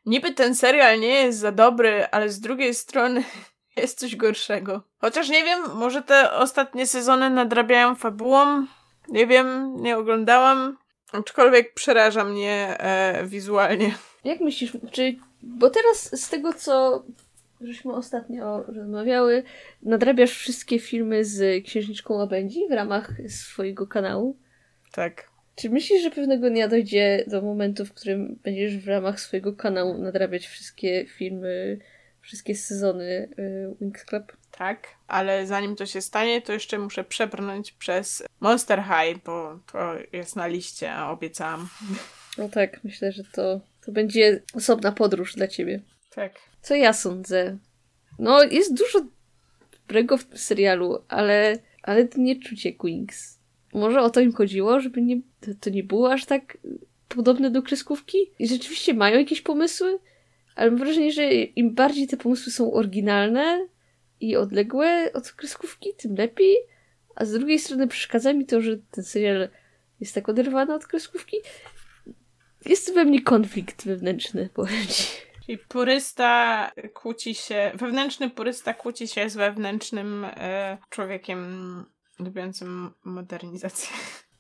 niby 0.06 0.34
ten 0.34 0.56
serial 0.56 1.00
nie 1.00 1.08
jest 1.08 1.40
za 1.40 1.52
dobry, 1.52 2.06
ale 2.12 2.30
z 2.30 2.40
drugiej 2.40 2.74
strony 2.74 3.24
jest 3.78 4.00
coś 4.00 4.16
gorszego. 4.16 4.82
Chociaż 4.98 5.30
nie 5.30 5.44
wiem, 5.44 5.60
może 5.76 6.02
te 6.02 6.34
ostatnie 6.34 6.88
sezony 6.88 7.30
nadrabiają 7.30 7.96
fabułą. 7.96 8.66
Nie 9.08 9.28
wiem, 9.28 9.76
nie 9.82 9.98
oglądałam. 9.98 10.78
Aczkolwiek 11.12 11.74
przeraża 11.74 12.24
mnie 12.24 12.78
e, 12.80 13.26
wizualnie. 13.26 13.96
Jak 14.24 14.40
myślisz, 14.40 14.78
czy. 14.92 15.16
Bo 15.44 15.70
teraz 15.70 16.22
z 16.22 16.30
tego, 16.30 16.54
co 16.54 17.04
żeśmy 17.62 17.94
ostatnio 17.94 18.64
rozmawiały, 18.64 19.44
nadrabiasz 19.84 20.32
wszystkie 20.32 20.80
filmy 20.80 21.26
z 21.26 21.66
Księżniczką 21.66 22.14
Łabędzi 22.14 22.68
w 22.70 22.72
ramach 22.72 23.12
swojego 23.28 23.88
kanału? 23.88 24.38
Tak. 24.92 25.32
Czy 25.56 25.70
myślisz, 25.70 26.04
że 26.04 26.12
pewnego 26.12 26.50
dnia 26.50 26.68
dojdzie 26.68 27.24
do 27.28 27.42
momentu, 27.42 27.86
w 27.86 27.94
którym 27.94 28.40
będziesz 28.44 28.78
w 28.78 28.88
ramach 28.88 29.20
swojego 29.20 29.54
kanału 29.54 29.98
nadrabiać 29.98 30.48
wszystkie 30.48 31.06
filmy, 31.06 31.80
wszystkie 32.22 32.56
sezony 32.56 33.30
y, 33.40 33.76
Wings 33.82 34.06
Club? 34.06 34.38
Tak, 34.52 34.88
ale 35.08 35.48
zanim 35.48 35.76
to 35.76 35.86
się 35.86 36.02
stanie, 36.02 36.42
to 36.42 36.54
jeszcze 36.54 36.80
muszę 36.80 37.04
przebrnąć 37.04 37.72
przez 37.72 38.24
Monster 38.40 38.84
High, 38.84 39.24
bo 39.24 39.60
to 39.72 39.94
jest 40.14 40.36
na 40.36 40.48
liście, 40.48 40.94
a 40.94 41.12
obiecałam. 41.12 41.70
No 42.38 42.50
tak, 42.50 42.84
myślę, 42.84 43.12
że 43.12 43.24
to, 43.24 43.62
to 43.86 43.92
będzie 43.92 44.42
osobna 44.54 44.92
podróż 44.92 45.36
dla 45.36 45.48
ciebie. 45.48 45.82
Tak. 46.16 46.34
Co 46.62 46.76
ja 46.76 46.94
sądzę? 46.94 47.58
No, 48.20 48.44
jest 48.44 48.78
dużo 48.78 49.06
dobrego 49.72 50.18
w 50.18 50.26
serialu, 50.36 51.04
ale, 51.08 51.60
ale 51.84 52.06
to 52.06 52.20
nie 52.20 52.40
czucie 52.40 52.74
Wings. 52.84 53.40
Może 53.74 54.02
o 54.02 54.10
to 54.10 54.20
im 54.20 54.34
chodziło, 54.34 54.80
żeby 54.80 55.02
nie, 55.02 55.22
to, 55.40 55.52
to 55.62 55.70
nie 55.70 55.84
było 55.84 56.14
aż 56.14 56.26
tak 56.26 56.58
podobne 57.08 57.52
do 57.52 57.62
kreskówki? 57.62 58.18
I 58.40 58.48
rzeczywiście 58.48 58.94
mają 58.94 59.18
jakieś 59.18 59.42
pomysły, 59.42 60.00
ale 60.56 60.72
mam 60.72 60.80
wrażenie, 60.80 61.12
że 61.12 61.34
im 61.34 61.76
bardziej 61.76 62.08
te 62.08 62.18
pomysły 62.18 62.52
są 62.52 62.74
oryginalne 62.74 63.68
i 64.22 64.36
odległe 64.36 65.12
od 65.14 65.32
kreskówki, 65.32 65.90
tym 65.98 66.16
lepiej. 66.16 66.58
A 67.16 67.26
z 67.26 67.32
drugiej 67.32 67.60
strony 67.60 67.88
przeszkadza 67.88 68.34
mi 68.34 68.46
to, 68.46 68.62
że 68.62 68.78
ten 68.92 69.04
serial 69.04 69.50
jest 70.00 70.16
tak 70.16 70.30
oderwany 70.30 70.74
od 70.74 70.88
kreskówki. 70.88 71.38
Jest 72.66 72.94
we 72.94 73.06
mnie 73.06 73.22
konflikt 73.22 73.86
wewnętrzny, 73.86 74.50
powiem 74.54 74.88
ci. 74.88 75.04
Czyli 75.46 75.58
purysta 75.58 76.72
kłóci 76.94 77.36
się, 77.36 77.72
wewnętrzny 77.76 78.30
purysta 78.30 78.74
kłóci 78.74 79.08
się 79.08 79.30
z 79.30 79.36
wewnętrznym 79.36 80.26
e, 80.26 80.78
człowiekiem 80.90 81.86
lubiącym 82.20 82.92
modernizację. 83.04 83.90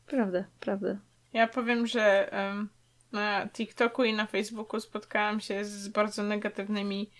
Prawda, 0.05 0.45
prawda. 0.59 0.99
Ja 1.33 1.47
powiem, 1.47 1.87
że 1.87 2.29
um, 2.33 2.69
na 3.11 3.49
TikToku 3.53 4.03
i 4.03 4.13
na 4.13 4.25
Facebooku 4.25 4.79
spotkałam 4.79 5.39
się 5.39 5.65
z 5.65 5.87
bardzo 5.87 6.23
negatywnymi 6.23 7.11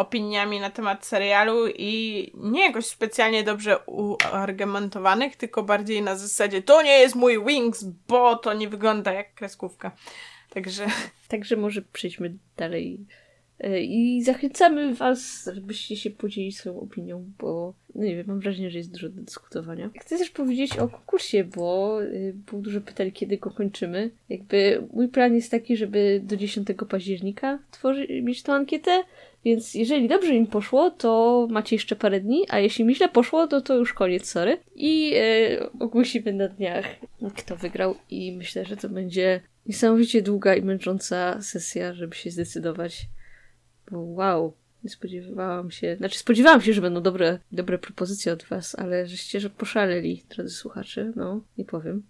opiniami 0.00 0.60
na 0.60 0.70
temat 0.70 1.06
serialu 1.06 1.68
i 1.68 2.32
nie 2.34 2.66
jakoś 2.66 2.86
specjalnie 2.86 3.44
dobrze 3.44 3.78
uargumentowanych, 3.78 5.36
tylko 5.36 5.62
bardziej 5.62 6.02
na 6.02 6.16
zasadzie 6.16 6.62
to 6.62 6.82
nie 6.82 6.98
jest 6.98 7.14
mój 7.14 7.44
Wings, 7.44 7.84
bo 8.08 8.36
to 8.36 8.54
nie 8.54 8.68
wygląda 8.68 9.12
jak 9.12 9.34
kreskówka. 9.34 9.92
Także... 10.50 10.86
Także 11.28 11.56
może 11.56 11.82
przejdźmy 11.82 12.34
dalej 12.56 13.06
E, 13.60 13.80
I 13.80 14.22
zachęcamy 14.22 14.94
Was, 14.94 15.50
żebyście 15.54 15.96
się 15.96 16.10
podzielili 16.10 16.52
swoją 16.52 16.80
opinią, 16.80 17.24
bo 17.38 17.74
no 17.94 18.04
nie 18.04 18.16
wiem, 18.16 18.26
mam 18.26 18.40
wrażenie, 18.40 18.70
że 18.70 18.78
jest 18.78 18.92
dużo 18.92 19.08
do 19.08 19.22
dyskutowania. 19.22 19.90
Chcę 20.00 20.18
też 20.18 20.30
powiedzieć 20.30 20.78
o 20.78 20.88
konkursie, 20.88 21.44
bo 21.44 22.02
y, 22.02 22.34
było 22.50 22.62
dużo 22.62 22.80
pytań, 22.80 23.12
kiedy 23.12 23.38
go 23.38 23.50
kończymy. 23.50 24.10
Jakby 24.28 24.82
mój 24.92 25.08
plan 25.08 25.34
jest 25.34 25.50
taki, 25.50 25.76
żeby 25.76 26.20
do 26.24 26.36
10 26.36 26.68
października 26.88 27.58
tworzy, 27.70 28.22
mieć 28.22 28.42
tą 28.42 28.52
ankietę, 28.52 29.02
więc 29.44 29.74
jeżeli 29.74 30.08
dobrze 30.08 30.34
im 30.34 30.46
poszło, 30.46 30.90
to 30.90 31.46
macie 31.50 31.76
jeszcze 31.76 31.96
parę 31.96 32.20
dni, 32.20 32.44
a 32.48 32.58
jeśli 32.58 32.84
mi 32.84 32.94
źle 32.94 33.08
poszło, 33.08 33.46
to 33.46 33.60
to 33.60 33.76
już 33.76 33.94
koniec, 33.94 34.26
sorry. 34.30 34.58
I 34.74 35.14
y, 35.16 35.70
ogłosimy 35.80 36.32
na 36.32 36.48
dniach, 36.48 36.86
kto 37.36 37.56
wygrał 37.56 37.94
i 38.10 38.36
myślę, 38.36 38.64
że 38.64 38.76
to 38.76 38.88
będzie 38.88 39.40
niesamowicie 39.66 40.22
długa 40.22 40.54
i 40.54 40.62
męcząca 40.62 41.42
sesja, 41.42 41.94
żeby 41.94 42.16
się 42.16 42.30
zdecydować 42.30 43.06
Bo 43.90 44.00
wow, 44.00 44.56
nie 44.84 44.90
spodziewałam 44.90 45.70
się. 45.70 45.96
Znaczy, 45.96 46.18
spodziewałam 46.18 46.60
się, 46.60 46.72
że 46.72 46.80
będą 46.80 47.00
dobre, 47.00 47.38
dobre 47.52 47.78
propozycje 47.78 48.32
od 48.32 48.42
was, 48.42 48.78
ale 48.78 49.06
żeście, 49.06 49.40
że 49.40 49.50
poszaleli, 49.50 50.24
drodzy 50.28 50.54
słuchacze. 50.54 51.12
No, 51.16 51.40
nie 51.58 51.64
powiem. 51.64 52.02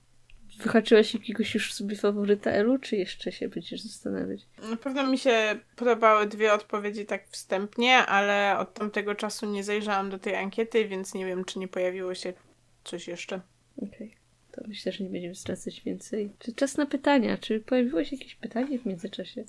Wyhaczyłaś 0.63 1.15
jakiegoś 1.15 1.55
już 1.55 1.73
sobie 1.73 1.97
faworyta 1.97 2.51
Elu, 2.51 2.79
czy 2.79 2.97
jeszcze 2.97 3.33
się 3.33 3.49
będziesz 3.49 3.81
zastanawiać? 3.81 4.41
Na 4.71 4.77
pewno 4.77 5.07
mi 5.07 5.19
się 5.19 5.59
podobały 5.77 6.27
dwie 6.27 6.53
odpowiedzi 6.53 7.07
tak 7.07 7.29
wstępnie, 7.29 7.97
ale 7.97 8.59
od 8.59 8.75
tamtego 8.75 9.15
czasu 9.15 9.47
nie 9.47 9.65
zajrzałam 9.65 10.11
do 10.11 10.19
tej 10.19 10.37
ankiety, 10.37 10.89
więc 10.89 11.15
nie 11.15 11.27
wiem, 11.27 11.45
czy 11.45 11.59
nie 11.59 11.69
pojawiło 11.69 12.15
się 12.15 12.33
coś 12.85 13.09
jeszcze. 13.09 13.41
Okej. 13.77 13.89
Okay. 13.89 14.11
To 14.53 14.63
myślę, 14.69 14.93
że 14.93 15.05
nie 15.05 15.11
będziemy 15.11 15.35
stracać 15.35 15.81
więcej. 15.81 16.33
Czy 16.39 16.53
czas 16.53 16.77
na 16.77 16.87
pytania? 16.87 17.39
Czy 17.39 17.61
pojawiło 17.61 18.05
się 18.05 18.17
jakieś 18.17 18.35
pytanie 18.35 18.79
w 18.79 18.87
międzyczasie? 18.87 19.45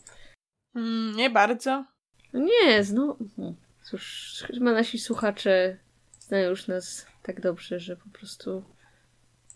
Mm, 0.76 1.16
nie 1.16 1.30
bardzo. 1.30 1.86
No 2.34 2.40
nie, 2.40 2.84
no. 2.94 3.18
Cóż, 3.84 4.44
chyba 4.48 4.72
nasi 4.72 5.00
słuchacze 5.00 5.78
znają 6.20 6.50
już 6.50 6.68
nas 6.68 7.06
tak 7.24 7.42
dobrze, 7.42 7.80
że 7.80 7.98
po 7.98 8.10
prostu 8.10 8.64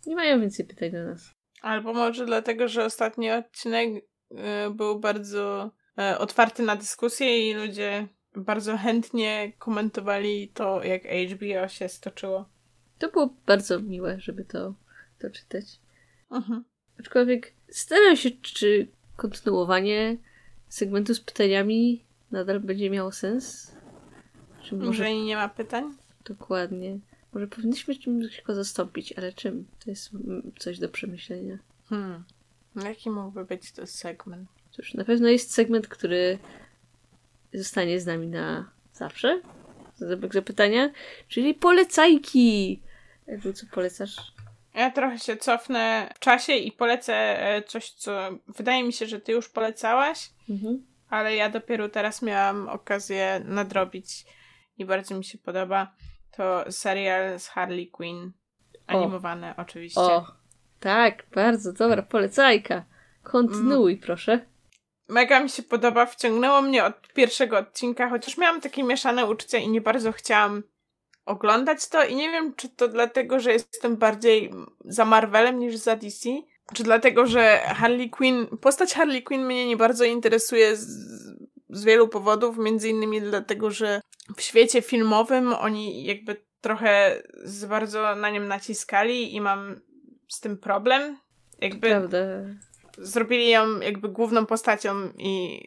nie 0.06 0.16
mają 0.16 0.42
więcej 0.42 0.66
pytań 0.66 0.92
do 0.92 1.04
nas. 1.04 1.35
Albo 1.66 1.94
może 1.94 2.26
dlatego, 2.26 2.68
że 2.68 2.86
ostatni 2.86 3.32
odcinek 3.32 3.90
y, 3.96 4.36
był 4.72 5.00
bardzo 5.00 5.72
y, 6.14 6.18
otwarty 6.18 6.64
na 6.64 6.76
dyskusję 6.76 7.50
i 7.50 7.54
ludzie 7.54 8.08
bardzo 8.36 8.78
chętnie 8.78 9.54
komentowali 9.60 10.48
to, 10.54 10.84
jak 10.84 11.04
HBO 11.04 11.68
się 11.68 11.90
stoczyło. 11.90 12.46
To 13.00 13.12
było 13.12 13.34
bardzo 13.46 13.80
miłe, 13.80 14.20
żeby 14.20 14.46
to, 14.46 14.74
to 15.20 15.30
czytać. 15.30 15.66
Mhm. 16.32 16.64
Aczkolwiek 17.00 17.54
zastanawiam 17.70 18.16
się, 18.16 18.32
czy 18.32 18.88
kontynuowanie 19.16 20.18
segmentu 20.68 21.14
z 21.14 21.22
pytaniami 21.22 22.06
nadal 22.32 22.60
będzie 22.60 22.90
miało 22.90 23.12
sens? 23.12 23.76
Czy 24.64 24.76
może... 24.76 24.90
Jeżeli 24.90 25.24
nie 25.24 25.36
ma 25.36 25.50
pytań? 25.50 25.96
Dokładnie. 26.26 27.00
Może 27.36 27.48
powinniśmy 27.48 27.96
czymś 27.96 28.42
go 28.42 28.56
zastąpić, 28.56 29.14
ale 29.14 29.34
czym? 29.34 29.66
To 29.84 29.90
jest 29.90 30.10
coś 30.60 30.80
do 30.80 30.90
przemyślenia. 30.90 31.58
Hmm. 31.90 32.24
Jaki 32.84 33.10
mógłby 33.10 33.46
być 33.46 33.72
to 33.72 33.88
segment? 33.88 34.50
Cóż, 34.72 34.94
na 34.94 35.06
pewno 35.06 35.30
jest 35.30 35.54
segment, 35.54 35.88
który 35.88 36.40
zostanie 37.54 38.00
z 38.00 38.06
nami 38.06 38.28
na 38.28 38.72
zawsze. 38.94 39.42
Znak 39.96 40.34
zapytania. 40.34 40.90
Czyli 41.28 41.54
polecajki. 41.54 42.82
Ewu, 43.28 43.54
co 43.54 43.66
polecasz? 43.72 44.16
Ja 44.74 44.92
trochę 44.92 45.20
się 45.20 45.38
cofnę 45.38 46.14
w 46.16 46.20
czasie 46.20 46.54
i 46.54 46.72
polecę 46.72 47.14
e, 47.16 47.64
coś, 47.64 47.92
co 47.92 48.40
wydaje 48.48 48.84
mi 48.84 48.94
się, 48.94 49.06
że 49.06 49.20
ty 49.20 49.32
już 49.32 49.50
polecałaś, 49.50 50.30
mhm. 50.50 50.86
ale 51.10 51.36
ja 51.36 51.50
dopiero 51.50 51.90
teraz 51.90 52.22
miałam 52.22 52.70
okazję 52.70 53.42
nadrobić 53.46 54.26
i 54.78 54.86
bardzo 54.86 55.18
mi 55.18 55.24
się 55.24 55.38
podoba. 55.38 55.92
To 56.38 56.72
serial 56.72 57.40
z 57.40 57.48
Harley 57.48 57.88
Quinn. 57.88 58.32
Animowane 58.88 59.54
o. 59.58 59.62
oczywiście. 59.62 60.02
O, 60.02 60.26
tak, 60.80 61.24
bardzo 61.36 61.74
dobra 61.74 62.02
polecajka. 62.02 62.84
Kontynuuj, 63.24 63.92
mm. 63.92 64.04
proszę. 64.04 64.40
Mega 65.08 65.40
mi 65.40 65.50
się 65.50 65.64
podoba, 65.64 66.06
wciągnęło 66.06 66.62
mnie 66.62 66.86
od 66.86 67.14
pierwszego 67.14 67.58
odcinka, 67.58 68.10
chociaż 68.10 68.38
miałam 68.38 68.62
takie 68.62 68.84
mieszane 68.84 69.26
uczucia 69.26 69.58
i 69.58 69.70
nie 69.70 69.82
bardzo 69.82 70.12
chciałam 70.12 70.64
oglądać 71.26 71.88
to 71.88 72.06
i 72.06 72.16
nie 72.16 72.32
wiem, 72.32 72.56
czy 72.56 72.70
to 72.70 72.88
dlatego, 72.88 73.40
że 73.40 73.54
jestem 73.54 73.98
bardziej 73.98 74.52
za 74.86 75.06
Marvelem 75.06 75.60
niż 75.60 75.76
za 75.76 75.96
DC, 75.96 76.30
czy 76.74 76.84
dlatego, 76.84 77.26
że 77.26 77.62
Harley 77.66 78.10
Quinn, 78.10 78.48
postać 78.62 78.94
Harley 78.94 79.24
Quinn 79.24 79.46
mnie 79.46 79.68
nie 79.68 79.78
bardzo 79.78 80.06
interesuje 80.06 80.76
z, 80.76 80.88
z 81.70 81.84
wielu 81.84 82.08
powodów, 82.08 82.58
między 82.58 82.90
innymi 82.90 83.22
dlatego, 83.22 83.72
że 83.72 84.02
w 84.38 84.42
świecie 84.42 84.82
filmowym 84.82 85.54
oni 85.54 86.04
jakby 86.04 86.46
trochę 86.62 87.24
z 87.44 87.66
bardzo 87.66 88.16
na 88.16 88.30
nim 88.30 88.48
naciskali 88.48 89.36
i 89.36 89.42
mam 89.42 89.82
z 90.28 90.40
tym 90.40 90.58
problem. 90.58 91.18
Jakby 91.62 91.90
Prawda. 91.90 92.18
zrobili 92.98 93.50
ją 93.50 93.80
jakby 93.80 94.10
główną 94.10 94.46
postacią 94.46 95.10
i 95.18 95.62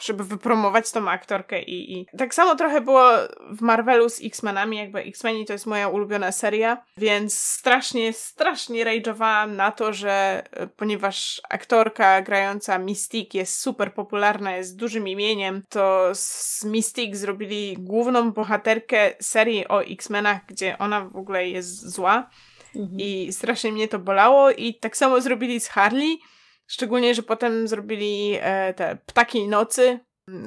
żeby 0.00 0.24
wypromować 0.24 0.90
tą 0.90 1.10
aktorkę 1.10 1.62
i, 1.62 1.98
i... 1.98 2.06
tak 2.18 2.34
samo 2.34 2.56
trochę 2.56 2.80
było 2.80 3.10
w 3.50 3.60
Marvelu 3.60 4.08
z 4.08 4.24
X-Menami, 4.24 4.76
jakby 4.76 4.98
X-Meni 4.98 5.46
to 5.46 5.52
jest 5.52 5.66
moja 5.66 5.88
ulubiona 5.88 6.32
seria, 6.32 6.84
więc 6.96 7.38
strasznie, 7.38 8.12
strasznie 8.12 8.84
rage'owałam 8.84 9.50
na 9.50 9.72
to, 9.72 9.92
że 9.92 10.42
e, 10.52 10.66
ponieważ 10.66 11.40
aktorka 11.50 12.22
grająca 12.22 12.78
Mystique 12.78 13.34
jest 13.34 13.60
super 13.60 13.94
popularna, 13.94 14.56
jest 14.56 14.76
dużym 14.76 15.08
imieniem, 15.08 15.62
to 15.68 16.10
z 16.14 16.64
Mystique 16.64 17.16
zrobili 17.16 17.76
główną 17.78 18.32
bohaterkę 18.32 19.10
serii 19.20 19.68
o 19.68 19.84
X-Menach, 19.84 20.46
gdzie 20.46 20.78
ona 20.78 21.00
w 21.00 21.16
ogóle 21.16 21.48
jest 21.48 21.90
zła 21.90 22.30
mhm. 22.76 23.00
i 23.00 23.32
strasznie 23.32 23.72
mnie 23.72 23.88
to 23.88 23.98
bolało 23.98 24.50
i 24.50 24.74
tak 24.74 24.96
samo 24.96 25.20
zrobili 25.20 25.60
z 25.60 25.68
Harley, 25.68 26.18
Szczególnie, 26.66 27.14
że 27.14 27.22
potem 27.22 27.68
zrobili 27.68 28.38
e, 28.40 28.74
te 28.74 28.98
Ptaki 29.06 29.48
Nocy, 29.48 30.00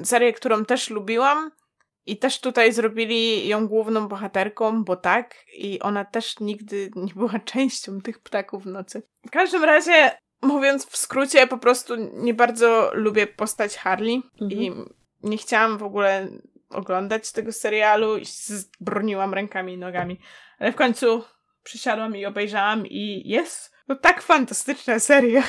serię, 0.04 0.32
którą 0.32 0.64
też 0.64 0.90
lubiłam. 0.90 1.50
I 2.06 2.16
też 2.16 2.40
tutaj 2.40 2.72
zrobili 2.72 3.48
ją 3.48 3.68
główną 3.68 4.08
bohaterką, 4.08 4.84
bo 4.84 4.96
tak, 4.96 5.34
i 5.56 5.80
ona 5.80 6.04
też 6.04 6.40
nigdy 6.40 6.90
nie 6.96 7.14
była 7.14 7.38
częścią 7.54 8.00
tych 8.00 8.18
ptaków 8.18 8.66
nocy. 8.66 9.02
W 9.26 9.30
każdym 9.30 9.64
razie, 9.64 10.18
mówiąc 10.42 10.86
w 10.86 10.96
skrócie, 10.96 11.46
po 11.46 11.58
prostu 11.58 11.94
nie 12.12 12.34
bardzo 12.34 12.90
lubię 12.94 13.26
postać 13.26 13.76
Harley 13.76 14.22
mhm. 14.40 14.62
i 14.62 14.72
nie 15.22 15.38
chciałam 15.38 15.78
w 15.78 15.82
ogóle 15.82 16.28
oglądać 16.70 17.32
tego 17.32 17.52
serialu 17.52 18.16
i 18.18 18.24
broniłam 18.80 19.34
rękami 19.34 19.72
i 19.72 19.78
nogami. 19.78 20.20
Ale 20.58 20.72
w 20.72 20.76
końcu 20.76 21.24
przysiadłam 21.62 22.16
i 22.16 22.26
obejrzałam 22.26 22.86
i 22.86 23.28
jest 23.28 23.77
no 23.88 23.94
tak 23.94 24.22
fantastyczna 24.22 24.98
seria. 24.98 25.42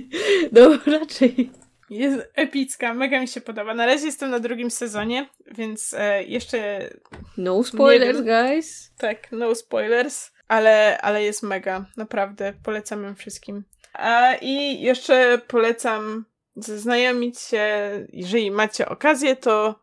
No 0.52 0.78
raczej. 0.86 1.50
Jest 1.90 2.28
epicka, 2.34 2.94
mega 2.94 3.20
mi 3.20 3.28
się 3.28 3.40
podoba. 3.40 3.74
Na 3.74 3.86
razie 3.86 4.06
jestem 4.06 4.30
na 4.30 4.40
drugim 4.40 4.70
sezonie, 4.70 5.28
więc 5.46 5.94
e, 5.98 6.24
jeszcze. 6.24 6.90
No 7.36 7.64
spoilers, 7.64 8.20
guys. 8.20 8.92
Tak, 8.98 9.32
no 9.32 9.54
spoilers, 9.54 10.30
ale, 10.48 10.98
ale 11.02 11.22
jest 11.22 11.42
mega. 11.42 11.84
Naprawdę 11.96 12.52
polecam 12.62 13.04
ją 13.04 13.14
wszystkim. 13.14 13.64
A, 13.92 14.34
I 14.34 14.80
jeszcze 14.80 15.40
polecam 15.46 16.24
zaznajomić 16.56 17.40
się, 17.40 17.66
jeżeli 18.12 18.50
macie 18.50 18.88
okazję, 18.88 19.36
to 19.36 19.80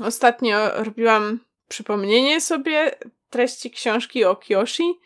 ostatnio 0.00 0.84
robiłam 0.84 1.40
przypomnienie 1.68 2.40
sobie 2.40 2.90
treści 3.30 3.70
książki 3.70 4.24
o 4.24 4.36
Kyoshi 4.36 5.00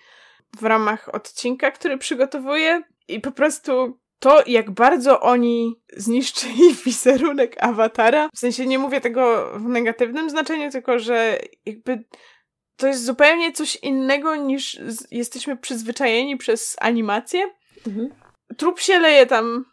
w 0.57 0.63
ramach 0.63 1.15
odcinka, 1.15 1.71
który 1.71 1.99
przygotowuję 1.99 2.83
i 3.09 3.21
po 3.21 3.33
prostu 3.33 3.99
to, 4.19 4.43
jak 4.47 4.71
bardzo 4.71 5.21
oni 5.21 5.81
zniszczyli 5.97 6.75
wizerunek 6.85 7.57
awatara, 7.61 8.29
w 8.35 8.39
sensie 8.39 8.67
nie 8.67 8.79
mówię 8.79 9.01
tego 9.01 9.53
w 9.59 9.63
negatywnym 9.63 10.31
znaczeniu, 10.31 10.71
tylko 10.71 10.99
że 10.99 11.39
jakby 11.67 12.05
to 12.77 12.87
jest 12.87 13.05
zupełnie 13.05 13.53
coś 13.53 13.77
innego 13.77 14.37
niż 14.37 14.81
jesteśmy 15.11 15.57
przyzwyczajeni 15.57 16.37
przez 16.37 16.77
animację. 16.81 17.51
Mhm. 17.87 18.09
Trup 18.57 18.81
się 18.81 18.99
leje 18.99 19.27
tam 19.27 19.65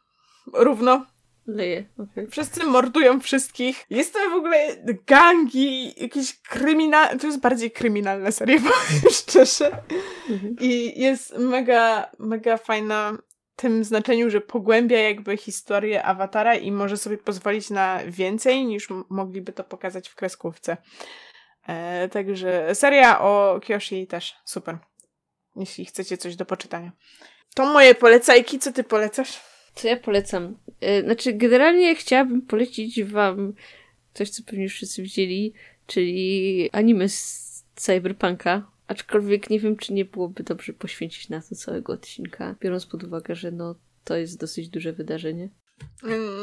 równo. 0.53 1.05
Leje, 1.47 1.85
okay. 1.97 2.27
Wszyscy 2.27 2.63
mordują 2.63 3.19
wszystkich. 3.19 3.85
Jest 3.89 4.13
to 4.13 4.29
w 4.29 4.33
ogóle 4.33 4.75
gangi, 5.07 6.01
jakieś 6.01 6.39
kryminalne... 6.41 7.19
To 7.19 7.27
jest 7.27 7.39
bardziej 7.39 7.71
kryminalna 7.71 8.31
seria, 8.31 8.59
powiem 8.59 9.11
szczerze. 9.11 9.71
Mhm. 10.29 10.55
I 10.59 11.01
jest 11.01 11.37
mega, 11.37 12.11
mega 12.19 12.57
fajna 12.57 13.17
w 13.57 13.61
tym 13.61 13.83
znaczeniu, 13.83 14.29
że 14.29 14.41
pogłębia 14.41 14.99
jakby 14.99 15.37
historię 15.37 16.03
awatara 16.03 16.55
i 16.55 16.71
może 16.71 16.97
sobie 16.97 17.17
pozwolić 17.17 17.69
na 17.69 17.99
więcej 18.07 18.65
niż 18.65 18.87
mogliby 19.09 19.53
to 19.53 19.63
pokazać 19.63 20.09
w 20.09 20.15
kreskówce. 20.15 20.77
E, 21.67 22.09
także 22.09 22.75
seria 22.75 23.21
o 23.21 23.59
Kyoshi 23.67 24.07
też 24.07 24.35
super. 24.45 24.77
Jeśli 25.55 25.85
chcecie 25.85 26.17
coś 26.17 26.35
do 26.35 26.45
poczytania. 26.45 26.91
To 27.55 27.65
moje 27.65 27.95
polecajki. 27.95 28.59
Co 28.59 28.71
ty 28.71 28.83
polecasz? 28.83 29.54
Co 29.75 29.87
ja 29.87 29.97
polecam? 29.97 30.57
E, 30.81 31.01
znaczy, 31.01 31.33
generalnie 31.33 31.95
chciałabym 31.95 32.41
polecić 32.41 33.03
wam 33.03 33.53
coś, 34.13 34.29
co 34.29 34.43
pewnie 34.43 34.63
już 34.63 34.73
wszyscy 34.73 35.01
widzieli, 35.01 35.53
czyli 35.87 36.69
anime 36.71 37.09
z 37.09 37.63
Cyberpunka. 37.75 38.71
Aczkolwiek 38.87 39.49
nie 39.49 39.59
wiem, 39.59 39.77
czy 39.77 39.93
nie 39.93 40.05
byłoby 40.05 40.43
dobrze 40.43 40.73
poświęcić 40.73 41.29
na 41.29 41.41
to 41.41 41.55
całego 41.55 41.93
odcinka, 41.93 42.55
biorąc 42.61 42.85
pod 42.85 43.03
uwagę, 43.03 43.35
że 43.35 43.51
no, 43.51 43.75
to 44.03 44.15
jest 44.15 44.39
dosyć 44.39 44.69
duże 44.69 44.93
wydarzenie. 44.93 45.49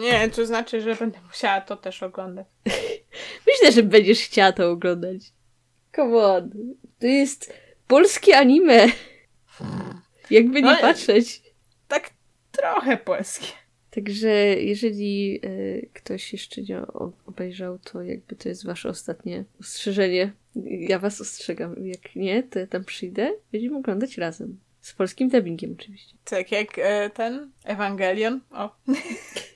Nie, 0.01 0.31
to 0.31 0.47
znaczy, 0.47 0.81
że 0.81 0.95
będę 0.95 1.19
musiała 1.29 1.61
to 1.61 1.77
też 1.77 2.03
oglądać. 2.03 2.47
Myślę, 3.47 3.73
że 3.73 3.83
będziesz 3.83 4.21
chciała 4.21 4.53
to 4.53 4.71
oglądać. 4.71 5.23
Come 5.97 6.17
on. 6.17 6.51
To 6.99 7.07
jest 7.07 7.53
polskie 7.89 8.39
anime. 8.39 8.87
Jakby 10.31 10.63
nie 10.63 10.71
no, 10.71 10.81
patrzeć. 10.81 11.43
Trochę 12.53 12.97
polskie. 12.97 13.47
Także 13.91 14.29
jeżeli 14.61 15.41
y, 15.45 15.89
ktoś 15.93 16.33
jeszcze 16.33 16.63
nie 16.63 16.83
obejrzał, 17.27 17.79
to 17.79 18.03
jakby 18.03 18.37
to 18.37 18.49
jest 18.49 18.67
wasze 18.67 18.89
ostatnie 18.89 19.45
ostrzeżenie. 19.61 20.33
Ja 20.65 20.99
was 20.99 21.21
ostrzegam. 21.21 21.87
Jak 21.87 22.17
nie, 22.17 22.43
to 22.43 22.59
ja 22.59 22.67
tam 22.67 22.85
przyjdę. 22.85 23.33
Będziemy 23.53 23.77
oglądać 23.77 24.19
razem. 24.19 24.59
Z 24.81 24.93
polskim 24.93 25.29
dubbingiem 25.29 25.73
oczywiście. 25.73 26.17
Tak, 26.25 26.53
jak 26.53 26.79
e, 26.79 27.11
ten 27.11 27.51
Ewangelion. 27.65 28.41
O. 28.51 28.77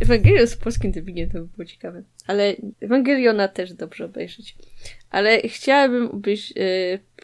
Ewangelion 0.00 0.46
z 0.46 0.56
polskim 0.56 0.92
dubbingiem 0.92 1.30
to 1.30 1.38
by 1.38 1.46
było 1.46 1.64
ciekawe. 1.64 2.02
Ale 2.26 2.56
Ewangeliona 2.80 3.48
też 3.48 3.72
dobrze 3.72 4.04
obejrzeć. 4.04 4.56
Ale 5.10 5.40
chciałabym 5.42 6.10
obejrzeć, 6.10 6.54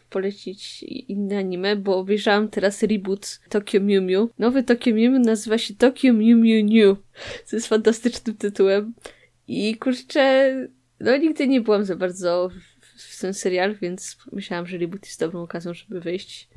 polecić 0.09 0.83
inne 0.83 1.37
anime, 1.37 1.75
bo 1.75 1.97
obejrzałam 1.97 2.49
teraz 2.49 2.83
reboot 2.83 3.39
Tokyo 3.49 3.81
Mew 3.81 4.03
Mew. 4.03 4.29
Nowy 4.39 4.63
Tokyo 4.63 4.93
Mew 4.93 5.11
Mew 5.11 5.25
nazywa 5.25 5.57
się 5.57 5.73
Tokyo 5.73 6.13
Mew 6.13 6.37
Mew 6.37 6.63
New. 6.63 6.97
Co 7.45 7.55
jest 7.55 7.67
fantastycznym 7.67 8.35
tytułem. 8.35 8.93
I 9.47 9.75
kurczę, 9.75 10.53
no 10.99 11.17
nigdy 11.17 11.47
nie 11.47 11.61
byłam 11.61 11.85
za 11.85 11.95
bardzo 11.95 12.49
w, 12.49 13.01
w 13.01 13.21
ten 13.21 13.33
serial, 13.33 13.75
więc 13.75 14.17
myślałam, 14.31 14.67
że 14.67 14.77
reboot 14.77 15.05
jest 15.05 15.19
dobrą 15.19 15.41
okazją, 15.41 15.73
żeby 15.73 16.01
wejść 16.01 16.49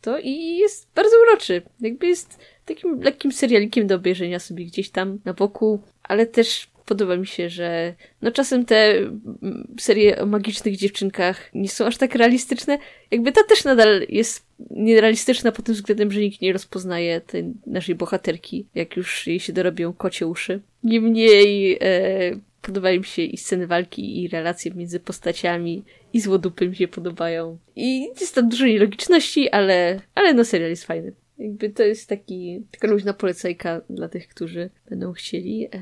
to 0.00 0.18
i 0.18 0.56
jest 0.56 0.88
bardzo 0.94 1.16
uroczy. 1.22 1.62
Jakby 1.80 2.06
jest 2.06 2.38
takim 2.64 3.00
lekkim 3.00 3.32
serialikiem 3.32 3.86
do 3.86 3.94
obejrzenia 3.94 4.38
sobie 4.38 4.64
gdzieś 4.64 4.90
tam 4.90 5.18
na 5.24 5.34
boku, 5.34 5.80
ale 6.02 6.26
też 6.26 6.68
podoba 6.88 7.16
mi 7.16 7.26
się, 7.26 7.48
że 7.48 7.94
no 8.22 8.32
czasem 8.32 8.64
te 8.64 8.98
mm, 8.98 9.76
serie 9.80 10.22
o 10.22 10.26
magicznych 10.26 10.76
dziewczynkach 10.76 11.54
nie 11.54 11.68
są 11.68 11.86
aż 11.86 11.96
tak 11.96 12.14
realistyczne. 12.14 12.78
Jakby 13.10 13.32
ta 13.32 13.44
też 13.44 13.64
nadal 13.64 14.06
jest 14.08 14.46
nierealistyczna 14.70 15.52
pod 15.52 15.64
tym 15.64 15.74
względem, 15.74 16.12
że 16.12 16.20
nikt 16.20 16.40
nie 16.40 16.52
rozpoznaje 16.52 17.20
tej 17.20 17.44
naszej 17.66 17.94
bohaterki, 17.94 18.66
jak 18.74 18.96
już 18.96 19.26
jej 19.26 19.40
się 19.40 19.52
dorobią 19.52 19.92
kocie 19.92 20.26
uszy. 20.26 20.60
Niemniej 20.84 21.78
e, 21.80 22.38
podobają 22.62 22.98
mi 22.98 23.04
się 23.04 23.22
i 23.22 23.36
sceny 23.36 23.66
walki, 23.66 24.22
i 24.22 24.28
relacje 24.28 24.72
między 24.74 25.00
postaciami, 25.00 25.84
i 26.12 26.20
złodupy 26.20 26.68
mi 26.68 26.76
się 26.76 26.88
podobają. 26.88 27.58
I 27.76 28.00
jest 28.20 28.34
tam 28.34 28.48
dużo 28.48 28.66
nielogiczności, 28.66 29.50
ale, 29.50 30.00
ale 30.14 30.34
no 30.34 30.44
serial 30.44 30.70
jest 30.70 30.84
fajny. 30.84 31.12
Jakby 31.38 31.70
to 31.70 31.82
jest 31.82 32.08
taki, 32.08 32.62
taka 32.70 32.88
luźna 32.88 33.12
polecajka 33.12 33.80
dla 33.90 34.08
tych, 34.08 34.28
którzy 34.28 34.70
będą 34.90 35.12
chcieli 35.12 35.66
e, 35.66 35.80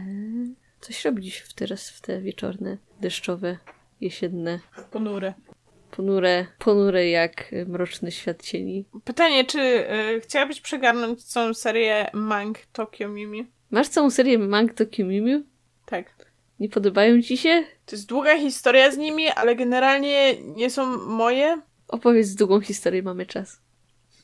coś 0.81 1.05
robić 1.05 1.37
w 1.37 1.53
teraz 1.53 1.91
w 1.91 2.01
te 2.01 2.20
wieczorne, 2.20 2.79
deszczowe, 3.01 3.59
jesienne. 4.01 4.61
Ponure. 4.91 5.35
Ponure, 5.91 6.47
ponure 6.59 7.11
jak 7.11 7.55
mroczny 7.66 8.12
świat 8.12 8.43
cieni. 8.43 8.85
Pytanie, 9.05 9.45
czy 9.45 9.61
y, 9.61 10.20
chciałabyś 10.20 10.61
przegarnąć 10.61 11.24
całą 11.24 11.55
serię 11.55 12.11
Mang 12.12 12.59
Tokyo 12.72 13.09
Mimi? 13.09 13.47
Masz 13.70 13.89
całą 13.89 14.11
serię 14.11 14.39
Mang 14.39 14.74
Tokyo 14.74 15.07
Mimi? 15.07 15.45
Nie 16.61 16.69
podobają 16.69 17.23
ci 17.23 17.37
się? 17.37 17.65
To 17.87 17.97
jest 17.97 18.09
długa 18.09 18.39
historia 18.39 18.91
z 18.91 18.97
nimi, 18.97 19.29
ale 19.29 19.57
generalnie 19.57 20.43
nie 20.43 20.71
są 20.71 20.97
moje. 21.07 21.63
Opowiedz 21.89 22.35
długą 22.35 22.61
historię, 22.61 23.03
mamy 23.03 23.27
czas. 23.27 23.61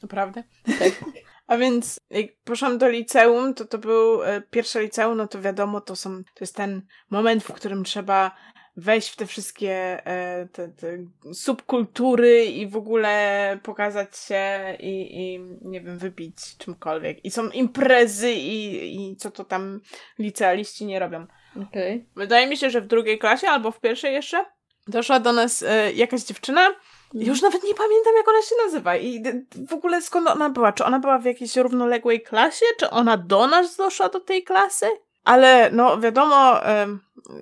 Naprawdę? 0.03 0.45
Tak. 0.79 0.93
A 1.47 1.57
więc 1.57 2.01
jak 2.11 2.27
poszłam 2.45 2.79
do 2.79 2.89
liceum, 2.89 3.55
to 3.55 3.65
to 3.65 3.79
był 3.79 4.23
e, 4.23 4.43
pierwsze 4.51 4.83
liceum, 4.83 5.17
no 5.17 5.29
to 5.29 5.41
wiadomo, 5.41 5.81
to 5.81 5.97
są, 5.97 6.17
to 6.25 6.41
jest 6.41 6.57
ten 6.57 6.83
moment, 7.11 7.45
w 7.45 7.53
którym 7.53 7.85
trzeba 7.85 8.37
wejść 8.77 9.09
w 9.09 9.17
te 9.17 9.27
wszystkie 9.27 10.07
e, 10.07 10.49
te, 10.53 10.69
te 10.69 10.99
subkultury 11.33 12.45
i 12.45 12.67
w 12.67 12.77
ogóle 12.77 13.59
pokazać 13.63 14.17
się 14.17 14.77
i, 14.81 15.21
i 15.21 15.41
nie 15.63 15.81
wiem, 15.81 15.99
wybić 15.99 16.57
czymkolwiek. 16.57 17.25
I 17.25 17.31
są 17.31 17.51
imprezy 17.51 18.33
i, 18.33 18.97
i 18.97 19.17
co 19.17 19.31
to 19.31 19.45
tam 19.45 19.81
licealiści 20.19 20.87
nie 20.87 20.99
robią. 20.99 21.27
Okay. 21.57 22.05
Wydaje 22.17 22.47
mi 22.47 22.57
się, 22.57 22.71
że 22.71 22.81
w 22.81 22.87
drugiej 22.87 23.19
klasie 23.19 23.49
albo 23.49 23.71
w 23.71 23.81
pierwszej 23.81 24.15
jeszcze 24.15 24.45
doszła 24.89 25.21
do 25.21 25.33
nas 25.33 25.63
e, 25.63 25.93
jakaś 25.93 26.23
dziewczyna, 26.23 26.69
już 27.15 27.43
nawet 27.43 27.65
nie 27.65 27.75
pamiętam, 27.75 28.13
jak 28.17 28.29
ona 28.29 28.43
się 28.43 28.55
nazywa 28.65 28.97
i 28.97 29.23
w 29.69 29.73
ogóle 29.73 30.03
skąd 30.03 30.29
ona 30.29 30.51
była. 30.51 30.73
Czy 30.73 30.85
ona 30.85 30.99
była 30.99 31.19
w 31.19 31.25
jakiejś 31.25 31.57
równoległej 31.57 32.21
klasie? 32.21 32.67
Czy 32.79 32.91
ona 32.91 33.17
do 33.17 33.47
nas 33.47 33.77
doszła 33.77 34.09
do 34.09 34.21
tej 34.21 34.43
klasy? 34.43 34.87
Ale 35.25 35.71
no 35.73 36.01
wiadomo, 36.01 36.61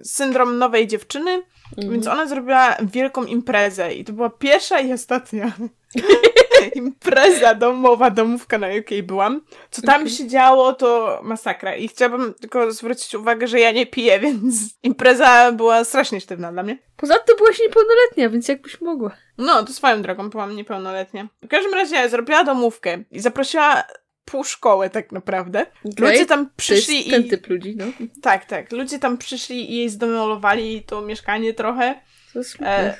syndrom 0.02 0.58
nowej 0.58 0.86
dziewczyny, 0.86 1.42
mhm. 1.76 1.92
więc 1.92 2.06
ona 2.06 2.26
zrobiła 2.26 2.76
wielką 2.82 3.24
imprezę 3.24 3.94
i 3.94 4.04
to 4.04 4.12
była 4.12 4.30
pierwsza 4.30 4.80
i 4.80 4.92
ostatnia 4.92 5.52
impreza 6.74 7.54
domowa, 7.54 8.10
domówka, 8.10 8.58
na 8.58 8.68
jakiej 8.68 9.02
byłam. 9.02 9.40
Co 9.70 9.82
tam 9.82 10.08
się 10.08 10.28
działo, 10.28 10.72
to 10.72 11.20
masakra. 11.22 11.76
I 11.76 11.88
chciałabym 11.88 12.34
tylko 12.34 12.72
zwrócić 12.72 13.14
uwagę, 13.14 13.46
że 13.46 13.60
ja 13.60 13.72
nie 13.72 13.86
piję, 13.86 14.20
więc 14.24 14.54
impreza 14.82 15.52
była 15.52 15.84
strasznie 15.84 16.20
sztywna 16.20 16.52
dla 16.52 16.62
mnie. 16.62 16.78
Poza 16.96 17.18
tym 17.18 17.36
byłaś 17.36 17.60
niepełnoletnia, 17.60 18.30
więc 18.30 18.48
jakbyś 18.48 18.80
mogła. 18.80 19.16
No, 19.38 19.64
to 19.64 19.72
swoją 19.72 20.02
drogą 20.02 20.30
byłam 20.30 20.56
niepełnoletnia. 20.56 21.28
W 21.42 21.48
każdym 21.48 21.74
razie 21.74 22.08
zrobiła 22.08 22.44
domówkę 22.44 22.98
i 23.10 23.20
zaprosiła 23.20 23.84
pół 24.24 24.44
szkoły 24.44 24.90
tak 24.90 25.12
naprawdę. 25.12 25.66
Okay. 25.84 26.10
Ludzie 26.10 26.26
tam 26.26 26.50
przyszli 26.56 26.94
to 26.94 26.98
jest 26.98 27.10
ten 27.10 27.22
i... 27.22 27.28
typ 27.30 27.48
ludzi, 27.48 27.76
no. 27.76 27.84
Tak, 28.22 28.44
tak. 28.44 28.72
Ludzie 28.72 28.98
tam 28.98 29.18
przyszli 29.18 29.72
i 29.72 29.76
jej 29.76 29.88
zdemolowali 29.88 30.82
to 30.82 31.02
mieszkanie 31.02 31.54
trochę. 31.54 32.00
To. 32.32 32.40
E... 32.66 32.96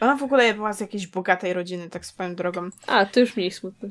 Ona 0.00 0.16
w 0.16 0.22
ogóle 0.22 0.54
była 0.54 0.72
z 0.72 0.80
jakiejś 0.80 1.06
bogatej 1.06 1.52
rodziny, 1.52 1.90
tak 1.90 2.06
swoją 2.06 2.34
drogą. 2.34 2.70
A, 2.86 3.06
to 3.06 3.20
już 3.20 3.36
mniej 3.36 3.50
smutne. 3.50 3.88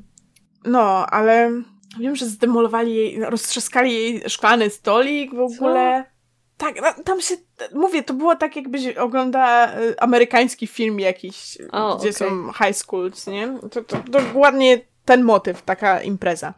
No, 0.65 1.05
ale 1.07 1.51
wiem, 1.99 2.15
że 2.15 2.25
zdemolowali 2.25 2.95
jej, 2.95 3.19
roztrzaskali 3.23 3.93
jej 3.93 4.29
szklany 4.29 4.69
stolik 4.69 5.35
w 5.35 5.39
ogóle. 5.39 6.03
Co? 6.07 6.15
Tak, 6.57 6.75
no, 6.81 7.03
tam 7.03 7.21
się, 7.21 7.35
mówię, 7.73 8.03
to 8.03 8.13
było 8.13 8.35
tak 8.35 8.55
jakbyś 8.55 8.87
ogląda 8.87 9.73
y, 9.79 9.99
amerykański 9.99 10.67
film 10.67 10.99
jakiś, 10.99 11.57
o, 11.71 11.97
gdzie 11.97 12.09
okay. 12.09 12.13
są 12.13 12.51
high 12.53 12.77
schools, 12.77 13.27
nie? 13.27 13.59
To, 13.71 13.83
to 13.83 13.97
dokładnie 14.07 14.81
ten 15.05 15.23
motyw, 15.23 15.61
taka 15.61 16.01
impreza. 16.01 16.53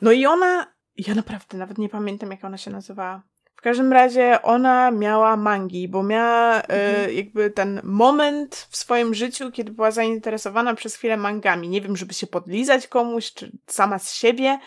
No 0.00 0.12
i 0.12 0.26
ona, 0.26 0.66
ja 0.96 1.14
naprawdę 1.14 1.58
nawet 1.58 1.78
nie 1.78 1.88
pamiętam, 1.88 2.30
jak 2.30 2.44
ona 2.44 2.58
się 2.58 2.70
nazywała. 2.70 3.22
W 3.62 3.64
każdym 3.64 3.92
razie 3.92 4.42
ona 4.42 4.90
miała 4.90 5.36
mangi, 5.36 5.88
bo 5.88 6.02
miała 6.02 6.60
y, 6.60 6.62
mhm. 6.62 7.14
jakby 7.14 7.50
ten 7.50 7.80
moment 7.84 8.66
w 8.70 8.76
swoim 8.76 9.14
życiu, 9.14 9.52
kiedy 9.52 9.72
była 9.72 9.90
zainteresowana 9.90 10.74
przez 10.74 10.96
chwilę 10.96 11.16
mangami. 11.16 11.68
Nie 11.68 11.80
wiem, 11.80 11.96
żeby 11.96 12.14
się 12.14 12.26
podlizać 12.26 12.86
komuś, 12.86 13.32
czy 13.32 13.50
sama 13.66 13.98
z 13.98 14.14
siebie, 14.14 14.58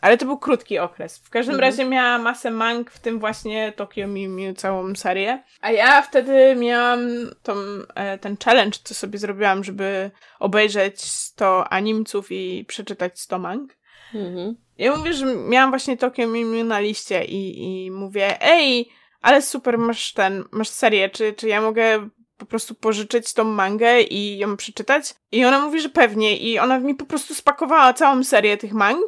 ale 0.00 0.18
to 0.18 0.26
był 0.26 0.38
krótki 0.38 0.78
okres. 0.78 1.18
W 1.18 1.30
każdym 1.30 1.54
mhm. 1.54 1.70
razie 1.70 1.84
miała 1.84 2.18
masę 2.18 2.50
mang, 2.50 2.90
w 2.90 2.98
tym 2.98 3.18
właśnie 3.18 3.72
Tokyo 3.76 4.06
Mew 4.08 4.28
Mew 4.28 4.56
całą 4.56 4.94
serię. 4.94 5.42
A 5.60 5.70
ja 5.70 6.02
wtedy 6.02 6.56
miałam 6.56 7.00
tą, 7.42 7.54
e, 7.94 8.18
ten 8.18 8.36
challenge, 8.44 8.78
co 8.84 8.94
sobie 8.94 9.18
zrobiłam, 9.18 9.64
żeby 9.64 10.10
obejrzeć 10.38 11.00
100 11.00 11.72
animców 11.72 12.26
i 12.30 12.64
przeczytać 12.68 13.20
100 13.20 13.38
mang. 13.38 13.75
Mhm. 14.14 14.56
Ja 14.78 14.96
mówię, 14.96 15.12
że 15.12 15.26
miałam 15.26 15.70
właśnie 15.70 15.96
Tokyo 15.96 16.28
Mew 16.28 16.46
Mew 16.46 16.66
na 16.66 16.80
liście 16.80 17.24
i, 17.24 17.64
i 17.84 17.90
mówię, 17.90 18.42
ej, 18.42 18.88
ale 19.20 19.42
super, 19.42 19.78
masz 19.78 20.12
ten, 20.12 20.44
masz 20.52 20.68
serię, 20.68 21.08
czy, 21.08 21.32
czy 21.32 21.48
ja 21.48 21.60
mogę 21.60 22.08
po 22.36 22.46
prostu 22.46 22.74
pożyczyć 22.74 23.32
tą 23.32 23.44
mangę 23.44 24.00
i 24.00 24.38
ją 24.38 24.56
przeczytać? 24.56 25.14
I 25.32 25.44
ona 25.44 25.60
mówi, 25.60 25.80
że 25.80 25.88
pewnie. 25.88 26.36
I 26.36 26.58
ona 26.58 26.78
mi 26.78 26.94
po 26.94 27.06
prostu 27.06 27.34
spakowała 27.34 27.92
całą 27.92 28.24
serię 28.24 28.56
tych 28.56 28.72
mang 28.72 29.06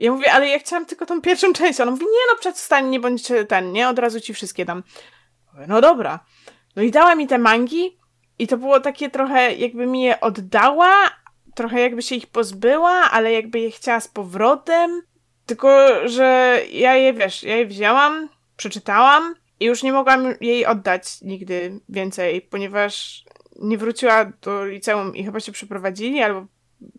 ja 0.00 0.12
mówię, 0.12 0.32
ale 0.32 0.48
ja 0.48 0.58
chciałam 0.58 0.86
tylko 0.86 1.06
tą 1.06 1.20
pierwszą 1.20 1.52
część. 1.52 1.80
Ona 1.80 1.90
mówi, 1.90 2.04
nie 2.04 2.32
no, 2.32 2.38
przestań, 2.38 2.88
nie 2.88 3.00
bądź 3.00 3.22
ten, 3.48 3.72
nie? 3.72 3.88
Od 3.88 3.98
razu 3.98 4.20
ci 4.20 4.34
wszystkie 4.34 4.64
dam. 4.64 4.82
Mówię, 5.52 5.66
no 5.68 5.80
dobra. 5.80 6.20
No 6.76 6.82
i 6.82 6.90
dała 6.90 7.14
mi 7.14 7.26
te 7.26 7.38
mangi 7.38 7.98
i 8.38 8.46
to 8.46 8.56
było 8.56 8.80
takie 8.80 9.10
trochę, 9.10 9.54
jakby 9.54 9.86
mi 9.86 10.02
je 10.02 10.20
oddała, 10.20 11.10
trochę 11.54 11.80
jakby 11.80 12.02
się 12.02 12.14
ich 12.14 12.26
pozbyła, 12.26 12.90
ale 12.90 13.32
jakby 13.32 13.60
je 13.60 13.70
chciała 13.70 14.00
z 14.00 14.08
powrotem. 14.08 15.02
Tylko, 15.46 15.88
że 16.08 16.60
ja 16.72 16.94
je, 16.94 17.12
wiesz, 17.12 17.42
ja 17.42 17.56
je 17.56 17.66
wzięłam, 17.66 18.28
przeczytałam 18.56 19.34
i 19.60 19.64
już 19.64 19.82
nie 19.82 19.92
mogłam 19.92 20.34
jej 20.40 20.66
oddać 20.66 21.22
nigdy 21.22 21.80
więcej, 21.88 22.42
ponieważ 22.42 23.24
nie 23.62 23.78
wróciła 23.78 24.24
do 24.24 24.64
liceum 24.64 25.16
i 25.16 25.24
chyba 25.24 25.40
się 25.40 25.52
przeprowadzili, 25.52 26.22
albo 26.22 26.46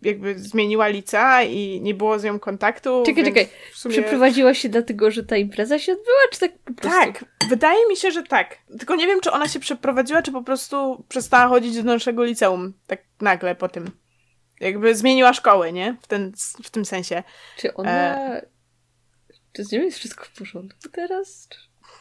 jakby 0.02 0.38
zmieniła 0.38 0.88
lica 0.88 1.42
i 1.42 1.80
nie 1.80 1.94
było 1.94 2.18
z 2.18 2.24
nią 2.24 2.38
kontaktu. 2.38 3.02
Czekaj, 3.06 3.24
czekaj. 3.24 3.48
Sumie... 3.72 3.92
Przeprowadziła 3.92 4.54
się 4.54 4.68
dlatego, 4.68 5.10
że 5.10 5.24
ta 5.24 5.36
impreza 5.36 5.78
się 5.78 5.92
odbyła, 5.92 6.18
czy 6.32 6.40
tak 6.40 6.58
po 6.58 6.74
prostu? 6.74 6.98
Tak, 6.98 7.24
wydaje 7.48 7.88
mi 7.88 7.96
się, 7.96 8.10
że 8.10 8.22
tak. 8.22 8.58
Tylko 8.78 8.96
nie 8.96 9.06
wiem, 9.06 9.20
czy 9.20 9.30
ona 9.30 9.48
się 9.48 9.60
przeprowadziła, 9.60 10.22
czy 10.22 10.32
po 10.32 10.42
prostu 10.42 11.04
przestała 11.08 11.48
chodzić 11.48 11.76
do 11.76 11.82
naszego 11.82 12.24
liceum 12.24 12.72
tak 12.86 13.02
nagle 13.20 13.54
po 13.54 13.68
tym. 13.68 13.90
Jakby 14.62 14.94
zmieniła 14.94 15.32
szkołę, 15.32 15.72
nie? 15.72 15.96
W, 16.02 16.06
ten, 16.06 16.32
w 16.62 16.70
tym 16.70 16.84
sensie. 16.84 17.22
Czy 17.56 17.74
ona... 17.74 17.90
E... 17.90 18.46
Czy 19.52 19.64
z 19.64 19.72
nią 19.72 19.82
jest 19.82 19.98
wszystko 19.98 20.24
w 20.24 20.38
porządku 20.38 20.88
teraz? 20.92 21.48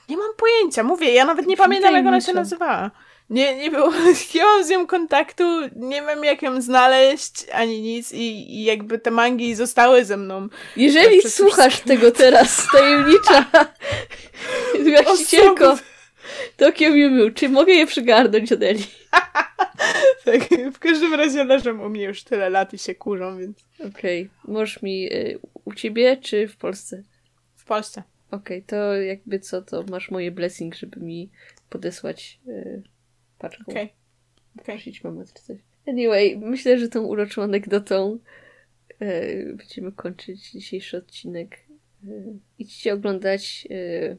Nie 0.10 0.18
mam 0.18 0.36
pojęcia, 0.38 0.84
mówię, 0.84 1.14
ja 1.14 1.26
nawet 1.26 1.48
nie 1.48 1.58
pamiętam, 1.58 1.96
jak 1.96 2.06
ona 2.06 2.22
się 2.22 2.34
nazywała. 2.34 2.92
Nie, 3.30 3.56
nie 3.56 3.72
było, 3.72 3.92
nie 4.36 4.44
mam 4.44 4.64
z 4.64 4.70
nią 4.70 4.88
kontaktu, 4.88 5.44
nie 5.76 6.02
wiem 6.02 6.24
jak 6.24 6.42
ją 6.42 6.62
znaleźć, 6.62 7.46
ani 7.54 7.82
nic 7.82 8.12
i, 8.12 8.56
i 8.56 8.64
jakby 8.64 9.00
te 9.00 9.12
mangi 9.12 9.56
zostały 9.56 10.06
ze 10.06 10.18
mną. 10.18 10.48
Jeżeli 10.78 11.22
słuchasz 11.22 11.80
tego 11.80 12.12
teraz, 12.12 12.64
tajemnicza 12.74 13.46
właścicielko. 15.04 15.78
Tokio 16.58 16.92
Miu, 16.92 17.32
czy 17.32 17.50
mogę 17.50 17.74
je 17.74 17.88
przygarnąć 17.88 18.52
od 18.52 18.64
Eli? 18.64 18.84
tak, 20.26 20.50
w 20.74 20.80
każdym 20.80 21.14
razie 21.14 21.44
leżą 21.44 21.86
u 21.86 21.90
mnie 21.90 22.04
już 22.04 22.24
tyle 22.24 22.50
lat 22.50 22.74
i 22.74 22.78
się 22.78 22.96
kurzą, 22.96 23.38
więc... 23.38 23.66
Okej, 23.80 24.30
okay. 24.42 24.54
możesz 24.54 24.82
mi 24.82 25.14
y, 25.14 25.40
u 25.66 25.74
ciebie, 25.74 26.18
czy 26.18 26.48
w 26.48 26.58
Polsce? 26.58 27.04
W 27.56 27.66
Polsce. 27.66 28.04
Okej, 28.32 28.58
okay, 28.58 28.62
to 28.68 28.96
jakby 28.96 29.40
co, 29.40 29.62
to 29.62 29.84
masz 29.84 30.12
moje 30.12 30.32
blessing, 30.32 30.76
żeby 30.76 31.00
mi 31.00 31.30
podesłać 31.70 32.40
y, 32.48 32.84
paczką. 33.40 33.64
Okej. 33.68 33.94
Okay. 34.56 34.66
Prosić 34.66 35.04
mamę 35.04 35.24
czy 35.26 35.44
coś. 35.44 35.58
Anyway, 35.88 36.38
myślę, 36.38 36.80
że 36.80 36.90
tą 36.90 37.02
uroczą 37.02 37.44
anegdotą 37.44 38.20
y, 39.02 39.54
będziemy 39.58 39.92
kończyć 39.92 40.52
dzisiejszy 40.52 40.98
odcinek. 40.98 41.60
Y, 42.08 42.40
idźcie 42.60 42.94
oglądać 42.94 43.68
y, 43.72 44.18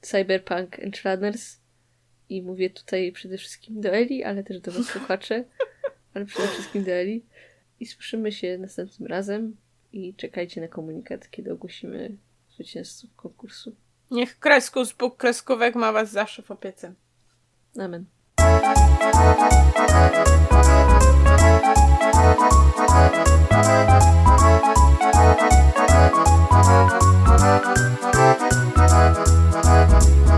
Cyberpunk 0.00 0.76
Runners 1.04 1.63
i 2.28 2.42
mówię 2.42 2.70
tutaj 2.70 3.12
przede 3.12 3.38
wszystkim 3.38 3.80
do 3.80 3.88
Eli, 3.88 4.24
ale 4.24 4.44
też 4.44 4.60
do 4.60 4.72
was 4.72 4.86
słuchaczy, 4.86 5.44
ale 6.14 6.24
przede 6.24 6.48
wszystkim 6.48 6.84
do 6.84 6.92
Eli. 6.92 7.24
I 7.80 7.86
słyszymy 7.86 8.32
się 8.32 8.58
następnym 8.58 9.08
razem 9.08 9.56
i 9.92 10.14
czekajcie 10.14 10.60
na 10.60 10.68
komunikat, 10.68 11.30
kiedy 11.30 11.52
ogłosimy 11.52 12.16
zwycięzców 12.54 13.14
konkursu. 13.16 13.76
Niech 14.10 14.38
Kreskus, 14.38 14.92
Bóg 14.92 15.16
Kreskówek 15.16 15.74
ma 15.74 15.92
was 15.92 16.10
zawsze 16.10 16.42
w 16.42 16.50
opiece. 16.50 16.94
Amen. 17.78 18.04